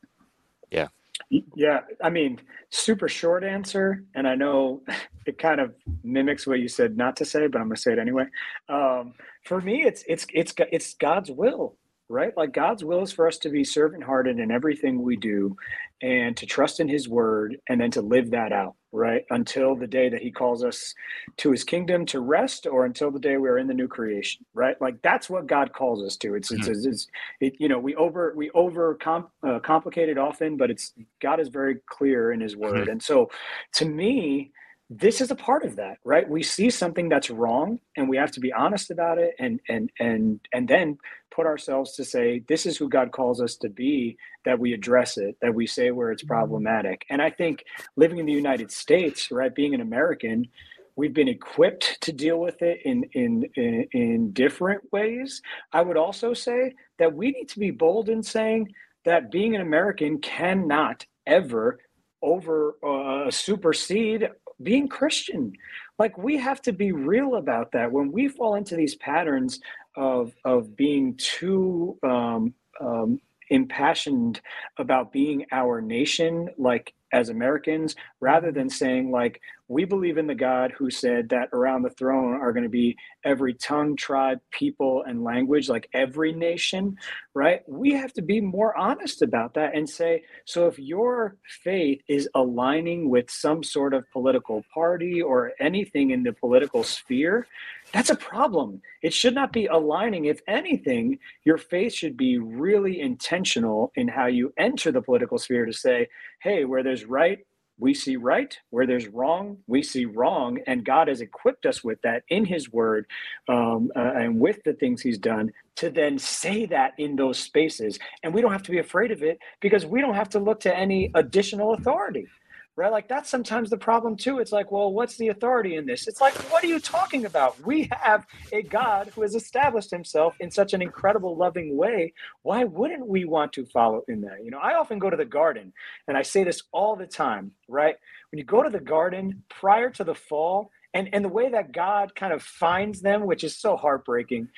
Yeah, 0.69 0.87
yeah, 1.29 1.81
I 2.03 2.09
mean, 2.09 2.39
super 2.69 3.07
short 3.07 3.43
answer, 3.43 4.03
and 4.15 4.27
I 4.27 4.35
know 4.35 4.81
it 5.25 5.37
kind 5.37 5.59
of 5.59 5.73
mimics 6.03 6.47
what 6.47 6.59
you 6.59 6.67
said 6.67 6.97
not 6.97 7.15
to 7.17 7.25
say, 7.25 7.47
but 7.47 7.59
I'm 7.59 7.67
going 7.67 7.75
to 7.75 7.81
say 7.81 7.93
it 7.93 7.99
anyway. 7.99 8.25
Um, 8.69 9.13
for 9.45 9.61
me, 9.61 9.83
it's 9.83 10.03
it's 10.07 10.25
it's 10.33 10.53
it's 10.71 10.93
God's 10.95 11.31
will 11.31 11.75
right? 12.11 12.35
Like 12.35 12.53
God's 12.53 12.83
will 12.83 13.01
is 13.01 13.11
for 13.11 13.27
us 13.27 13.37
to 13.39 13.49
be 13.49 13.63
servant 13.63 14.03
hearted 14.03 14.39
in 14.39 14.51
everything 14.51 15.01
we 15.01 15.15
do 15.15 15.55
and 16.01 16.35
to 16.37 16.45
trust 16.45 16.79
in 16.79 16.87
his 16.87 17.07
word 17.07 17.57
and 17.69 17.79
then 17.79 17.91
to 17.91 18.01
live 18.01 18.31
that 18.31 18.51
out, 18.51 18.75
right? 18.91 19.23
Until 19.29 19.75
the 19.75 19.87
day 19.87 20.09
that 20.09 20.21
he 20.21 20.31
calls 20.31 20.63
us 20.63 20.93
to 21.37 21.51
his 21.51 21.63
kingdom 21.63 22.05
to 22.07 22.19
rest 22.19 22.67
or 22.67 22.85
until 22.85 23.11
the 23.11 23.19
day 23.19 23.37
we're 23.37 23.59
in 23.59 23.67
the 23.67 23.73
new 23.73 23.87
creation, 23.87 24.45
right? 24.53 24.79
Like 24.81 25.01
that's 25.01 25.29
what 25.29 25.47
God 25.47 25.73
calls 25.73 26.03
us 26.03 26.17
to. 26.17 26.35
It's, 26.35 26.51
mm-hmm. 26.51 26.69
it's, 26.69 26.85
it's, 26.85 27.07
it, 27.39 27.53
you 27.59 27.69
know, 27.69 27.79
we 27.79 27.95
over, 27.95 28.33
we 28.35 28.49
over 28.51 28.95
comp, 28.95 29.29
uh, 29.47 29.59
complicate 29.59 30.09
it 30.09 30.17
often, 30.17 30.57
but 30.57 30.69
it's, 30.69 30.93
God 31.21 31.39
is 31.39 31.47
very 31.47 31.77
clear 31.87 32.31
in 32.31 32.41
his 32.41 32.57
word. 32.57 32.81
Mm-hmm. 32.81 32.91
And 32.91 33.03
so 33.03 33.29
to 33.75 33.85
me, 33.85 34.51
this 34.93 35.21
is 35.21 35.31
a 35.31 35.35
part 35.35 35.63
of 35.63 35.77
that 35.77 35.97
right? 36.03 36.29
We 36.29 36.43
see 36.43 36.69
something 36.69 37.07
that's 37.07 37.29
wrong 37.29 37.79
and 37.95 38.09
we 38.09 38.17
have 38.17 38.31
to 38.31 38.41
be 38.41 38.51
honest 38.51 38.91
about 38.91 39.17
it 39.17 39.33
and 39.39 39.59
and 39.69 39.89
and 39.99 40.39
and 40.51 40.67
then 40.67 40.97
put 41.31 41.45
ourselves 41.45 41.93
to 41.95 42.03
say 42.03 42.43
this 42.49 42.65
is 42.65 42.75
who 42.77 42.89
god 42.89 43.13
calls 43.13 43.41
us 43.41 43.55
to 43.55 43.69
be 43.69 44.17
that 44.43 44.59
we 44.59 44.73
address 44.73 45.17
it 45.17 45.37
that 45.41 45.55
we 45.55 45.65
say 45.65 45.91
where 45.91 46.11
it's 46.11 46.23
mm-hmm. 46.23 46.33
problematic. 46.33 47.05
And 47.09 47.21
i 47.21 47.29
think 47.29 47.63
living 47.95 48.17
in 48.17 48.25
the 48.25 48.33
united 48.33 48.71
states 48.71 49.31
right 49.31 49.55
being 49.55 49.73
an 49.73 49.81
american 49.81 50.47
we've 50.95 51.13
been 51.13 51.27
equipped 51.27 51.99
to 52.01 52.11
deal 52.11 52.39
with 52.39 52.61
it 52.61 52.81
in, 52.83 53.03
in 53.13 53.49
in 53.55 53.87
in 53.91 54.31
different 54.33 54.81
ways. 54.91 55.41
I 55.71 55.81
would 55.81 55.97
also 55.97 56.33
say 56.33 56.73
that 56.99 57.13
we 57.13 57.31
need 57.31 57.49
to 57.49 57.59
be 57.59 57.71
bold 57.71 58.09
in 58.09 58.23
saying 58.23 58.73
that 59.05 59.31
being 59.31 59.55
an 59.55 59.61
american 59.61 60.19
cannot 60.19 61.05
ever 61.25 61.79
over 62.21 62.75
uh, 62.83 63.31
supersede 63.31 64.29
being 64.63 64.87
Christian. 64.87 65.53
Like 65.97 66.17
we 66.17 66.37
have 66.37 66.61
to 66.63 66.73
be 66.73 66.91
real 66.91 67.35
about 67.35 67.71
that. 67.73 67.91
When 67.91 68.11
we 68.11 68.27
fall 68.27 68.55
into 68.55 68.75
these 68.75 68.95
patterns 68.95 69.59
of 69.95 70.33
of 70.45 70.75
being 70.75 71.15
too 71.15 71.97
um, 72.03 72.53
um, 72.79 73.19
impassioned 73.49 74.41
about 74.77 75.11
being 75.11 75.45
our 75.51 75.81
nation, 75.81 76.49
like 76.57 76.93
as 77.11 77.29
Americans, 77.29 77.95
rather 78.19 78.51
than 78.51 78.69
saying 78.69 79.11
like 79.11 79.41
we 79.67 79.85
believe 79.85 80.17
in 80.17 80.27
the 80.27 80.35
God 80.35 80.73
who 80.77 80.89
said 80.89 81.29
that 81.29 81.47
around 81.53 81.83
the 81.83 81.89
throne 81.91 82.35
are 82.35 82.51
going 82.51 82.63
to 82.63 82.69
be 82.69 82.97
every 83.23 83.53
tongue, 83.53 83.95
tribe, 83.95 84.39
people, 84.51 85.03
and 85.07 85.23
language, 85.23 85.69
like 85.69 85.87
every 85.93 86.33
nation, 86.33 86.97
right? 87.33 87.61
We 87.69 87.93
have 87.93 88.11
to 88.13 88.21
be 88.21 88.41
more 88.41 88.75
honest 88.75 89.21
about 89.21 89.53
that 89.53 89.73
and 89.73 89.89
say, 89.89 90.23
so 90.43 90.67
if 90.67 90.77
your 90.77 91.37
faith 91.63 92.01
is 92.09 92.27
aligning 92.35 93.09
with 93.09 93.31
some 93.31 93.63
sort 93.63 93.93
of 93.93 94.03
political 94.11 94.65
party 94.73 95.21
or 95.21 95.53
anything 95.57 96.11
in 96.11 96.23
the 96.23 96.33
political 96.33 96.83
sphere, 96.83 97.47
that's 97.93 98.09
a 98.09 98.15
problem. 98.15 98.81
It 99.01 99.13
should 99.13 99.35
not 99.35 99.51
be 99.51 99.65
aligning. 99.65 100.25
If 100.25 100.41
anything, 100.47 101.19
your 101.43 101.57
faith 101.57 101.93
should 101.93 102.15
be 102.15 102.37
really 102.37 103.01
intentional 103.01 103.91
in 103.95 104.07
how 104.07 104.27
you 104.27 104.53
enter 104.57 104.91
the 104.91 105.01
political 105.01 105.37
sphere 105.37 105.65
to 105.65 105.73
say, 105.73 106.07
hey, 106.41 106.65
where 106.65 106.83
there's 106.83 107.05
right 107.05 107.39
we 107.81 107.95
see 107.95 108.15
right. 108.15 108.55
Where 108.69 108.85
there's 108.85 109.07
wrong, 109.07 109.57
we 109.65 109.81
see 109.81 110.05
wrong. 110.05 110.59
And 110.67 110.85
God 110.85 111.07
has 111.07 111.19
equipped 111.19 111.65
us 111.65 111.83
with 111.83 111.99
that 112.03 112.23
in 112.29 112.45
His 112.45 112.71
Word 112.71 113.07
um, 113.49 113.91
uh, 113.95 114.13
and 114.15 114.39
with 114.39 114.63
the 114.63 114.73
things 114.73 115.01
He's 115.01 115.17
done 115.17 115.51
to 115.77 115.89
then 115.89 116.19
say 116.19 116.67
that 116.67 116.93
in 116.99 117.15
those 117.15 117.39
spaces. 117.39 117.97
And 118.21 118.33
we 118.33 118.41
don't 118.41 118.51
have 118.51 118.63
to 118.63 118.71
be 118.71 118.77
afraid 118.77 119.09
of 119.09 119.23
it 119.23 119.39
because 119.61 119.85
we 119.85 119.99
don't 119.99 120.13
have 120.13 120.29
to 120.29 120.39
look 120.39 120.59
to 120.61 120.77
any 120.77 121.09
additional 121.15 121.73
authority 121.73 122.27
right? 122.75 122.91
Like 122.91 123.07
that's 123.07 123.29
sometimes 123.29 123.69
the 123.69 123.77
problem 123.77 124.15
too. 124.15 124.39
It's 124.39 124.51
like, 124.51 124.71
well, 124.71 124.91
what's 124.91 125.17
the 125.17 125.27
authority 125.27 125.75
in 125.75 125.85
this? 125.85 126.07
It's 126.07 126.21
like, 126.21 126.33
what 126.51 126.63
are 126.63 126.67
you 126.67 126.79
talking 126.79 127.25
about? 127.25 127.59
We 127.65 127.89
have 127.91 128.25
a 128.51 128.61
God 128.61 129.11
who 129.13 129.21
has 129.21 129.35
established 129.35 129.91
himself 129.91 130.35
in 130.39 130.51
such 130.51 130.73
an 130.73 130.81
incredible, 130.81 131.35
loving 131.35 131.77
way. 131.77 132.13
Why 132.43 132.63
wouldn't 132.63 133.07
we 133.07 133.25
want 133.25 133.53
to 133.53 133.65
follow 133.65 134.03
in 134.07 134.21
that? 134.21 134.43
You 134.43 134.51
know, 134.51 134.59
I 134.59 134.75
often 134.75 134.99
go 134.99 135.09
to 135.09 135.17
the 135.17 135.25
garden 135.25 135.73
and 136.07 136.17
I 136.17 136.21
say 136.21 136.43
this 136.43 136.63
all 136.71 136.95
the 136.95 137.07
time, 137.07 137.51
right? 137.67 137.95
When 138.31 138.39
you 138.39 138.45
go 138.45 138.63
to 138.63 138.69
the 138.69 138.79
garden 138.79 139.43
prior 139.49 139.89
to 139.91 140.03
the 140.03 140.15
fall, 140.15 140.71
and, 140.93 141.09
and 141.13 141.23
the 141.23 141.29
way 141.29 141.49
that 141.49 141.71
God 141.71 142.15
kind 142.15 142.33
of 142.33 142.43
finds 142.43 143.01
them, 143.01 143.25
which 143.25 143.43
is 143.45 143.57
so 143.57 143.77
heartbreaking, 143.77 144.49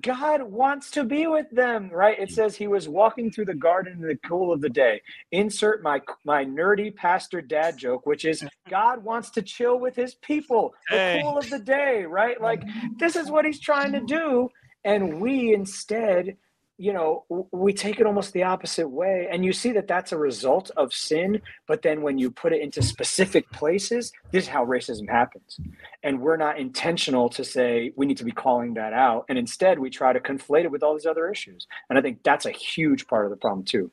God 0.00 0.42
wants 0.42 0.90
to 0.92 1.04
be 1.04 1.26
with 1.26 1.50
them, 1.50 1.90
right? 1.90 2.18
It 2.18 2.30
says 2.30 2.56
he 2.56 2.66
was 2.66 2.88
walking 2.88 3.30
through 3.30 3.46
the 3.46 3.54
garden 3.54 3.94
in 3.94 4.08
the 4.08 4.18
cool 4.26 4.52
of 4.52 4.60
the 4.60 4.68
day. 4.68 5.00
Insert 5.32 5.82
my 5.82 6.00
my 6.24 6.44
nerdy 6.44 6.94
pastor 6.94 7.40
dad 7.40 7.76
joke, 7.78 8.06
which 8.06 8.24
is 8.24 8.44
God 8.68 9.02
wants 9.02 9.30
to 9.30 9.42
chill 9.42 9.78
with 9.78 9.96
his 9.96 10.14
people, 10.16 10.74
the 10.90 10.96
hey. 10.96 11.20
cool 11.22 11.38
of 11.38 11.48
the 11.48 11.58
day, 11.58 12.04
right? 12.04 12.40
Like 12.40 12.62
this 12.98 13.16
is 13.16 13.30
what 13.30 13.44
he's 13.44 13.60
trying 13.60 13.92
to 13.92 14.00
do, 14.00 14.50
and 14.84 15.20
we 15.20 15.54
instead 15.54 16.36
you 16.78 16.92
know 16.92 17.24
we 17.50 17.72
take 17.72 17.98
it 17.98 18.06
almost 18.06 18.32
the 18.32 18.44
opposite 18.44 18.88
way 18.88 19.28
and 19.30 19.44
you 19.44 19.52
see 19.52 19.72
that 19.72 19.88
that's 19.88 20.12
a 20.12 20.16
result 20.16 20.70
of 20.76 20.92
sin 20.92 21.42
but 21.66 21.82
then 21.82 22.02
when 22.02 22.18
you 22.18 22.30
put 22.30 22.52
it 22.52 22.62
into 22.62 22.80
specific 22.80 23.50
places 23.50 24.12
this 24.30 24.44
is 24.44 24.48
how 24.48 24.64
racism 24.64 25.08
happens. 25.08 25.58
And 26.02 26.20
we're 26.20 26.36
not 26.36 26.58
intentional 26.58 27.28
to 27.30 27.44
say 27.44 27.92
we 27.96 28.06
need 28.06 28.16
to 28.18 28.24
be 28.24 28.30
calling 28.30 28.74
that 28.74 28.92
out 28.92 29.24
and 29.28 29.36
instead 29.36 29.78
we 29.78 29.90
try 29.90 30.12
to 30.12 30.20
conflate 30.20 30.64
it 30.64 30.70
with 30.70 30.82
all 30.82 30.94
these 30.94 31.06
other 31.06 31.28
issues. 31.30 31.66
And 31.90 31.98
i 31.98 32.02
think 32.02 32.22
that's 32.22 32.46
a 32.46 32.52
huge 32.52 33.06
part 33.08 33.24
of 33.24 33.30
the 33.30 33.36
problem 33.36 33.64
too. 33.64 33.90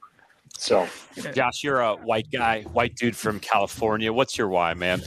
So 0.58 0.88
josh 1.34 1.64
you're 1.64 1.82
a 1.82 1.96
white 1.96 2.28
guy 2.32 2.62
white 2.74 2.96
dude 2.96 3.16
from 3.16 3.40
california. 3.40 4.14
What's 4.14 4.38
your 4.38 4.48
why 4.50 4.76
man 4.76 5.02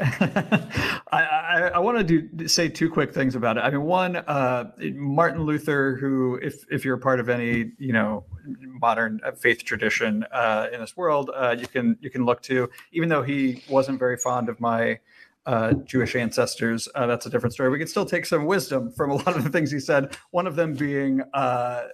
I, 0.00 1.02
I, 1.12 1.70
I 1.74 1.78
want 1.78 1.98
to 1.98 2.04
do 2.04 2.48
say 2.48 2.70
two 2.70 2.88
quick 2.88 3.12
things 3.12 3.34
about 3.34 3.58
it. 3.58 3.60
I 3.60 3.70
mean, 3.70 3.82
one, 3.82 4.16
uh, 4.16 4.70
Martin 4.94 5.42
Luther, 5.42 5.96
who, 5.96 6.36
if 6.36 6.64
if 6.70 6.86
you're 6.86 6.94
a 6.94 7.00
part 7.00 7.20
of 7.20 7.28
any 7.28 7.72
you 7.78 7.92
know 7.92 8.24
modern 8.46 9.20
faith 9.38 9.62
tradition 9.62 10.24
uh, 10.32 10.68
in 10.72 10.80
this 10.80 10.96
world, 10.96 11.30
uh, 11.34 11.54
you 11.58 11.66
can 11.66 11.98
you 12.00 12.08
can 12.08 12.24
look 12.24 12.40
to. 12.42 12.70
Even 12.92 13.10
though 13.10 13.22
he 13.22 13.62
wasn't 13.68 13.98
very 13.98 14.16
fond 14.16 14.48
of 14.48 14.58
my 14.58 14.98
uh, 15.44 15.72
Jewish 15.84 16.16
ancestors, 16.16 16.88
uh, 16.94 17.06
that's 17.06 17.26
a 17.26 17.30
different 17.30 17.52
story. 17.52 17.68
We 17.68 17.78
can 17.78 17.88
still 17.88 18.06
take 18.06 18.24
some 18.24 18.46
wisdom 18.46 18.92
from 18.92 19.10
a 19.10 19.16
lot 19.16 19.36
of 19.36 19.44
the 19.44 19.50
things 19.50 19.70
he 19.70 19.80
said. 19.80 20.16
One 20.30 20.46
of 20.46 20.56
them 20.56 20.72
being, 20.72 21.20
uh, 21.34 21.88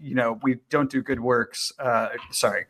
you 0.00 0.14
know, 0.14 0.38
we 0.44 0.60
don't 0.70 0.90
do 0.90 1.02
good 1.02 1.18
works. 1.18 1.72
sorry. 2.30 2.66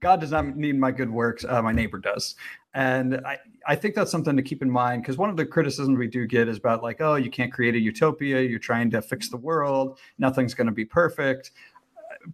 God 0.00 0.20
does 0.20 0.32
not 0.32 0.56
need 0.56 0.78
my 0.78 0.90
good 0.90 1.10
works. 1.10 1.44
Uh, 1.48 1.62
my 1.62 1.70
neighbor 1.70 1.96
does. 1.96 2.34
And 2.74 3.20
I, 3.26 3.38
I 3.66 3.76
think 3.76 3.94
that's 3.94 4.10
something 4.10 4.36
to 4.36 4.42
keep 4.42 4.62
in 4.62 4.70
mind 4.70 5.02
because 5.02 5.18
one 5.18 5.28
of 5.28 5.36
the 5.36 5.44
criticisms 5.44 5.98
we 5.98 6.06
do 6.06 6.26
get 6.26 6.48
is 6.48 6.56
about 6.56 6.82
like, 6.82 7.00
oh, 7.00 7.16
you 7.16 7.30
can't 7.30 7.52
create 7.52 7.74
a 7.74 7.78
utopia. 7.78 8.40
You're 8.40 8.58
trying 8.58 8.90
to 8.90 9.02
fix 9.02 9.28
the 9.28 9.36
world. 9.36 9.98
Nothing's 10.18 10.54
going 10.54 10.66
to 10.66 10.72
be 10.72 10.84
perfect. 10.84 11.52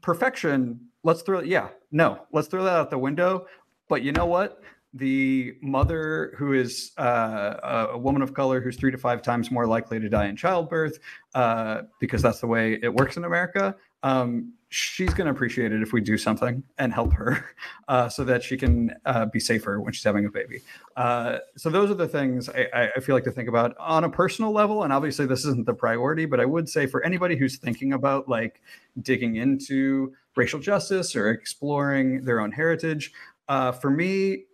Perfection, 0.01 0.81
let's 1.03 1.23
throw, 1.23 1.41
yeah, 1.41 1.69
no, 1.91 2.27
let's 2.33 2.49
throw 2.49 2.63
that 2.65 2.75
out 2.75 2.91
the 2.91 2.99
window. 2.99 3.47
But 3.89 4.03
you 4.03 4.13
know 4.13 4.27
what? 4.27 4.63
The 4.95 5.55
mother 5.61 6.35
who 6.37 6.53
is 6.53 6.93
uh, 6.99 7.89
a 7.93 7.99
woman 7.99 8.23
of 8.23 8.33
color 8.33 8.61
who's 8.61 8.77
three 8.77 8.91
to 8.91 8.99
five 8.99 9.23
times 9.23 9.51
more 9.51 9.67
likely 9.67 9.99
to 9.99 10.09
die 10.09 10.27
in 10.27 10.37
childbirth 10.37 10.99
uh, 11.35 11.83
because 12.01 12.23
that's 12.23 12.41
the 12.41 12.47
way 12.47 12.79
it 12.83 12.93
works 12.93 13.17
in 13.17 13.25
America. 13.25 13.75
Um, 14.03 14.53
she's 14.71 15.15
going 15.15 15.25
to 15.25 15.31
appreciate 15.31 15.73
it 15.73 15.83
if 15.83 15.93
we 15.93 16.01
do 16.01 16.19
something 16.19 16.63
and 16.79 16.93
help 16.93 17.13
her 17.15 17.45
uh, 17.89 18.09
so 18.09 18.25
that 18.25 18.43
she 18.43 18.57
can 18.57 18.95
uh, 19.07 19.27
be 19.27 19.41
safer 19.41 19.81
when 19.81 19.93
she's 19.93 20.05
having 20.05 20.27
a 20.27 20.31
baby. 20.31 20.61
Uh, 20.97 21.39
so 21.57 21.71
those 21.71 21.91
are 21.91 21.95
the 21.95 22.09
things 22.09 22.49
I, 22.51 22.91
I, 22.97 23.01
feel 23.01 23.15
like 23.15 23.25
to 23.25 23.31
think 23.31 23.49
about 23.49 23.77
on 23.79 24.05
a 24.05 24.11
personal 24.11 24.53
level. 24.53 24.85
And 24.85 24.93
obviously 24.93 25.27
this 25.27 25.45
isn't 25.47 25.65
the 25.65 25.75
priority, 25.75 26.27
but 26.27 26.39
I 26.41 26.45
would 26.45 26.69
say 26.69 26.87
for 26.87 27.03
anybody 27.03 27.37
who's 27.37 27.57
thinking 27.57 27.95
about 27.95 28.29
like 28.29 28.61
digging 29.01 29.37
into 29.37 30.13
racial 30.37 30.61
justice 30.61 31.17
or 31.17 31.31
exploring 31.31 32.25
their 32.25 32.41
own 32.41 32.53
heritage, 32.53 33.13
uh, 33.49 33.73
for 33.73 33.91
me, 33.91 34.45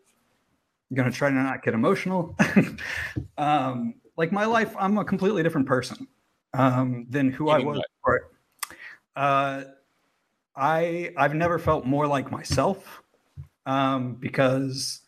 I'm 0.90 0.96
going 0.96 1.10
to 1.10 1.16
try 1.16 1.28
to 1.28 1.34
not 1.34 1.64
get 1.64 1.74
emotional. 1.74 2.36
um, 3.38 3.94
like 4.16 4.30
my 4.30 4.44
life, 4.44 4.74
I'm 4.78 4.96
a 4.98 5.04
completely 5.04 5.42
different 5.42 5.66
person 5.66 6.06
um, 6.52 7.06
than 7.10 7.32
who 7.32 7.48
I 7.48 7.58
was 7.58 7.82
before. 7.96 8.30
Uh, 9.16 9.64
I 10.56 11.12
I've 11.16 11.34
never 11.34 11.58
felt 11.58 11.84
more 11.84 12.06
like 12.06 12.30
myself 12.30 13.02
um, 13.66 14.14
because 14.14 15.00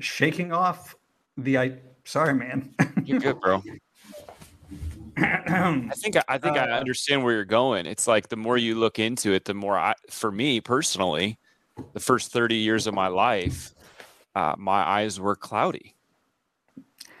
shaking 0.00 0.52
off 0.52 0.96
the 1.36 1.58
I 1.58 1.78
sorry 2.04 2.34
man. 2.34 2.74
You're 3.04 3.20
good, 3.20 3.40
bro. 3.40 3.62
I 5.20 5.90
think 5.96 6.16
I 6.28 6.38
think 6.38 6.56
uh, 6.56 6.60
I 6.60 6.70
understand 6.78 7.24
where 7.24 7.34
you're 7.34 7.44
going. 7.44 7.86
It's 7.86 8.06
like 8.06 8.28
the 8.28 8.36
more 8.36 8.56
you 8.56 8.76
look 8.76 8.98
into 8.98 9.32
it, 9.32 9.44
the 9.44 9.54
more 9.54 9.76
I, 9.76 9.94
for 10.10 10.30
me 10.30 10.60
personally, 10.60 11.38
the 11.92 12.00
first 12.00 12.32
30 12.32 12.54
years 12.56 12.86
of 12.86 12.94
my 12.94 13.08
life, 13.08 13.74
uh, 14.34 14.54
my 14.56 14.80
eyes 14.80 15.18
were 15.18 15.34
cloudy. 15.34 15.94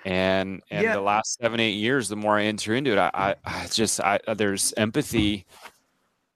And 0.04 0.62
and 0.70 0.84
yeah. 0.84 0.94
the 0.94 1.00
last 1.00 1.38
seven, 1.40 1.58
eight 1.58 1.72
years, 1.72 2.08
the 2.08 2.16
more 2.16 2.38
I 2.38 2.44
enter 2.44 2.74
into 2.74 2.92
it, 2.92 2.98
I, 2.98 3.10
I, 3.12 3.34
I 3.44 3.66
just 3.66 4.00
I 4.00 4.20
there's 4.36 4.72
empathy 4.76 5.44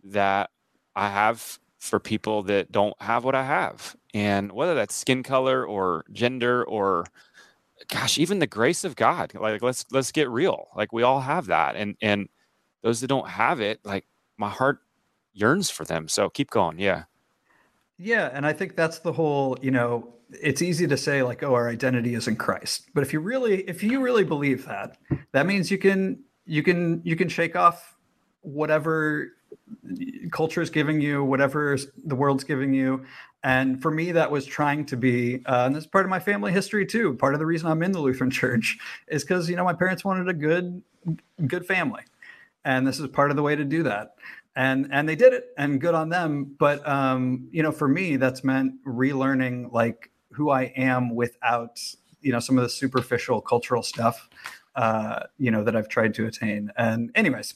that 0.04 0.50
I 0.94 1.08
have 1.08 1.58
for 1.78 1.98
people 1.98 2.42
that 2.44 2.70
don't 2.70 2.94
have 3.00 3.24
what 3.24 3.34
I 3.34 3.44
have. 3.44 3.96
And 4.14 4.52
whether 4.52 4.74
that's 4.74 4.94
skin 4.94 5.22
color 5.22 5.66
or 5.66 6.04
gender 6.12 6.64
or 6.64 7.06
gosh, 7.88 8.18
even 8.18 8.38
the 8.38 8.46
grace 8.46 8.84
of 8.84 8.96
God. 8.96 9.32
Like 9.34 9.62
let's 9.62 9.84
let's 9.90 10.12
get 10.12 10.30
real. 10.30 10.68
Like 10.76 10.92
we 10.92 11.02
all 11.02 11.20
have 11.20 11.46
that. 11.46 11.76
And 11.76 11.96
and 12.00 12.28
those 12.82 13.00
that 13.00 13.08
don't 13.08 13.28
have 13.28 13.60
it, 13.60 13.80
like 13.84 14.06
my 14.36 14.48
heart 14.48 14.80
yearns 15.32 15.70
for 15.70 15.84
them. 15.84 16.08
So 16.08 16.28
keep 16.28 16.50
going. 16.50 16.78
Yeah. 16.78 17.04
Yeah, 17.98 18.30
and 18.32 18.44
I 18.44 18.52
think 18.52 18.74
that's 18.74 18.98
the 18.98 19.12
whole, 19.12 19.56
you 19.62 19.70
know, 19.70 20.12
it's 20.30 20.60
easy 20.60 20.88
to 20.88 20.96
say 20.96 21.22
like, 21.22 21.42
oh, 21.42 21.54
our 21.54 21.68
identity 21.68 22.14
is 22.14 22.26
in 22.26 22.36
Christ. 22.36 22.88
But 22.94 23.02
if 23.02 23.12
you 23.12 23.20
really 23.20 23.60
if 23.68 23.82
you 23.82 24.00
really 24.00 24.24
believe 24.24 24.64
that, 24.66 24.98
that 25.32 25.46
means 25.46 25.70
you 25.70 25.78
can 25.78 26.22
you 26.46 26.62
can 26.62 27.00
you 27.04 27.16
can 27.16 27.28
shake 27.28 27.54
off 27.56 27.96
whatever 28.40 29.32
culture 30.30 30.62
is 30.62 30.70
giving 30.70 31.00
you, 31.00 31.22
whatever 31.22 31.76
the 32.04 32.14
world's 32.14 32.44
giving 32.44 32.72
you. 32.72 33.04
And 33.44 33.82
for 33.82 33.90
me, 33.90 34.12
that 34.12 34.30
was 34.30 34.46
trying 34.46 34.86
to 34.86 34.96
be, 34.96 35.42
uh, 35.46 35.64
and 35.66 35.74
this 35.74 35.84
is 35.84 35.86
part 35.88 36.04
of 36.04 36.10
my 36.10 36.20
family 36.20 36.52
history 36.52 36.86
too. 36.86 37.14
Part 37.14 37.34
of 37.34 37.40
the 37.40 37.46
reason 37.46 37.68
I'm 37.68 37.82
in 37.82 37.92
the 37.92 38.00
Lutheran 38.00 38.30
Church 38.42 38.78
is 39.08 39.24
because 39.24 39.48
you 39.48 39.56
know 39.56 39.64
my 39.64 39.72
parents 39.72 40.04
wanted 40.04 40.28
a 40.28 40.34
good, 40.34 40.82
good 41.46 41.66
family, 41.66 42.02
and 42.64 42.86
this 42.86 43.00
is 43.00 43.08
part 43.08 43.30
of 43.30 43.36
the 43.36 43.42
way 43.42 43.56
to 43.56 43.64
do 43.64 43.82
that. 43.84 44.14
And 44.54 44.88
and 44.92 45.08
they 45.08 45.16
did 45.16 45.32
it, 45.32 45.46
and 45.56 45.80
good 45.80 45.94
on 45.94 46.10
them. 46.10 46.54
But 46.58 46.86
um, 46.86 47.48
you 47.50 47.62
know, 47.62 47.72
for 47.72 47.88
me, 47.88 48.16
that's 48.16 48.44
meant 48.44 48.74
relearning 48.86 49.72
like 49.72 50.10
who 50.32 50.50
I 50.50 50.72
am 50.76 51.14
without 51.14 51.80
you 52.20 52.32
know 52.32 52.38
some 52.38 52.58
of 52.58 52.62
the 52.62 52.70
superficial 52.70 53.40
cultural 53.40 53.82
stuff, 53.82 54.28
uh, 54.76 55.24
you 55.38 55.50
know, 55.50 55.64
that 55.64 55.74
I've 55.74 55.88
tried 55.88 56.14
to 56.14 56.26
attain. 56.26 56.70
And 56.76 57.10
anyways, 57.14 57.54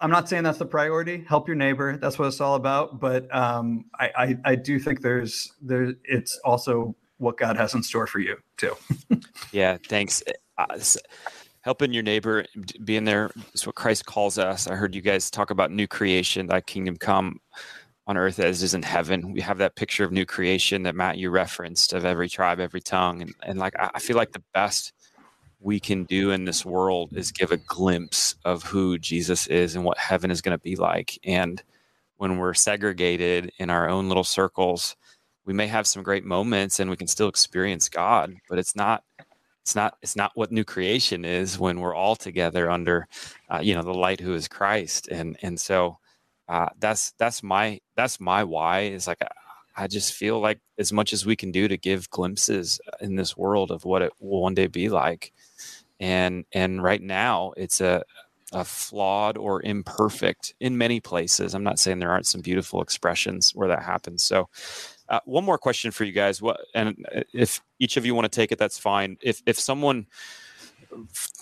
I'm 0.00 0.10
not 0.10 0.28
saying 0.28 0.44
that's 0.44 0.58
the 0.58 0.66
priority. 0.66 1.24
Help 1.26 1.48
your 1.48 1.56
neighbor. 1.56 1.96
That's 1.96 2.18
what 2.18 2.28
it's 2.28 2.40
all 2.40 2.54
about. 2.54 3.00
But 3.00 3.34
um, 3.34 3.86
I, 3.98 4.10
I, 4.16 4.36
I 4.44 4.54
do 4.54 4.78
think 4.78 5.00
there's 5.00 5.52
there. 5.60 5.94
It's 6.04 6.38
also 6.44 6.94
what 7.18 7.36
God 7.36 7.56
has 7.56 7.74
in 7.74 7.82
store 7.82 8.06
for 8.06 8.20
you 8.20 8.36
too. 8.56 8.76
yeah. 9.52 9.76
Thanks. 9.88 10.22
Uh, 10.56 10.78
helping 11.62 11.92
your 11.92 12.02
neighbor, 12.02 12.44
being 12.84 13.04
there 13.04 13.30
is 13.54 13.66
what 13.66 13.74
Christ 13.74 14.06
calls 14.06 14.38
us. 14.38 14.68
I 14.68 14.76
heard 14.76 14.94
you 14.94 15.02
guys 15.02 15.30
talk 15.30 15.50
about 15.50 15.72
new 15.72 15.86
creation, 15.86 16.46
thy 16.46 16.60
kingdom 16.60 16.96
come 16.96 17.40
on 18.06 18.16
earth 18.16 18.38
as 18.38 18.62
is 18.62 18.74
in 18.74 18.82
heaven. 18.82 19.32
We 19.32 19.40
have 19.42 19.58
that 19.58 19.76
picture 19.76 20.02
of 20.02 20.10
new 20.10 20.24
creation 20.24 20.84
that 20.84 20.94
Matt 20.94 21.18
you 21.18 21.30
referenced 21.30 21.92
of 21.92 22.04
every 22.04 22.28
tribe, 22.28 22.58
every 22.58 22.80
tongue, 22.80 23.20
and 23.20 23.34
and 23.42 23.58
like 23.58 23.74
I 23.78 23.98
feel 23.98 24.16
like 24.16 24.32
the 24.32 24.42
best 24.54 24.92
we 25.60 25.80
can 25.80 26.04
do 26.04 26.30
in 26.30 26.44
this 26.44 26.64
world 26.64 27.16
is 27.16 27.32
give 27.32 27.50
a 27.50 27.56
glimpse 27.56 28.36
of 28.44 28.62
who 28.62 28.98
Jesus 28.98 29.46
is 29.48 29.74
and 29.74 29.84
what 29.84 29.98
heaven 29.98 30.30
is 30.30 30.40
going 30.40 30.56
to 30.56 30.62
be 30.62 30.76
like. 30.76 31.18
And 31.24 31.62
when 32.16 32.38
we're 32.38 32.54
segregated 32.54 33.50
in 33.58 33.70
our 33.70 33.88
own 33.88 34.08
little 34.08 34.24
circles, 34.24 34.96
we 35.44 35.52
may 35.52 35.66
have 35.66 35.86
some 35.86 36.02
great 36.02 36.24
moments 36.24 36.78
and 36.78 36.90
we 36.90 36.96
can 36.96 37.06
still 37.06 37.28
experience 37.28 37.88
God, 37.88 38.34
but 38.48 38.58
it's 38.58 38.76
not 38.76 39.02
it's 39.62 39.74
not 39.74 39.98
it's 40.00 40.16
not 40.16 40.32
what 40.34 40.50
new 40.50 40.64
creation 40.64 41.24
is 41.24 41.58
when 41.58 41.80
we're 41.80 41.94
all 41.94 42.16
together 42.16 42.70
under 42.70 43.06
uh, 43.50 43.60
you 43.62 43.74
know 43.74 43.82
the 43.82 43.92
light 43.92 44.20
who 44.20 44.34
is 44.34 44.48
Christ 44.48 45.08
and 45.08 45.36
and 45.42 45.60
so 45.60 45.98
uh, 46.48 46.68
that's 46.78 47.12
that's 47.18 47.42
my 47.42 47.80
that's 47.96 48.20
my 48.20 48.44
why 48.44 48.80
is 48.82 49.06
like 49.06 49.18
I 49.78 49.86
just 49.86 50.12
feel 50.12 50.40
like 50.40 50.58
as 50.76 50.92
much 50.92 51.12
as 51.12 51.24
we 51.24 51.36
can 51.36 51.52
do 51.52 51.68
to 51.68 51.76
give 51.76 52.10
glimpses 52.10 52.80
in 53.00 53.14
this 53.14 53.36
world 53.36 53.70
of 53.70 53.84
what 53.84 54.02
it 54.02 54.12
will 54.20 54.42
one 54.42 54.54
day 54.54 54.66
be 54.66 54.88
like, 54.88 55.32
and 56.00 56.44
and 56.52 56.82
right 56.82 57.02
now 57.02 57.52
it's 57.56 57.80
a 57.80 58.02
a 58.52 58.64
flawed 58.64 59.36
or 59.36 59.62
imperfect 59.62 60.54
in 60.60 60.78
many 60.78 61.00
places. 61.00 61.54
I'm 61.54 61.64
not 61.64 61.78
saying 61.78 61.98
there 61.98 62.10
aren't 62.10 62.26
some 62.26 62.40
beautiful 62.40 62.80
expressions 62.80 63.54
where 63.54 63.68
that 63.68 63.82
happens. 63.82 64.22
So, 64.22 64.48
uh, 65.10 65.20
one 65.26 65.44
more 65.44 65.58
question 65.58 65.90
for 65.90 66.04
you 66.04 66.12
guys. 66.12 66.40
What 66.40 66.60
and 66.74 66.96
uh, 67.14 67.22
if 67.34 67.60
each 67.78 67.96
of 67.96 68.06
you 68.06 68.14
want 68.14 68.24
to 68.30 68.34
take 68.34 68.52
it, 68.52 68.58
that's 68.58 68.78
fine. 68.78 69.16
If 69.20 69.42
if 69.46 69.58
someone 69.58 70.06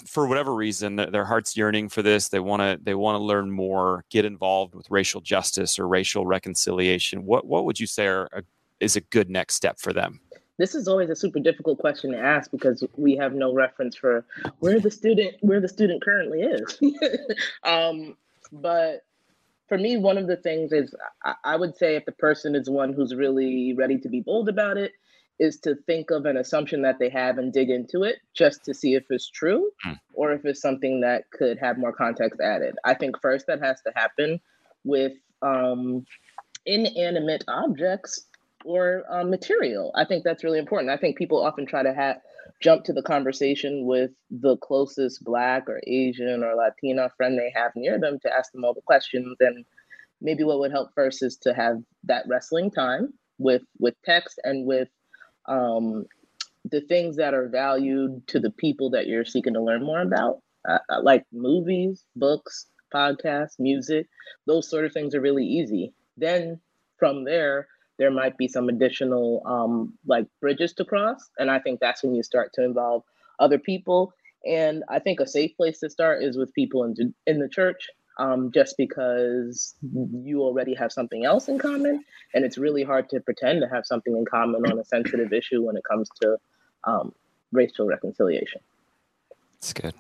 for 0.07 0.27
whatever 0.27 0.55
reason 0.55 0.97
their 0.97 1.25
heart's 1.25 1.57
yearning 1.57 1.89
for 1.89 2.03
this 2.03 2.29
they 2.29 2.41
want 2.41 2.61
to 2.61 2.79
they 2.83 2.95
want 2.95 3.15
to 3.15 3.23
learn 3.23 3.51
more 3.51 4.05
get 4.11 4.25
involved 4.25 4.75
with 4.75 4.91
racial 4.91 5.21
justice 5.21 5.79
or 5.79 5.87
racial 5.87 6.27
reconciliation 6.27 7.25
what 7.25 7.47
what 7.47 7.65
would 7.65 7.79
you 7.79 7.87
say 7.87 8.07
are 8.07 8.29
a, 8.33 8.43
is 8.81 8.97
a 8.97 9.01
good 9.01 9.31
next 9.31 9.55
step 9.55 9.79
for 9.79 9.93
them 9.93 10.21
this 10.59 10.75
is 10.75 10.89
always 10.89 11.11
a 11.11 11.17
super 11.17 11.41
difficult 11.41 11.79
question 11.79 12.13
to 12.13 12.19
ask 12.19 12.51
because 12.51 12.85
we 12.97 13.17
have 13.17 13.35
no 13.35 13.53
reference 13.53 13.97
for 13.97 14.25
where 14.61 14.81
the 14.81 14.91
student 14.91 15.35
where 15.41 15.61
the 15.61 15.69
student 15.69 16.03
currently 16.03 16.41
is 16.41 16.81
um, 17.65 18.17
but 18.53 19.05
for 19.69 19.79
me 19.79 19.97
one 19.97 20.19
of 20.19 20.27
the 20.27 20.37
things 20.37 20.73
is 20.73 20.95
I, 21.25 21.35
I 21.45 21.57
would 21.57 21.77
say 21.77 21.97
if 21.97 22.05
the 22.05 22.13
person 22.13 22.55
is 22.55 22.71
one 22.71 22.93
who's 22.93 23.15
really 23.15 23.75
ready 23.77 23.99
to 23.99 24.09
be 24.09 24.21
bold 24.21 24.49
about 24.49 24.77
it 24.77 24.93
is 25.39 25.59
to 25.61 25.75
think 25.87 26.11
of 26.11 26.25
an 26.25 26.37
assumption 26.37 26.83
that 26.83 26.99
they 26.99 27.11
have 27.11 27.39
and 27.39 27.53
dig 27.53 27.69
into 27.71 28.03
it 28.03 28.17
just 28.35 28.65
to 28.65 28.75
see 28.75 28.95
if 28.95 29.05
it's 29.11 29.29
true 29.29 29.71
mm. 29.85 29.99
or 30.15 30.33
if 30.33 30.45
it's 30.45 30.63
something 30.63 31.01
that 31.01 31.31
could 31.31 31.59
have 31.59 31.79
more 31.79 31.93
context 31.93 32.41
added. 32.41 32.75
I 32.85 32.95
think 32.95 33.21
first 33.21 33.47
that 33.49 33.63
has 33.63 33.81
to 33.83 33.93
happen 33.95 34.41
with 34.85 35.13
um, 35.43 36.07
inanimate 36.65 37.45
objects 37.49 38.25
or 38.67 39.05
uh, 39.11 39.25
material. 39.25 39.93
I 39.95 40.05
think 40.05 40.25
that's 40.25 40.45
really 40.45 40.59
important. 40.59 40.91
I 40.91 40.97
think 40.97 41.17
people 41.17 41.43
often 41.43 41.67
try 41.67 41.83
to 41.83 41.95
have 41.95 42.17
jump 42.61 42.85
to 42.85 42.93
the 42.93 43.03
conversation 43.03 43.87
with 43.87 44.11
the 44.31 44.57
closest 44.59 45.23
Black 45.25 45.69
or 45.69 45.81
Asian 45.87 46.43
or 46.43 46.55
Latina 46.55 47.11
friend 47.17 47.39
they 47.39 47.53
have 47.55 47.73
near 47.77 47.99
them 47.99 48.19
to 48.21 48.33
ask 48.33 48.53
them 48.53 48.65
all 48.65 48.75
the 48.75 48.81
questions. 48.83 49.37
And 49.41 49.65
maybe 50.21 50.45
what 50.45 50.59
would 50.59 50.73
help 50.73 50.91
first 50.95 51.23
is 51.23 51.37
to 51.39 51.55
have 51.55 51.77
that 52.05 52.25
wrestling 52.29 52.71
time 52.71 53.13
with 53.39 53.63
with 53.79 53.95
text 54.05 54.41
and 54.45 54.67
with 54.67 54.89
um, 55.47 56.07
the 56.71 56.81
things 56.81 57.17
that 57.17 57.35
are 57.35 57.49
valued 57.49 58.27
to 58.29 58.41
the 58.41 58.51
people 58.51 58.91
that 58.91 59.07
you're 59.07 59.25
seeking 59.25 59.55
to 59.55 59.63
learn 59.63 59.85
more 59.85 60.01
about, 60.01 60.41
uh, 60.69 60.79
uh, 60.89 61.03
like 61.03 61.25
movies, 61.33 62.05
books, 62.17 62.67
podcasts, 62.93 63.59
music, 63.59 64.07
those 64.47 64.69
sort 64.69 64.85
of 64.85 64.93
things 64.93 65.15
are 65.15 65.21
really 65.21 65.45
easy. 65.45 65.93
Then 66.17 66.61
from 66.99 67.25
there, 67.25 67.69
there 67.99 68.11
might 68.11 68.37
be 68.37 68.49
some 68.49 68.69
additional 68.69 69.43
um, 69.47 69.95
like 70.07 70.27
bridges 70.41 70.73
to 70.75 70.85
cross. 70.85 71.31
And 71.39 71.51
I 71.51 71.59
think 71.59 71.81
that's 71.81 72.03
when 72.03 72.15
you 72.15 72.23
start 72.23 72.53
to 72.55 72.65
involve 72.65 73.03
other 73.39 73.59
people. 73.59 74.13
And 74.47 74.85
I 74.89 74.99
think 74.99 75.21
a 75.21 75.27
safe 75.27 75.57
place 75.57 75.81
to 75.81 75.91
start 75.91 76.23
is 76.23 76.37
with 76.37 76.53
people 76.55 76.85
in, 76.85 77.15
in 77.27 77.39
the 77.39 77.49
church 77.49 77.89
um, 78.19 78.51
just 78.53 78.77
because 78.77 79.75
you 79.83 80.41
already 80.43 80.75
have 80.75 80.93
something 80.93 81.25
else 81.25 81.49
in 81.49 81.59
common. 81.59 82.05
And 82.35 82.45
it's 82.45 82.59
really 82.59 82.83
hard 82.83 83.09
to 83.11 83.21
pretend 83.21 83.61
to 83.63 83.69
have 83.69 83.87
something 83.87 84.17
in 84.17 84.25
common 84.25 84.65
on 84.71 84.79
a 84.79 84.85
sensitive 84.85 85.33
issue 85.33 85.63
when 85.63 85.77
it 85.77 85.83
comes 85.91 86.09
to 86.23 86.37
um, 86.85 87.13
racial 87.53 87.87
reconciliation. 87.87 88.61
That's 89.55 89.73
good. 89.73 89.95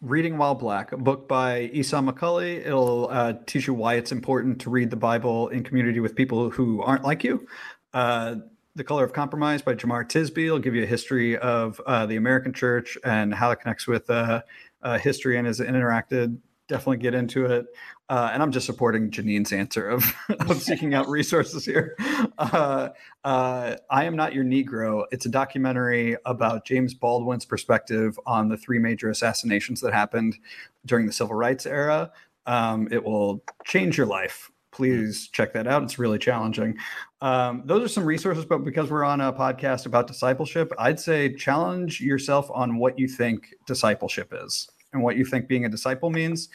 Reading 0.00 0.36
While 0.36 0.54
Black, 0.54 0.92
a 0.92 0.96
book 0.96 1.28
by 1.28 1.70
Esau 1.72 2.00
McCaulley. 2.00 2.64
It'll 2.66 3.08
uh, 3.10 3.34
teach 3.46 3.66
you 3.66 3.74
why 3.74 3.94
it's 3.94 4.12
important 4.12 4.60
to 4.62 4.70
read 4.70 4.90
the 4.90 4.96
Bible 4.96 5.48
in 5.48 5.62
community 5.62 6.00
with 6.00 6.14
people 6.14 6.50
who 6.50 6.82
aren't 6.82 7.04
like 7.04 7.24
you. 7.24 7.46
Uh, 7.92 8.36
the 8.74 8.84
Color 8.84 9.04
of 9.04 9.12
Compromise 9.12 9.62
by 9.62 9.74
Jemar 9.74 10.04
Tisby 10.04 10.50
will 10.50 10.58
give 10.58 10.74
you 10.74 10.82
a 10.82 10.86
history 10.86 11.38
of 11.38 11.80
uh, 11.86 12.06
the 12.06 12.16
American 12.16 12.52
church 12.52 12.98
and 13.04 13.32
how 13.32 13.50
it 13.52 13.60
connects 13.60 13.86
with 13.86 14.10
uh, 14.10 14.42
uh, 14.82 14.98
history 14.98 15.38
and 15.38 15.46
has 15.46 15.60
interacted 15.60 16.38
definitely 16.68 16.98
get 16.98 17.14
into 17.14 17.46
it. 17.46 17.66
Uh, 18.08 18.30
and 18.32 18.42
I'm 18.42 18.52
just 18.52 18.66
supporting 18.66 19.10
Janine's 19.10 19.52
answer 19.52 19.88
of, 19.88 20.04
of 20.48 20.60
seeking 20.60 20.94
out 20.94 21.08
resources 21.08 21.64
here. 21.64 21.96
Uh, 22.38 22.90
uh, 23.24 23.76
I 23.90 24.04
Am 24.04 24.16
Not 24.16 24.34
Your 24.34 24.44
Negro. 24.44 25.04
It's 25.10 25.26
a 25.26 25.30
documentary 25.30 26.16
about 26.26 26.66
James 26.66 26.94
Baldwin's 26.94 27.44
perspective 27.44 28.18
on 28.26 28.48
the 28.48 28.56
three 28.56 28.78
major 28.78 29.10
assassinations 29.10 29.80
that 29.80 29.92
happened 29.92 30.36
during 30.84 31.06
the 31.06 31.12
civil 31.12 31.34
rights 31.34 31.66
era. 31.66 32.12
Um, 32.46 32.88
it 32.90 33.02
will 33.02 33.42
change 33.64 33.96
your 33.96 34.06
life. 34.06 34.50
Please 34.70 35.28
check 35.28 35.52
that 35.52 35.66
out. 35.66 35.82
It's 35.82 35.98
really 35.98 36.18
challenging. 36.18 36.76
Um, 37.20 37.62
those 37.64 37.84
are 37.84 37.88
some 37.88 38.04
resources, 38.04 38.44
but 38.44 38.64
because 38.64 38.90
we're 38.90 39.04
on 39.04 39.20
a 39.20 39.32
podcast 39.32 39.86
about 39.86 40.08
discipleship, 40.08 40.72
I'd 40.78 40.98
say 40.98 41.32
challenge 41.32 42.00
yourself 42.00 42.50
on 42.52 42.76
what 42.76 42.98
you 42.98 43.06
think 43.06 43.54
discipleship 43.66 44.34
is 44.44 44.68
and 44.94 45.02
what 45.02 45.16
you 45.16 45.24
think 45.24 45.48
being 45.48 45.64
a 45.64 45.68
disciple 45.68 46.10
means. 46.10 46.48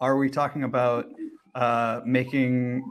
Are 0.00 0.16
we 0.18 0.28
talking 0.28 0.64
about 0.64 1.06
uh, 1.54 2.00
making 2.04 2.84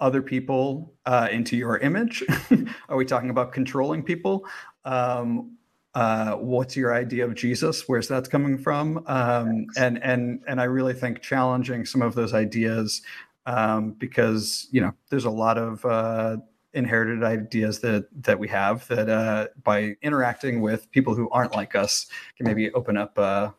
other 0.00 0.22
people 0.22 0.94
uh, 1.06 1.28
into 1.30 1.56
your 1.56 1.78
image? 1.78 2.24
Are 2.88 2.96
we 2.96 3.04
talking 3.04 3.30
about 3.30 3.52
controlling 3.52 4.02
people? 4.02 4.46
Um, 4.84 5.56
uh, 5.94 6.32
what's 6.36 6.76
your 6.76 6.94
idea 6.94 7.24
of 7.24 7.34
Jesus? 7.34 7.88
Where's 7.88 8.08
that 8.08 8.30
coming 8.30 8.58
from? 8.58 9.02
Um, 9.06 9.66
and 9.76 10.02
and 10.02 10.40
and 10.46 10.60
I 10.60 10.64
really 10.64 10.94
think 10.94 11.20
challenging 11.20 11.84
some 11.84 12.00
of 12.00 12.14
those 12.14 12.32
ideas 12.32 13.02
um, 13.46 13.92
because 13.92 14.68
you 14.70 14.80
know 14.80 14.92
there's 15.10 15.24
a 15.24 15.30
lot 15.30 15.58
of 15.58 15.84
uh, 15.84 16.36
inherited 16.74 17.24
ideas 17.24 17.80
that 17.80 18.06
that 18.22 18.38
we 18.38 18.46
have 18.48 18.86
that 18.88 19.08
uh, 19.08 19.48
by 19.64 19.96
interacting 20.02 20.60
with 20.60 20.90
people 20.92 21.14
who 21.14 21.28
aren't 21.30 21.54
like 21.54 21.74
us 21.74 22.06
can 22.36 22.46
maybe 22.46 22.70
open 22.72 22.96
up 22.96 23.18
uh, 23.18 23.50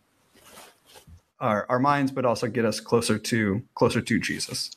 our, 1.42 1.66
our 1.68 1.80
minds, 1.80 2.12
but 2.12 2.24
also 2.24 2.48
get 2.48 2.64
us 2.64 2.80
closer 2.80 3.18
to 3.18 3.62
closer 3.76 4.02
to 4.02 4.20
Jesus. 4.20 4.72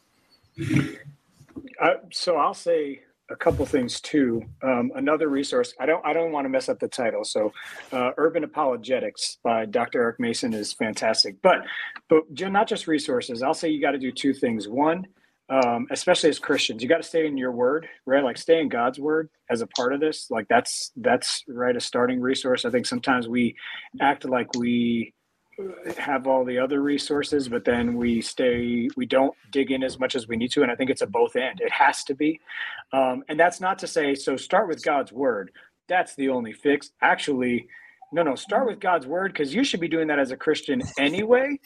Uh, 1.81 1.95
so 2.11 2.37
I'll 2.37 2.55
say 2.55 3.03
a 3.31 3.37
couple 3.37 3.65
things 3.67 4.01
too. 4.01 4.45
Um, 4.63 4.93
another 4.95 5.29
resource. 5.29 5.75
I 5.81 5.87
don't. 5.87 6.05
I 6.05 6.13
don't 6.13 6.33
want 6.33 6.45
to 6.45 6.49
mess 6.49 6.69
up 6.69 6.79
the 6.79 6.89
title. 6.89 7.25
So, 7.25 7.53
uh, 7.93 8.11
Urban 8.17 8.45
Apologetics 8.45 9.39
by 9.43 9.67
Dr. 9.67 10.03
Eric 10.03 10.21
Mason 10.21 10.53
is 10.53 10.73
fantastic. 10.73 11.37
But, 11.43 11.63
but 12.09 12.25
not 12.51 12.69
just 12.69 12.87
resources. 12.87 13.43
I'll 13.43 13.55
say 13.55 13.69
you 13.69 13.81
got 13.81 13.93
to 13.93 13.99
do 13.99 14.13
two 14.13 14.35
things. 14.35 14.69
One, 14.69 15.07
um, 15.49 15.87
especially 15.91 16.31
as 16.31 16.39
Christians, 16.39 16.83
you 16.83 16.89
got 16.89 16.99
to 16.99 17.03
stay 17.03 17.27
in 17.27 17.37
your 17.37 17.53
word, 17.53 17.89
right? 18.07 18.25
Like 18.25 18.39
stay 18.39 18.61
in 18.61 18.69
God's 18.69 18.99
word 18.99 19.31
as 19.51 19.63
a 19.63 19.67
part 19.69 19.93
of 19.93 20.01
this. 20.01 20.31
Like 20.31 20.47
that's 20.49 20.93
that's 20.97 21.45
right 21.49 21.77
a 21.77 21.81
starting 21.81 22.21
resource. 22.21 22.65
I 22.65 22.71
think 22.71 22.87
sometimes 22.87 23.27
we 23.27 23.57
act 24.01 24.25
like 24.25 24.55
we 24.55 25.15
have 25.99 26.27
all 26.27 26.45
the 26.45 26.59
other 26.59 26.81
resources, 26.81 27.49
but 27.49 27.65
then 27.65 27.97
we 27.97 28.21
stay, 28.21 28.89
we 28.97 29.07
don't 29.07 29.35
dig 29.51 29.71
in 29.71 29.83
as 29.83 29.99
much 29.99 30.15
as 30.15 30.29
we 30.29 30.37
need 30.37 30.51
to. 30.53 30.63
And 30.63 30.71
I 30.71 30.75
think 30.75 30.91
it's 30.91 31.03
a 31.03 31.07
both 31.07 31.37
end. 31.37 31.61
It 31.61 31.73
has 31.73 32.05
to 32.05 32.15
be. 32.15 32.41
Um, 32.93 33.25
and 33.29 33.39
that's 33.39 33.61
not 33.61 33.79
to 33.81 33.87
say, 33.87 34.15
so 34.15 34.37
start 34.37 34.69
with 34.69 34.83
God's 34.83 35.13
word. 35.13 35.51
That's 35.89 36.15
the 36.15 36.29
only 36.29 36.53
fix. 36.53 36.91
Actually, 37.01 37.67
no, 38.13 38.23
no, 38.23 38.37
start 38.37 38.67
with 38.67 38.79
God's 38.79 39.07
word 39.07 39.33
because 39.33 39.53
you 39.53 39.65
should 39.65 39.81
be 39.81 39.89
doing 39.89 40.07
that 40.07 40.21
as 40.21 40.31
a 40.31 40.37
Christian 40.37 40.81
anyway. 40.99 41.59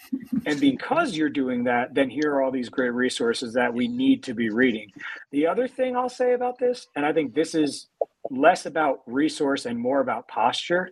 And 0.46 0.58
because 0.58 1.14
you're 1.14 1.28
doing 1.28 1.64
that, 1.64 1.94
then 1.94 2.08
here 2.08 2.32
are 2.32 2.42
all 2.42 2.50
these 2.50 2.70
great 2.70 2.94
resources 2.94 3.52
that 3.52 3.72
we 3.72 3.86
need 3.86 4.22
to 4.24 4.34
be 4.34 4.48
reading. 4.48 4.90
The 5.30 5.46
other 5.46 5.68
thing 5.68 5.94
I'll 5.94 6.08
say 6.08 6.32
about 6.32 6.58
this, 6.58 6.86
and 6.96 7.04
I 7.04 7.12
think 7.12 7.34
this 7.34 7.54
is 7.54 7.88
less 8.30 8.64
about 8.64 9.00
resource 9.06 9.66
and 9.66 9.78
more 9.78 10.00
about 10.00 10.26
posture. 10.26 10.90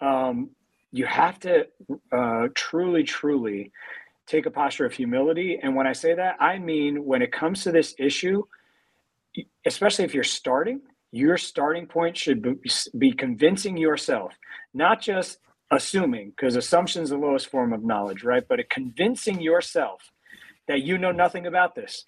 Um, 0.00 0.50
you 0.92 1.06
have 1.06 1.40
to 1.40 1.66
uh, 2.12 2.48
truly, 2.54 3.02
truly 3.02 3.72
take 4.26 4.46
a 4.46 4.50
posture 4.50 4.86
of 4.86 4.92
humility. 4.92 5.58
And 5.60 5.74
when 5.74 5.86
I 5.86 5.92
say 5.92 6.14
that, 6.14 6.36
I 6.38 6.58
mean 6.58 7.04
when 7.04 7.22
it 7.22 7.32
comes 7.32 7.64
to 7.64 7.72
this 7.72 7.94
issue, 7.98 8.44
especially 9.66 10.04
if 10.04 10.14
you're 10.14 10.22
starting, 10.22 10.82
your 11.10 11.36
starting 11.36 11.86
point 11.86 12.16
should 12.16 12.60
be 12.96 13.12
convincing 13.12 13.76
yourself, 13.76 14.32
not 14.72 15.00
just 15.00 15.38
assuming, 15.70 16.30
because 16.30 16.56
assumption 16.56 17.02
is 17.02 17.10
the 17.10 17.16
lowest 17.16 17.48
form 17.48 17.72
of 17.72 17.82
knowledge, 17.82 18.22
right? 18.22 18.44
But 18.46 18.60
convincing 18.70 19.40
yourself 19.40 20.12
that 20.68 20.82
you 20.82 20.98
know 20.98 21.12
nothing 21.12 21.46
about 21.46 21.74
this. 21.74 22.04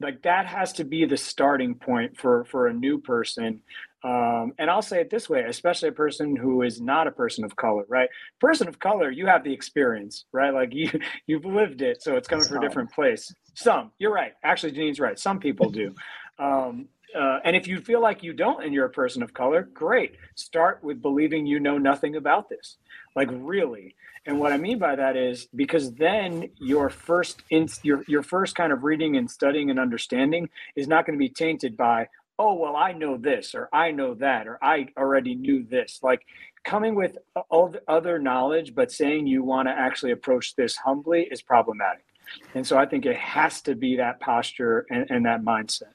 Like 0.00 0.22
that 0.22 0.46
has 0.46 0.72
to 0.74 0.84
be 0.84 1.04
the 1.04 1.16
starting 1.16 1.74
point 1.74 2.16
for 2.16 2.44
for 2.44 2.66
a 2.66 2.72
new 2.72 3.00
person 3.00 3.60
um, 4.04 4.52
and 4.58 4.68
I'll 4.68 4.82
say 4.82 5.00
it 5.00 5.10
this 5.10 5.28
way, 5.28 5.44
especially 5.46 5.90
a 5.90 5.92
person 5.92 6.34
who 6.34 6.62
is 6.62 6.80
not 6.80 7.06
a 7.06 7.12
person 7.12 7.44
of 7.44 7.54
color, 7.54 7.84
right? 7.88 8.08
Person 8.40 8.66
of 8.66 8.80
color, 8.80 9.10
you 9.10 9.26
have 9.26 9.44
the 9.44 9.52
experience, 9.52 10.24
right? 10.32 10.52
Like 10.52 10.70
you, 10.74 10.90
you've 11.26 11.44
lived 11.44 11.82
it, 11.82 12.02
so 12.02 12.16
it's 12.16 12.28
coming 12.28 12.44
from 12.44 12.58
a 12.58 12.60
different 12.60 12.90
place. 12.92 13.32
Some, 13.54 13.92
you're 13.98 14.12
right. 14.12 14.32
Actually, 14.42 14.72
Janine's 14.72 15.00
right. 15.00 15.18
Some 15.18 15.38
people 15.38 15.70
do. 15.70 15.94
Um, 16.38 16.88
uh, 17.16 17.40
and 17.44 17.54
if 17.54 17.68
you 17.68 17.78
feel 17.80 18.00
like 18.00 18.22
you 18.22 18.32
don't 18.32 18.64
and 18.64 18.72
you're 18.72 18.86
a 18.86 18.90
person 18.90 19.22
of 19.22 19.34
color, 19.34 19.68
great. 19.74 20.16
Start 20.34 20.82
with 20.82 21.02
believing 21.02 21.46
you 21.46 21.60
know 21.60 21.78
nothing 21.78 22.16
about 22.16 22.48
this. 22.48 22.78
Like 23.14 23.28
really. 23.30 23.94
And 24.24 24.38
what 24.38 24.52
I 24.52 24.56
mean 24.56 24.78
by 24.78 24.96
that 24.96 25.16
is 25.16 25.48
because 25.54 25.92
then 25.94 26.50
your 26.58 26.88
first 26.88 27.42
in, 27.50 27.68
your 27.82 28.04
your 28.06 28.22
first 28.22 28.54
kind 28.54 28.72
of 28.72 28.84
reading 28.84 29.16
and 29.16 29.30
studying 29.30 29.68
and 29.68 29.80
understanding 29.80 30.48
is 30.76 30.86
not 30.86 31.04
going 31.04 31.18
to 31.18 31.22
be 31.22 31.28
tainted 31.28 31.76
by 31.76 32.08
oh 32.42 32.54
well 32.54 32.74
I 32.74 32.92
know 32.92 33.16
this 33.16 33.54
or 33.54 33.68
I 33.72 33.92
know 33.92 34.14
that 34.14 34.48
or 34.48 34.58
I 34.62 34.88
already 34.96 35.36
knew 35.36 35.64
this. 35.64 36.00
Like 36.02 36.22
coming 36.64 36.94
with 36.96 37.16
all 37.50 37.68
the 37.68 37.82
other 37.86 38.18
knowledge 38.18 38.74
but 38.74 38.90
saying 38.90 39.28
you 39.28 39.44
want 39.44 39.68
to 39.68 39.72
actually 39.72 40.12
approach 40.12 40.56
this 40.56 40.76
humbly 40.76 41.28
is 41.30 41.40
problematic. 41.40 42.04
And 42.54 42.66
so 42.66 42.78
I 42.78 42.86
think 42.86 43.06
it 43.06 43.16
has 43.16 43.60
to 43.62 43.74
be 43.74 43.96
that 43.96 44.18
posture 44.20 44.86
and, 44.90 45.08
and 45.10 45.26
that 45.26 45.42
mindset. 45.42 45.92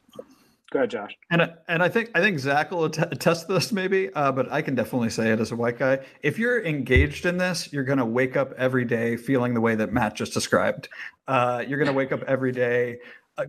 Go 0.70 0.80
ahead, 0.80 0.92
Josh. 0.92 1.18
And 1.32 1.54
and 1.70 1.82
I 1.82 1.90
think 1.90 2.12
I 2.14 2.20
think 2.20 2.40
Zach 2.40 2.72
will 2.72 2.86
attest 2.86 3.48
this 3.48 3.72
maybe, 3.72 4.14
uh, 4.14 4.32
but 4.34 4.52
I 4.52 4.62
can 4.62 4.76
definitely 4.76 5.10
say 5.10 5.32
it 5.32 5.40
as 5.40 5.52
a 5.52 5.56
white 5.56 5.80
guy. 5.80 6.00
If 6.22 6.38
you're 6.38 6.64
engaged 6.64 7.26
in 7.26 7.38
this, 7.38 7.72
you're 7.72 7.86
going 7.86 8.00
to 8.00 8.06
wake 8.06 8.36
up 8.36 8.52
every 8.58 8.84
day 8.84 9.16
feeling 9.16 9.54
the 9.54 9.62
way 9.62 9.76
that 9.76 9.94
Matt 9.94 10.16
just 10.16 10.34
described. 10.34 10.90
Uh, 11.28 11.64
you're 11.66 11.78
going 11.78 11.88
to 11.88 11.94
wake 11.94 12.12
up 12.12 12.22
every 12.24 12.52
day 12.52 13.00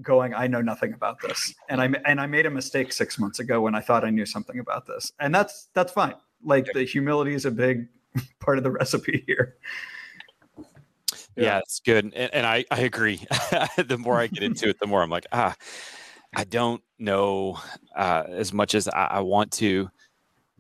going, 0.03 0.35
"I 0.35 0.47
know 0.47 0.61
nothing 0.61 0.93
about 0.93 1.21
this," 1.21 1.55
and 1.69 1.81
I 1.81 1.87
and 2.05 2.21
I 2.21 2.27
made 2.27 2.47
a 2.47 2.51
mistake 2.51 2.93
six 2.93 3.19
months 3.19 3.39
ago 3.39 3.61
when 3.61 3.75
I 3.75 3.81
thought 3.81 4.05
I 4.05 4.11
knew 4.11 4.27
something 4.27 4.59
about 4.59 4.87
this, 4.87 5.13
and 5.21 5.35
that's 5.35 5.69
that's 5.75 5.93
fine. 5.93 6.15
Like 6.43 6.69
the 6.73 6.85
humility 6.85 7.35
is 7.35 7.45
a 7.45 7.51
big 7.51 7.89
part 8.41 8.59
of 8.59 8.65
the 8.65 8.71
recipe 8.71 9.25
here. 9.27 9.57
Yeah, 11.37 11.45
yeah 11.45 11.59
it's 11.59 11.81
good, 11.81 12.05
and, 12.05 12.35
and 12.35 12.47
I 12.47 12.65
I 12.71 12.81
agree. 12.81 13.17
the 13.77 13.99
more 13.99 14.21
I 14.21 14.27
get 14.27 14.43
into 14.43 14.69
it, 14.69 14.79
the 14.79 14.87
more 14.87 15.03
I'm 15.03 15.11
like, 15.11 15.27
ah 15.33 15.55
I 16.35 16.45
don't 16.45 16.83
know 16.99 17.59
uh, 17.97 18.25
as 18.29 18.53
much 18.53 18.75
as 18.75 18.89
I, 18.89 19.07
I, 19.07 19.21
want 19.21 19.53
to, 19.53 19.91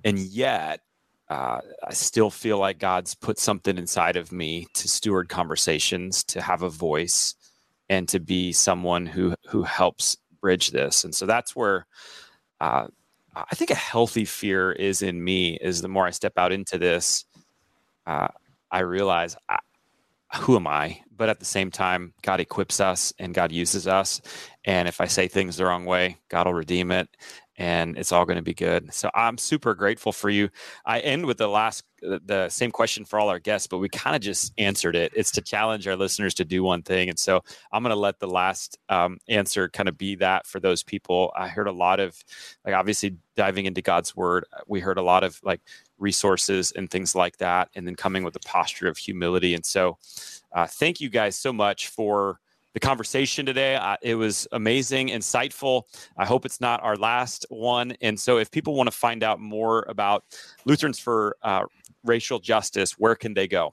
and 0.04 0.18
yet 0.18 0.80
uh, 1.28 1.60
I 1.86 1.92
still 1.92 2.30
feel 2.30 2.58
like 2.58 2.78
God's 2.78 3.14
put 3.14 3.38
something 3.38 3.76
inside 3.76 4.16
of 4.16 4.32
me 4.32 4.66
to 4.74 4.88
steward 4.88 5.28
conversations, 5.28 6.24
to 6.24 6.40
have 6.40 6.62
a 6.62 6.70
voice, 6.70 7.34
and 7.88 8.08
to 8.08 8.20
be 8.20 8.52
someone 8.52 9.06
who 9.06 9.34
who 9.48 9.62
helps 9.62 10.16
bridge 10.40 10.70
this. 10.70 11.04
And 11.04 11.14
so 11.14 11.26
that's 11.26 11.56
where 11.56 11.86
uh, 12.60 12.86
I 13.34 13.54
think 13.54 13.70
a 13.70 13.76
healthy 13.76 14.24
fear 14.24 14.72
is 14.72 15.02
in 15.02 15.22
me. 15.22 15.58
Is 15.60 15.82
the 15.82 15.88
more 15.88 16.06
I 16.06 16.10
step 16.10 16.34
out 16.36 16.52
into 16.52 16.78
this, 16.78 17.24
uh, 18.06 18.28
I 18.70 18.80
realize 18.80 19.36
I, 19.48 19.58
who 20.36 20.56
am 20.56 20.66
I? 20.66 21.00
But 21.16 21.28
at 21.28 21.38
the 21.38 21.44
same 21.44 21.70
time, 21.70 22.14
God 22.22 22.40
equips 22.40 22.80
us 22.80 23.12
and 23.18 23.34
God 23.34 23.50
uses 23.52 23.86
us. 23.86 24.20
And 24.64 24.86
if 24.88 25.00
I 25.00 25.06
say 25.06 25.28
things 25.28 25.56
the 25.56 25.64
wrong 25.64 25.84
way, 25.84 26.18
God 26.28 26.46
will 26.46 26.54
redeem 26.54 26.90
it 26.90 27.08
and 27.58 27.98
it's 27.98 28.12
all 28.12 28.24
going 28.24 28.36
to 28.38 28.42
be 28.42 28.54
good. 28.54 28.94
So 28.94 29.10
I'm 29.14 29.36
super 29.36 29.74
grateful 29.74 30.12
for 30.12 30.30
you. 30.30 30.48
I 30.86 31.00
end 31.00 31.26
with 31.26 31.36
the 31.36 31.48
last, 31.48 31.84
the 32.00 32.48
same 32.48 32.70
question 32.70 33.04
for 33.04 33.18
all 33.18 33.28
our 33.28 33.40
guests, 33.40 33.66
but 33.66 33.78
we 33.78 33.88
kind 33.88 34.14
of 34.14 34.22
just 34.22 34.52
answered 34.56 34.94
it. 34.94 35.12
It's 35.14 35.32
to 35.32 35.42
challenge 35.42 35.86
our 35.88 35.96
listeners 35.96 36.34
to 36.34 36.44
do 36.44 36.62
one 36.62 36.82
thing. 36.82 37.08
And 37.08 37.18
so 37.18 37.42
I'm 37.72 37.82
going 37.82 37.94
to 37.94 38.00
let 38.00 38.20
the 38.20 38.28
last 38.28 38.78
um, 38.88 39.18
answer 39.28 39.68
kind 39.68 39.88
of 39.88 39.98
be 39.98 40.14
that 40.16 40.46
for 40.46 40.60
those 40.60 40.84
people. 40.84 41.32
I 41.36 41.48
heard 41.48 41.66
a 41.66 41.72
lot 41.72 41.98
of, 41.98 42.16
like, 42.64 42.74
obviously 42.74 43.16
diving 43.34 43.66
into 43.66 43.82
God's 43.82 44.14
word. 44.14 44.44
We 44.66 44.80
heard 44.80 44.98
a 44.98 45.02
lot 45.02 45.24
of 45.24 45.40
like 45.42 45.60
resources 45.98 46.72
and 46.72 46.90
things 46.90 47.14
like 47.14 47.38
that, 47.38 47.68
and 47.74 47.86
then 47.86 47.96
coming 47.96 48.22
with 48.22 48.36
a 48.36 48.40
posture 48.40 48.88
of 48.88 48.98
humility. 48.98 49.54
And 49.54 49.66
so 49.66 49.98
uh, 50.52 50.66
thank 50.66 51.00
you 51.00 51.08
guys 51.08 51.36
so 51.36 51.52
much 51.52 51.88
for 51.88 52.38
the 52.74 52.80
conversation 52.80 53.46
today. 53.46 53.76
Uh, 53.76 53.96
it 54.02 54.14
was 54.14 54.46
amazing, 54.52 55.08
insightful. 55.08 55.82
I 56.16 56.24
hope 56.24 56.44
it's 56.44 56.60
not 56.60 56.82
our 56.82 56.96
last 56.96 57.46
one. 57.48 57.92
And 58.00 58.18
so, 58.18 58.38
if 58.38 58.50
people 58.50 58.74
want 58.74 58.90
to 58.90 58.96
find 58.96 59.22
out 59.22 59.40
more 59.40 59.84
about 59.88 60.24
Lutherans 60.64 60.98
for 60.98 61.36
uh, 61.42 61.64
Racial 62.04 62.38
Justice, 62.38 62.92
where 62.92 63.14
can 63.14 63.34
they 63.34 63.48
go? 63.48 63.72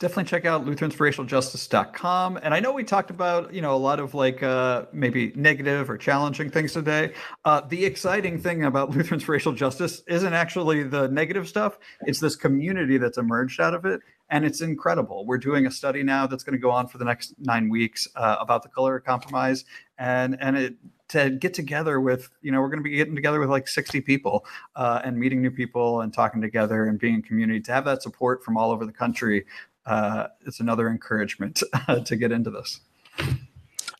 Definitely 0.00 0.24
check 0.24 0.46
out 0.46 0.64
lutheransforracialjustice.com. 0.64 2.38
And 2.42 2.54
I 2.54 2.60
know 2.60 2.72
we 2.72 2.84
talked 2.84 3.10
about, 3.10 3.52
you 3.52 3.60
know, 3.60 3.74
a 3.74 3.76
lot 3.76 4.00
of 4.00 4.14
like 4.14 4.42
uh, 4.42 4.86
maybe 4.94 5.30
negative 5.36 5.90
or 5.90 5.98
challenging 5.98 6.50
things 6.50 6.72
today. 6.72 7.12
Uh, 7.44 7.60
the 7.60 7.84
exciting 7.84 8.40
thing 8.40 8.64
about 8.64 8.90
Lutherans 8.96 9.24
for 9.24 9.32
Racial 9.32 9.52
Justice 9.52 10.02
isn't 10.08 10.32
actually 10.32 10.84
the 10.84 11.08
negative 11.08 11.46
stuff. 11.46 11.78
It's 12.06 12.18
this 12.18 12.34
community 12.34 12.96
that's 12.96 13.18
emerged 13.18 13.60
out 13.60 13.74
of 13.74 13.84
it 13.84 14.00
and 14.30 14.44
it's 14.44 14.60
incredible. 14.60 15.26
We're 15.26 15.38
doing 15.38 15.66
a 15.66 15.70
study 15.70 16.02
now 16.02 16.26
that's 16.26 16.44
going 16.44 16.54
to 16.54 16.58
go 16.58 16.70
on 16.70 16.86
for 16.86 16.98
the 16.98 17.04
next 17.04 17.34
nine 17.38 17.68
weeks 17.68 18.08
uh, 18.14 18.36
about 18.40 18.62
the 18.62 18.68
color 18.68 18.98
compromise, 19.00 19.64
and 19.98 20.36
and 20.40 20.56
it 20.56 20.74
to 21.08 21.28
get 21.28 21.52
together 21.52 22.00
with 22.00 22.30
you 22.40 22.52
know 22.52 22.60
we're 22.60 22.68
going 22.68 22.78
to 22.78 22.88
be 22.88 22.96
getting 22.96 23.16
together 23.16 23.40
with 23.40 23.50
like 23.50 23.66
60 23.66 24.00
people 24.02 24.46
uh, 24.76 25.00
and 25.04 25.18
meeting 25.18 25.42
new 25.42 25.50
people 25.50 26.02
and 26.02 26.14
talking 26.14 26.40
together 26.40 26.86
and 26.86 27.00
being 27.00 27.14
in 27.14 27.22
community 27.22 27.60
to 27.60 27.72
have 27.72 27.84
that 27.84 28.02
support 28.02 28.44
from 28.44 28.56
all 28.56 28.70
over 28.70 28.86
the 28.86 28.92
country. 28.92 29.44
Uh, 29.90 30.28
it's 30.46 30.60
another 30.60 30.88
encouragement 30.88 31.62
to 32.04 32.16
get 32.16 32.30
into 32.30 32.50
this. 32.50 32.80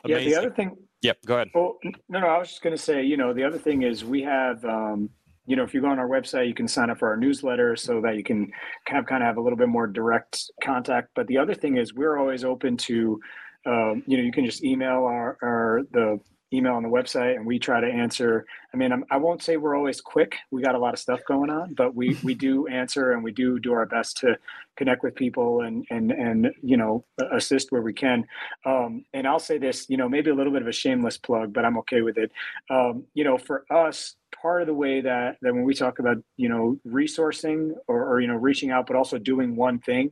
Yeah, 0.07 0.18
the 0.18 0.36
other 0.36 0.51
thing. 0.51 0.76
Yep, 1.03 1.18
go 1.26 1.34
ahead. 1.34 1.49
Well, 1.55 1.78
no, 2.09 2.20
no, 2.20 2.26
I 2.28 2.38
was 2.38 2.49
just 2.49 2.62
going 2.62 2.76
to 2.76 2.82
say, 2.82 3.03
you 3.03 3.16
know, 3.16 3.32
the 3.32 3.43
other 3.43 3.59
thing 3.59 3.82
is 3.82 4.05
we 4.05 4.22
have 4.22 4.64
um, 4.64 5.11
you 5.47 5.57
know, 5.57 5.64
if 5.64 5.74
you 5.74 5.80
go 5.80 5.88
on 5.88 5.99
our 5.99 6.09
website, 6.09 6.47
you 6.47 6.55
can 6.55 6.68
sign 6.68 6.91
up 6.91 6.99
for 7.01 7.09
our 7.09 7.16
newsletter 7.16 7.74
so 7.74 8.01
that 8.03 8.16
you 8.16 8.22
can 8.22 8.53
kind 8.86 9.01
of 9.01 9.07
kind 9.07 9.20
of 9.20 9.26
have 9.26 9.36
a 9.36 9.41
little 9.41 9.59
bit 9.59 9.68
more 9.68 9.88
direct 9.88 10.49
contact. 10.62 11.09
But 11.16 11.26
the 11.26 11.38
other 11.38 11.55
thing 11.55 11.76
is 11.76 11.93
we're 11.93 12.18
always 12.18 12.45
open 12.45 12.76
to, 12.76 13.20
um, 13.66 14.05
you 14.07 14.16
know, 14.16 14.22
you 14.22 14.30
can 14.30 14.45
just 14.45 14.62
email 14.62 15.07
our, 15.07 15.38
our 15.43 15.80
the 15.91 16.20
email 16.53 16.74
on 16.74 16.82
the 16.82 16.88
website 16.88 17.36
and 17.36 17.47
we 17.47 17.59
try 17.59 17.80
to 17.80 17.86
answer 17.86 18.45
i 18.74 18.76
mean 18.76 18.91
I'm, 18.93 19.05
i 19.11 19.16
will 19.16 19.30
not 19.30 19.43
say 19.43 19.57
we're 19.57 19.76
always 19.76 20.01
quick 20.01 20.34
we 20.51 20.62
got 20.62 20.74
a 20.74 20.78
lot 20.78 20.95
of 20.95 20.99
stuff 20.99 21.20
going 21.26 21.49
on 21.49 21.74
but 21.74 21.95
we 21.95 22.18
we 22.24 22.34
do 22.34 22.66
answer 22.66 23.12
and 23.12 23.22
we 23.22 23.30
do 23.30 23.61
do 23.61 23.72
our 23.72 23.86
best 23.86 24.16
to 24.18 24.36
connect 24.77 25.03
with 25.03 25.14
people 25.14 25.62
and 25.62 25.85
and 25.91 26.11
and 26.11 26.51
you 26.62 26.77
know 26.77 27.05
assist 27.33 27.73
where 27.73 27.83
we 27.83 27.93
can. 27.93 28.25
Um, 28.64 29.05
and 29.14 29.27
i'll 29.27 29.39
say 29.39 29.59
this 29.59 29.87
you 29.89 29.97
know 29.97 30.09
maybe 30.09 30.31
a 30.31 30.35
little 30.35 30.53
bit 30.53 30.62
of 30.62 30.68
a 30.68 30.73
shameless 30.73 31.18
plug 31.18 31.53
but 31.53 31.64
i'm 31.64 31.79
okay 31.79 32.03
with 32.03 32.18
it. 32.18 32.31
Um, 32.71 33.05
you 33.14 33.25
know 33.25 33.39
for 33.39 33.64
us 33.71 34.16
part 34.41 34.61
of 34.61 34.68
the 34.68 34.75
way 34.75 35.01
that 35.01 35.37
that 35.43 35.53
when 35.53 35.64
we 35.64 35.75
talk 35.75 35.99
about 35.99 36.16
you 36.37 36.49
know 36.49 36.79
resourcing 36.87 37.73
or, 37.89 38.07
or, 38.07 38.21
you 38.21 38.29
know 38.29 38.37
reaching 38.37 38.71
out 38.71 38.87
but 38.87 38.97
also 38.97 39.18
doing 39.18 39.57
one 39.57 39.79
thing 39.81 40.11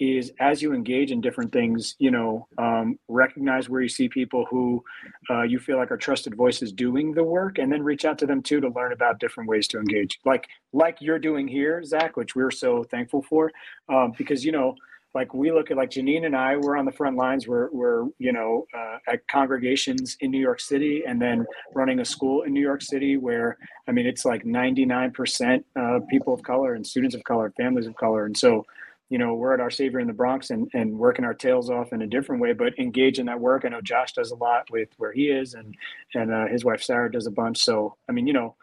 is 0.00 0.32
as 0.40 0.62
you 0.62 0.72
engage 0.72 1.10
in 1.10 1.20
different 1.20 1.52
things 1.52 1.94
you 1.98 2.10
know 2.10 2.46
um, 2.56 2.98
recognize 3.08 3.68
where 3.68 3.82
you 3.82 3.88
see 3.88 4.08
people 4.08 4.46
who 4.50 4.82
uh, 5.30 5.42
you 5.42 5.58
feel 5.58 5.76
like 5.76 5.90
are 5.90 5.96
trusted 5.96 6.34
voices 6.34 6.72
doing 6.72 7.12
the 7.12 7.22
work 7.22 7.58
and 7.58 7.70
then 7.70 7.82
reach 7.82 8.04
out 8.04 8.18
to 8.18 8.26
them 8.26 8.42
too 8.42 8.60
to 8.60 8.68
learn 8.70 8.92
about 8.92 9.20
different 9.20 9.48
ways 9.48 9.68
to 9.68 9.78
engage. 9.78 10.18
Like 10.24 10.48
like 10.72 10.98
you're 11.00 11.18
doing 11.18 11.48
here 11.48 11.82
zach 11.82 12.16
which 12.16 12.34
we're 12.34 12.50
so 12.50 12.84
thankful 12.84 13.22
for 13.22 13.50
um, 13.88 14.12
because 14.16 14.44
you 14.44 14.52
know 14.52 14.74
like 15.14 15.32
we 15.32 15.50
look 15.50 15.70
at 15.70 15.76
like 15.76 15.90
Janine 15.90 16.26
and 16.26 16.36
I, 16.36 16.56
we're 16.56 16.76
on 16.76 16.84
the 16.84 16.92
front 16.92 17.16
lines. 17.16 17.48
We're 17.48 17.70
we're 17.70 18.04
you 18.18 18.32
know 18.32 18.66
uh, 18.76 18.98
at 19.08 19.26
congregations 19.28 20.16
in 20.20 20.30
New 20.30 20.40
York 20.40 20.60
City, 20.60 21.02
and 21.06 21.20
then 21.20 21.46
running 21.74 22.00
a 22.00 22.04
school 22.04 22.42
in 22.42 22.52
New 22.52 22.60
York 22.60 22.82
City, 22.82 23.16
where 23.16 23.56
I 23.88 23.92
mean 23.92 24.06
it's 24.06 24.24
like 24.24 24.44
99% 24.44 25.64
uh, 25.76 26.00
people 26.10 26.34
of 26.34 26.42
color 26.42 26.74
and 26.74 26.86
students 26.86 27.14
of 27.14 27.24
color, 27.24 27.52
families 27.56 27.86
of 27.86 27.96
color, 27.96 28.26
and 28.26 28.36
so 28.36 28.66
you 29.08 29.16
know 29.16 29.34
we're 29.34 29.54
at 29.54 29.60
our 29.60 29.70
Savior 29.70 29.98
in 29.98 30.06
the 30.06 30.12
Bronx 30.12 30.50
and 30.50 30.68
and 30.74 30.98
working 30.98 31.24
our 31.24 31.34
tails 31.34 31.70
off 31.70 31.92
in 31.94 32.02
a 32.02 32.06
different 32.06 32.42
way, 32.42 32.52
but 32.52 32.78
engage 32.78 33.18
in 33.18 33.26
that 33.26 33.40
work. 33.40 33.64
I 33.64 33.70
know 33.70 33.80
Josh 33.80 34.12
does 34.12 34.30
a 34.30 34.36
lot 34.36 34.70
with 34.70 34.90
where 34.98 35.12
he 35.12 35.30
is, 35.30 35.54
and 35.54 35.74
and 36.14 36.32
uh, 36.32 36.46
his 36.46 36.64
wife 36.66 36.82
Sarah 36.82 37.10
does 37.10 37.26
a 37.26 37.30
bunch. 37.32 37.58
So 37.58 37.96
I 38.10 38.12
mean, 38.12 38.26
you 38.26 38.34
know, 38.34 38.56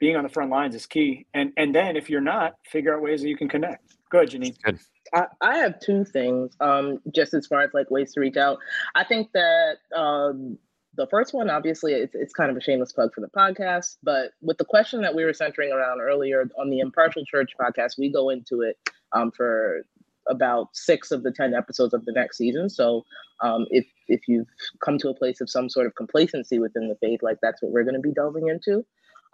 being 0.00 0.16
on 0.16 0.24
the 0.24 0.28
front 0.28 0.50
lines 0.50 0.74
is 0.74 0.86
key. 0.86 1.26
And 1.34 1.52
and 1.56 1.74
then 1.74 1.96
if 1.96 2.10
you're 2.10 2.20
not, 2.20 2.54
figure 2.66 2.96
out 2.96 3.02
ways 3.02 3.22
that 3.22 3.28
you 3.28 3.36
can 3.36 3.48
connect. 3.48 3.94
Go 4.10 4.18
ahead, 4.18 4.30
Janine. 4.30 4.60
Good. 4.62 4.80
I, 5.14 5.26
I 5.40 5.56
have 5.58 5.78
two 5.80 6.04
things, 6.04 6.56
um, 6.60 7.00
just 7.14 7.34
as 7.34 7.46
far 7.46 7.62
as 7.62 7.70
like 7.74 7.90
ways 7.90 8.12
to 8.14 8.20
reach 8.20 8.36
out. 8.36 8.58
I 8.94 9.04
think 9.04 9.30
that 9.32 9.76
um, 9.94 10.58
the 10.96 11.06
first 11.06 11.32
one, 11.32 11.50
obviously, 11.50 11.92
it's, 11.92 12.14
it's 12.14 12.32
kind 12.32 12.50
of 12.50 12.56
a 12.56 12.60
shameless 12.60 12.92
plug 12.92 13.12
for 13.14 13.20
the 13.20 13.28
podcast, 13.28 13.96
but 14.02 14.32
with 14.40 14.58
the 14.58 14.64
question 14.64 15.02
that 15.02 15.14
we 15.14 15.24
were 15.24 15.32
centering 15.32 15.72
around 15.72 16.00
earlier 16.00 16.48
on 16.58 16.70
the 16.70 16.80
Impartial 16.80 17.24
Church 17.24 17.52
podcast, 17.60 17.98
we 17.98 18.12
go 18.12 18.30
into 18.30 18.62
it 18.62 18.76
um, 19.12 19.30
for 19.30 19.84
about 20.28 20.68
six 20.72 21.10
of 21.10 21.22
the 21.22 21.32
10 21.32 21.54
episodes 21.54 21.94
of 21.94 22.04
the 22.04 22.12
next 22.12 22.36
season. 22.36 22.68
So 22.68 23.04
um, 23.42 23.66
if, 23.70 23.86
if 24.08 24.22
you've 24.28 24.48
come 24.84 24.98
to 24.98 25.08
a 25.08 25.14
place 25.14 25.40
of 25.40 25.50
some 25.50 25.68
sort 25.68 25.86
of 25.86 25.94
complacency 25.94 26.58
within 26.58 26.88
the 26.88 26.96
faith, 27.00 27.20
like 27.22 27.38
that's 27.42 27.62
what 27.62 27.72
we're 27.72 27.84
going 27.84 27.94
to 27.94 28.00
be 28.00 28.12
delving 28.12 28.48
into. 28.48 28.84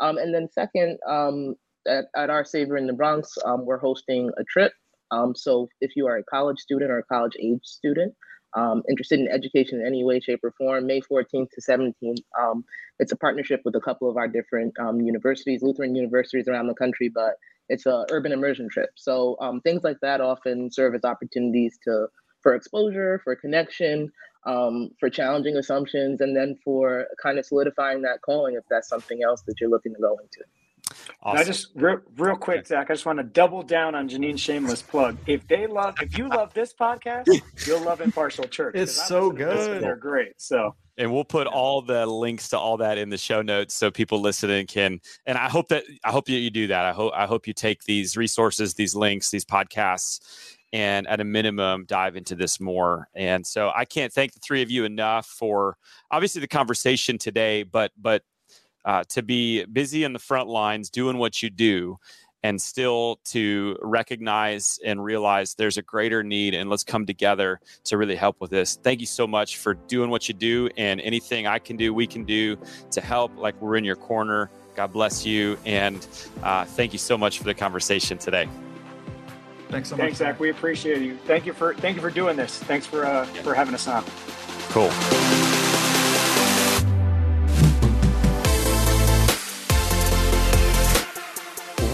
Um, 0.00 0.18
and 0.18 0.34
then 0.34 0.48
second, 0.50 0.98
um, 1.08 1.54
at, 1.86 2.06
at, 2.16 2.30
our 2.30 2.44
Savior 2.44 2.76
in 2.76 2.86
the 2.86 2.92
Bronx, 2.92 3.32
um, 3.44 3.64
we're 3.64 3.78
hosting 3.78 4.30
a 4.36 4.44
trip 4.44 4.72
um, 5.10 5.34
so 5.34 5.68
if 5.80 5.96
you 5.96 6.06
are 6.06 6.16
a 6.16 6.24
college 6.24 6.58
student 6.58 6.90
or 6.90 6.98
a 6.98 7.04
college 7.04 7.36
age 7.40 7.64
student, 7.64 8.14
um, 8.54 8.82
interested 8.88 9.20
in 9.20 9.28
education 9.28 9.80
in 9.80 9.86
any 9.86 10.02
way, 10.04 10.20
shape, 10.20 10.40
or 10.42 10.52
form, 10.52 10.86
May 10.86 11.00
14th 11.00 11.50
to 11.50 11.60
17th. 11.60 12.22
Um, 12.40 12.64
it's 12.98 13.12
a 13.12 13.16
partnership 13.16 13.60
with 13.64 13.74
a 13.76 13.80
couple 13.80 14.08
of 14.08 14.16
our 14.16 14.28
different 14.28 14.74
universities, 14.94 15.62
Lutheran 15.62 15.94
universities 15.94 16.48
around 16.48 16.68
the 16.68 16.74
country, 16.74 17.10
but 17.12 17.34
it's 17.68 17.84
a 17.84 18.06
urban 18.10 18.32
immersion 18.32 18.68
trip. 18.70 18.90
So 18.94 19.36
things 19.64 19.84
like 19.84 19.98
that 20.00 20.20
often 20.20 20.70
serve 20.72 20.94
as 20.94 21.04
opportunities 21.04 21.78
to 21.84 22.06
for 22.42 22.54
exposure, 22.54 23.20
for 23.24 23.34
connection, 23.34 24.10
um, 24.46 24.90
for 24.98 25.10
challenging 25.10 25.56
assumptions, 25.56 26.20
and 26.20 26.34
then 26.36 26.56
for 26.64 27.06
kind 27.22 27.38
of 27.38 27.44
solidifying 27.44 28.02
that 28.02 28.22
calling 28.22 28.54
if 28.54 28.64
that's 28.70 28.88
something 28.88 29.22
else 29.22 29.42
that 29.42 29.60
you're 29.60 29.70
looking 29.70 29.94
to 29.94 30.00
go 30.00 30.16
into. 30.18 30.40
Awesome. 31.22 31.38
I 31.38 31.44
just 31.44 31.68
real, 31.74 32.00
real 32.16 32.36
quick, 32.36 32.66
Zach. 32.66 32.90
I 32.90 32.94
just 32.94 33.06
want 33.06 33.18
to 33.18 33.24
double 33.24 33.62
down 33.62 33.94
on 33.94 34.08
Janine's 34.08 34.40
shameless 34.40 34.82
plug. 34.82 35.18
If 35.26 35.46
they 35.48 35.66
love, 35.66 35.96
if 36.00 36.16
you 36.16 36.28
love 36.28 36.54
this 36.54 36.72
podcast, 36.72 37.28
you'll 37.66 37.82
love 37.82 38.00
Impartial 38.00 38.44
Church. 38.44 38.76
It's 38.76 39.08
so 39.08 39.30
good. 39.30 39.82
They're 39.82 39.96
great. 39.96 40.40
So 40.40 40.76
and 40.98 41.12
we'll 41.12 41.24
put 41.24 41.46
all 41.46 41.82
the 41.82 42.06
links 42.06 42.48
to 42.50 42.58
all 42.58 42.76
that 42.78 42.98
in 42.98 43.10
the 43.10 43.18
show 43.18 43.42
notes 43.42 43.74
so 43.74 43.90
people 43.90 44.20
listening 44.20 44.66
can 44.66 45.00
and 45.26 45.36
i 45.36 45.48
hope 45.48 45.68
that 45.68 45.84
i 46.04 46.10
hope 46.10 46.26
that 46.26 46.32
you 46.32 46.50
do 46.50 46.66
that 46.66 46.84
i 46.84 46.92
hope 46.92 47.12
i 47.14 47.26
hope 47.26 47.46
you 47.46 47.52
take 47.52 47.84
these 47.84 48.16
resources 48.16 48.74
these 48.74 48.94
links 48.94 49.30
these 49.30 49.44
podcasts 49.44 50.20
and 50.76 51.06
at 51.06 51.20
a 51.20 51.24
minimum 51.24 51.86
dive 51.86 52.16
into 52.16 52.34
this 52.34 52.60
more 52.60 53.08
and 53.14 53.46
so 53.46 53.72
i 53.74 53.84
can't 53.84 54.12
thank 54.12 54.34
the 54.34 54.40
three 54.40 54.60
of 54.60 54.70
you 54.70 54.84
enough 54.84 55.26
for 55.26 55.78
obviously 56.10 56.40
the 56.40 56.46
conversation 56.46 57.16
today 57.16 57.62
but 57.62 57.90
but 57.96 58.22
uh, 58.84 59.02
to 59.08 59.20
be 59.20 59.64
busy 59.64 60.04
in 60.04 60.12
the 60.12 60.18
front 60.18 60.48
lines 60.48 60.90
doing 60.90 61.16
what 61.18 61.42
you 61.42 61.50
do 61.50 61.98
and 62.42 62.60
still 62.60 63.18
to 63.24 63.76
recognize 63.82 64.78
and 64.84 65.02
realize 65.02 65.54
there's 65.54 65.78
a 65.78 65.82
greater 65.82 66.22
need 66.22 66.54
and 66.54 66.70
let's 66.70 66.84
come 66.84 67.04
together 67.04 67.58
to 67.82 67.96
really 67.96 68.14
help 68.14 68.36
with 68.40 68.50
this. 68.50 68.78
Thank 68.84 69.00
you 69.00 69.06
so 69.06 69.26
much 69.26 69.56
for 69.56 69.74
doing 69.74 70.10
what 70.10 70.28
you 70.28 70.34
do 70.34 70.68
and 70.76 71.00
anything 71.00 71.48
I 71.48 71.58
can 71.58 71.76
do, 71.76 71.92
we 71.92 72.06
can 72.06 72.22
do 72.24 72.56
to 72.92 73.00
help. 73.00 73.36
Like 73.36 73.60
we're 73.60 73.76
in 73.76 73.84
your 73.84 73.96
corner. 73.96 74.48
God 74.76 74.92
bless 74.92 75.26
you. 75.26 75.58
And 75.64 76.06
uh, 76.44 76.66
thank 76.66 76.92
you 76.92 77.00
so 77.00 77.18
much 77.18 77.38
for 77.38 77.44
the 77.44 77.54
conversation 77.54 78.18
today. 78.18 78.48
Thanks 79.68 79.88
so 79.88 79.96
much. 79.96 80.04
Thanks, 80.04 80.18
Zach. 80.18 80.38
We 80.38 80.50
appreciate 80.50 81.02
you. 81.02 81.16
Thank 81.26 81.46
you 81.46 81.52
for 81.52 81.74
thank 81.74 81.96
you 81.96 82.02
for 82.02 82.10
doing 82.10 82.36
this. 82.36 82.58
Thanks 82.58 82.86
for 82.86 83.04
uh, 83.04 83.26
yeah. 83.34 83.42
for 83.42 83.54
having 83.54 83.74
us 83.74 83.88
on. 83.88 84.04
Cool. 84.70 84.90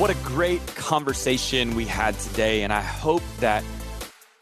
what 0.03 0.11
a 0.11 0.15
great 0.25 0.67
conversation 0.75 1.77
we 1.77 1.85
had 1.85 2.19
today. 2.19 2.65
And 2.65 2.73
I 2.73 2.81
hope 2.81 3.23
that 3.39 3.63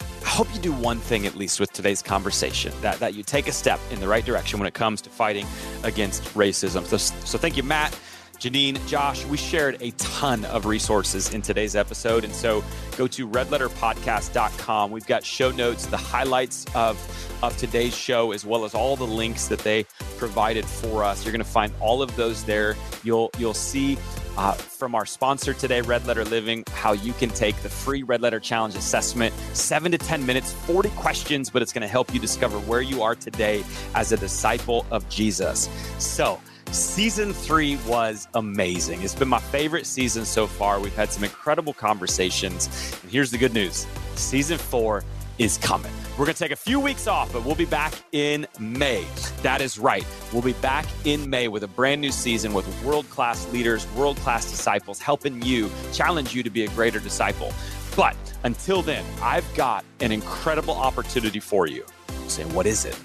I 0.01 0.27
hope 0.27 0.47
you 0.55 0.61
do 0.61 0.73
one 0.73 0.99
thing 0.99 1.27
at 1.27 1.35
least 1.35 1.61
with 1.61 1.71
today's 1.75 2.01
conversation 2.01 2.73
that, 2.81 2.99
that 3.01 3.13
you 3.13 3.23
take 3.23 3.47
a 3.47 3.53
step 3.53 3.79
in 3.91 4.01
the 4.01 4.09
right 4.09 4.25
direction 4.25 4.59
when 4.59 4.67
it 4.67 4.73
comes 4.73 5.03
to 5.03 5.11
fighting 5.11 5.45
against 5.83 6.23
racism. 6.33 6.87
So, 6.87 6.97
so 6.97 7.37
thank 7.37 7.59
you, 7.59 7.63
Matt. 7.63 7.95
Janine, 8.41 8.85
Josh, 8.89 9.27
we 9.27 9.37
shared 9.37 9.77
a 9.83 9.91
ton 9.93 10.47
of 10.47 10.65
resources 10.65 11.35
in 11.35 11.43
today's 11.43 11.77
episode. 11.77 12.25
And 12.25 12.35
so 12.35 12.65
go 12.97 13.07
to 13.09 13.29
redletterpodcast.com. 13.29 14.91
We've 14.91 15.07
got 15.07 15.27
show 15.27 15.51
notes, 15.51 15.85
the 15.85 15.99
highlights 15.99 16.65
of, 16.75 16.97
of 17.43 17.55
today's 17.59 17.95
show, 17.95 18.33
as 18.33 18.47
well 18.47 18.65
as 18.65 18.75
all 18.75 18.97
the 18.97 19.07
links 19.07 19.49
that 19.49 19.59
they 19.59 19.85
provided 20.17 20.65
for 20.65 21.05
us. 21.05 21.23
You're 21.23 21.33
going 21.33 21.45
to 21.45 21.51
find 21.51 21.71
all 21.81 22.01
of 22.01 22.17
those 22.17 22.43
there. 22.45 22.77
You'll 23.05 23.31
you'll 23.37 23.53
see 23.53 23.99
uh, 24.39 24.53
from 24.53 24.95
our 24.95 25.05
sponsor 25.05 25.53
today, 25.53 25.83
Red 25.83 26.07
Letter 26.07 26.25
Living, 26.25 26.65
how 26.73 26.93
you 26.93 27.13
can 27.13 27.29
take 27.29 27.57
the 27.57 27.69
free 27.69 28.03
Red 28.03 28.23
Letter 28.23 28.41
Challenge 28.41 28.75
assessment, 28.75 29.35
seven 29.53 29.93
to 29.93 29.99
10 29.99 30.25
minutes, 30.25 30.53
40 30.53 30.89
questions, 30.91 31.51
but 31.51 31.61
it's 31.61 31.75
going 31.75 31.83
to 31.83 31.89
help 31.89 32.15
you 32.15 32.21
discover 32.21 32.59
where 32.61 32.81
you 32.81 33.03
are 33.03 33.15
today 33.15 33.63
as 33.95 34.13
a 34.13 34.17
disciple 34.17 34.87
of 34.91 35.07
Jesus. 35.11 35.69
So, 35.99 36.41
Season 36.73 37.33
three 37.33 37.79
was 37.85 38.29
amazing. 38.35 39.03
It's 39.03 39.17
been 39.17 39.29
my 39.29 39.41
favorite 39.41 39.87
season 39.87 40.25
so 40.25 40.47
far. 40.47 40.79
We've 40.79 40.95
had 40.95 41.11
some 41.11 41.25
incredible 41.25 41.73
conversations. 41.73 42.69
And 43.03 43.11
here's 43.11 43.33
the 43.33 43.39
good 43.39 43.53
news 43.53 43.89
season 44.15 44.57
four 44.57 45.03
is 45.39 45.59
coming. 45.59 45.91
We're 46.13 46.27
going 46.27 46.35
to 46.35 46.39
take 46.39 46.53
a 46.53 46.57
few 46.57 46.79
weeks 46.79 47.09
off, 47.09 47.33
but 47.33 47.45
we'll 47.45 47.57
be 47.57 47.65
back 47.65 47.93
in 48.13 48.47
May. 48.61 49.05
That 49.43 49.61
is 49.61 49.81
right. 49.81 50.07
We'll 50.33 50.43
be 50.43 50.53
back 50.53 50.87
in 51.05 51.29
May 51.29 51.49
with 51.49 51.65
a 51.65 51.69
brand 51.69 52.01
new 52.01 52.13
season 52.13 52.55
with 52.55 52.85
world 52.85 53.11
class 53.11 53.51
leaders, 53.53 53.91
world 53.95 54.17
class 54.19 54.49
disciples, 54.49 55.01
helping 55.01 55.43
you, 55.43 55.71
challenge 55.93 56.37
you 56.37 56.45
to 56.45 56.51
be 56.51 56.65
a 56.65 56.69
greater 56.69 57.01
disciple. 57.01 57.53
But 57.97 58.17
until 58.45 58.81
then, 58.83 59.05
I've 59.23 59.53
got 59.55 59.85
an 59.99 60.13
incredible 60.13 60.75
opportunity 60.75 61.41
for 61.41 61.67
you. 61.67 61.85
Saying, 62.29 62.55
what 62.55 62.67
is 62.67 62.85
it? 62.85 62.97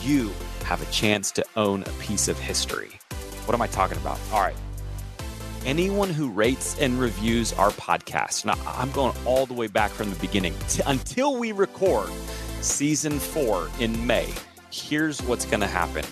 You 0.00 0.32
have 0.64 0.82
a 0.82 0.90
chance 0.90 1.30
to 1.32 1.44
own 1.56 1.82
a 1.82 1.90
piece 2.00 2.26
of 2.26 2.38
history. 2.38 2.98
What 3.46 3.54
am 3.54 3.62
I 3.62 3.66
talking 3.66 3.98
about? 3.98 4.18
All 4.32 4.40
right. 4.40 4.56
Anyone 5.64 6.10
who 6.10 6.28
rates 6.30 6.78
and 6.78 7.00
reviews 7.00 7.52
our 7.54 7.70
podcast, 7.70 8.44
now 8.44 8.54
I'm 8.66 8.90
going 8.92 9.14
all 9.24 9.46
the 9.46 9.54
way 9.54 9.66
back 9.66 9.90
from 9.90 10.10
the 10.10 10.16
beginning 10.16 10.54
t- 10.68 10.82
until 10.86 11.36
we 11.36 11.52
record 11.52 12.10
season 12.60 13.18
four 13.18 13.70
in 13.80 14.06
May. 14.06 14.32
Here's 14.70 15.22
what's 15.22 15.46
going 15.46 15.60
to 15.60 15.66
happen 15.66 16.04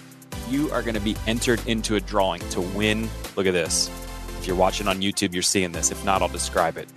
you 0.49 0.71
are 0.71 0.83
going 0.83 0.95
to 0.95 1.01
be 1.01 1.17
entered 1.27 1.67
into 1.67 1.97
a 1.97 2.01
drawing 2.01 2.41
to 2.51 2.61
win. 2.61 3.09
Look 3.37 3.47
at 3.47 3.53
this. 3.53 3.89
If 4.39 4.47
you're 4.47 4.57
watching 4.57 4.89
on 4.89 5.01
YouTube, 5.01 5.33
you're 5.33 5.43
seeing 5.43 5.73
this. 5.73 5.91
If 5.91 6.05
not, 6.05 6.21
I'll 6.21 6.29
describe 6.29 6.77
it. 6.77 6.89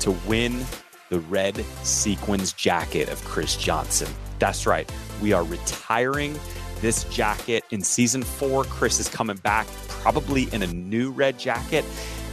To 0.00 0.10
win 0.26 0.64
the 1.08 1.20
red 1.20 1.64
sequins 1.82 2.52
jacket 2.52 3.08
of 3.08 3.22
Chris 3.24 3.56
Johnson. 3.56 4.08
That's 4.38 4.66
right. 4.66 4.90
We 5.20 5.32
are 5.32 5.44
retiring 5.44 6.38
this 6.80 7.04
jacket. 7.04 7.64
In 7.70 7.82
season 7.82 8.22
four, 8.22 8.64
Chris 8.64 9.00
is 9.00 9.08
coming 9.08 9.36
back, 9.36 9.66
probably 9.88 10.52
in 10.52 10.62
a 10.62 10.66
new 10.66 11.10
red 11.10 11.38
jacket, 11.38 11.84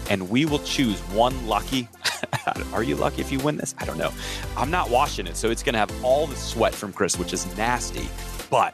and 0.09 0.29
we 0.29 0.45
will 0.45 0.59
choose 0.59 0.99
one 1.09 1.47
lucky. 1.47 1.87
Are 2.73 2.83
you 2.83 2.95
lucky 2.95 3.21
if 3.21 3.31
you 3.31 3.39
win 3.39 3.57
this? 3.57 3.75
I 3.77 3.85
don't 3.85 3.97
know. 3.97 4.11
I'm 4.55 4.71
not 4.71 4.89
washing 4.89 5.27
it, 5.27 5.35
so 5.35 5.49
it's 5.49 5.63
going 5.63 5.73
to 5.73 5.79
have 5.79 5.91
all 6.03 6.27
the 6.27 6.35
sweat 6.35 6.73
from 6.73 6.93
Chris, 6.93 7.17
which 7.17 7.33
is 7.33 7.45
nasty. 7.57 8.07
But 8.49 8.73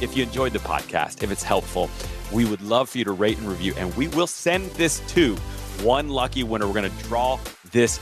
if 0.00 0.16
you 0.16 0.22
enjoyed 0.22 0.52
the 0.52 0.58
podcast, 0.60 1.22
if 1.22 1.30
it's 1.30 1.42
helpful, 1.42 1.90
we 2.32 2.44
would 2.44 2.62
love 2.62 2.88
for 2.88 2.98
you 2.98 3.04
to 3.04 3.12
rate 3.12 3.38
and 3.38 3.46
review, 3.48 3.74
and 3.76 3.94
we 3.96 4.08
will 4.08 4.26
send 4.26 4.70
this 4.72 5.00
to 5.14 5.36
one 5.82 6.08
lucky 6.08 6.42
winner. 6.42 6.66
We're 6.66 6.80
going 6.80 6.90
to 6.90 7.04
draw 7.04 7.38
this 7.70 8.00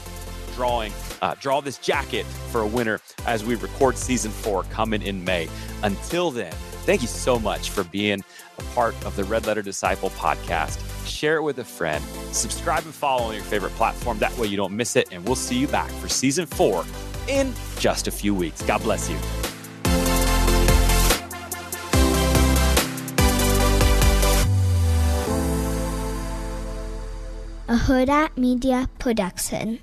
drawing, 0.54 0.92
uh, 1.22 1.34
draw 1.40 1.60
this 1.60 1.78
jacket 1.78 2.26
for 2.50 2.62
a 2.62 2.66
winner 2.66 3.00
as 3.26 3.44
we 3.44 3.54
record 3.54 3.96
season 3.96 4.30
four 4.30 4.64
coming 4.64 5.02
in 5.02 5.24
May. 5.24 5.48
Until 5.82 6.30
then, 6.30 6.52
Thank 6.89 7.03
you 7.03 7.09
so 7.09 7.39
much 7.39 7.68
for 7.68 7.84
being 7.84 8.24
a 8.57 8.62
part 8.72 8.95
of 9.05 9.14
the 9.14 9.22
Red 9.24 9.45
Letter 9.45 9.61
Disciple 9.61 10.09
podcast. 10.09 10.80
Share 11.07 11.36
it 11.36 11.43
with 11.43 11.59
a 11.59 11.64
friend. 11.64 12.03
Subscribe 12.32 12.82
and 12.84 12.95
follow 12.95 13.24
on 13.24 13.34
your 13.34 13.45
favorite 13.45 13.74
platform. 13.74 14.18
That 14.20 14.34
way 14.39 14.47
you 14.47 14.57
don't 14.57 14.74
miss 14.74 14.97
it. 14.97 15.12
And 15.12 15.22
we'll 15.26 15.36
see 15.36 15.59
you 15.59 15.68
back 15.68 15.91
for 15.91 16.09
season 16.09 16.47
four 16.47 16.86
in 17.28 17.53
just 17.78 18.09
a 18.09 18.11
few 18.11 18.34
weeks. 18.34 18.62
God 18.62 18.82
bless 18.82 19.11
you. 19.11 19.18
A 27.68 27.76
Huda 27.76 28.34
Media 28.39 28.89
Production. 28.99 29.80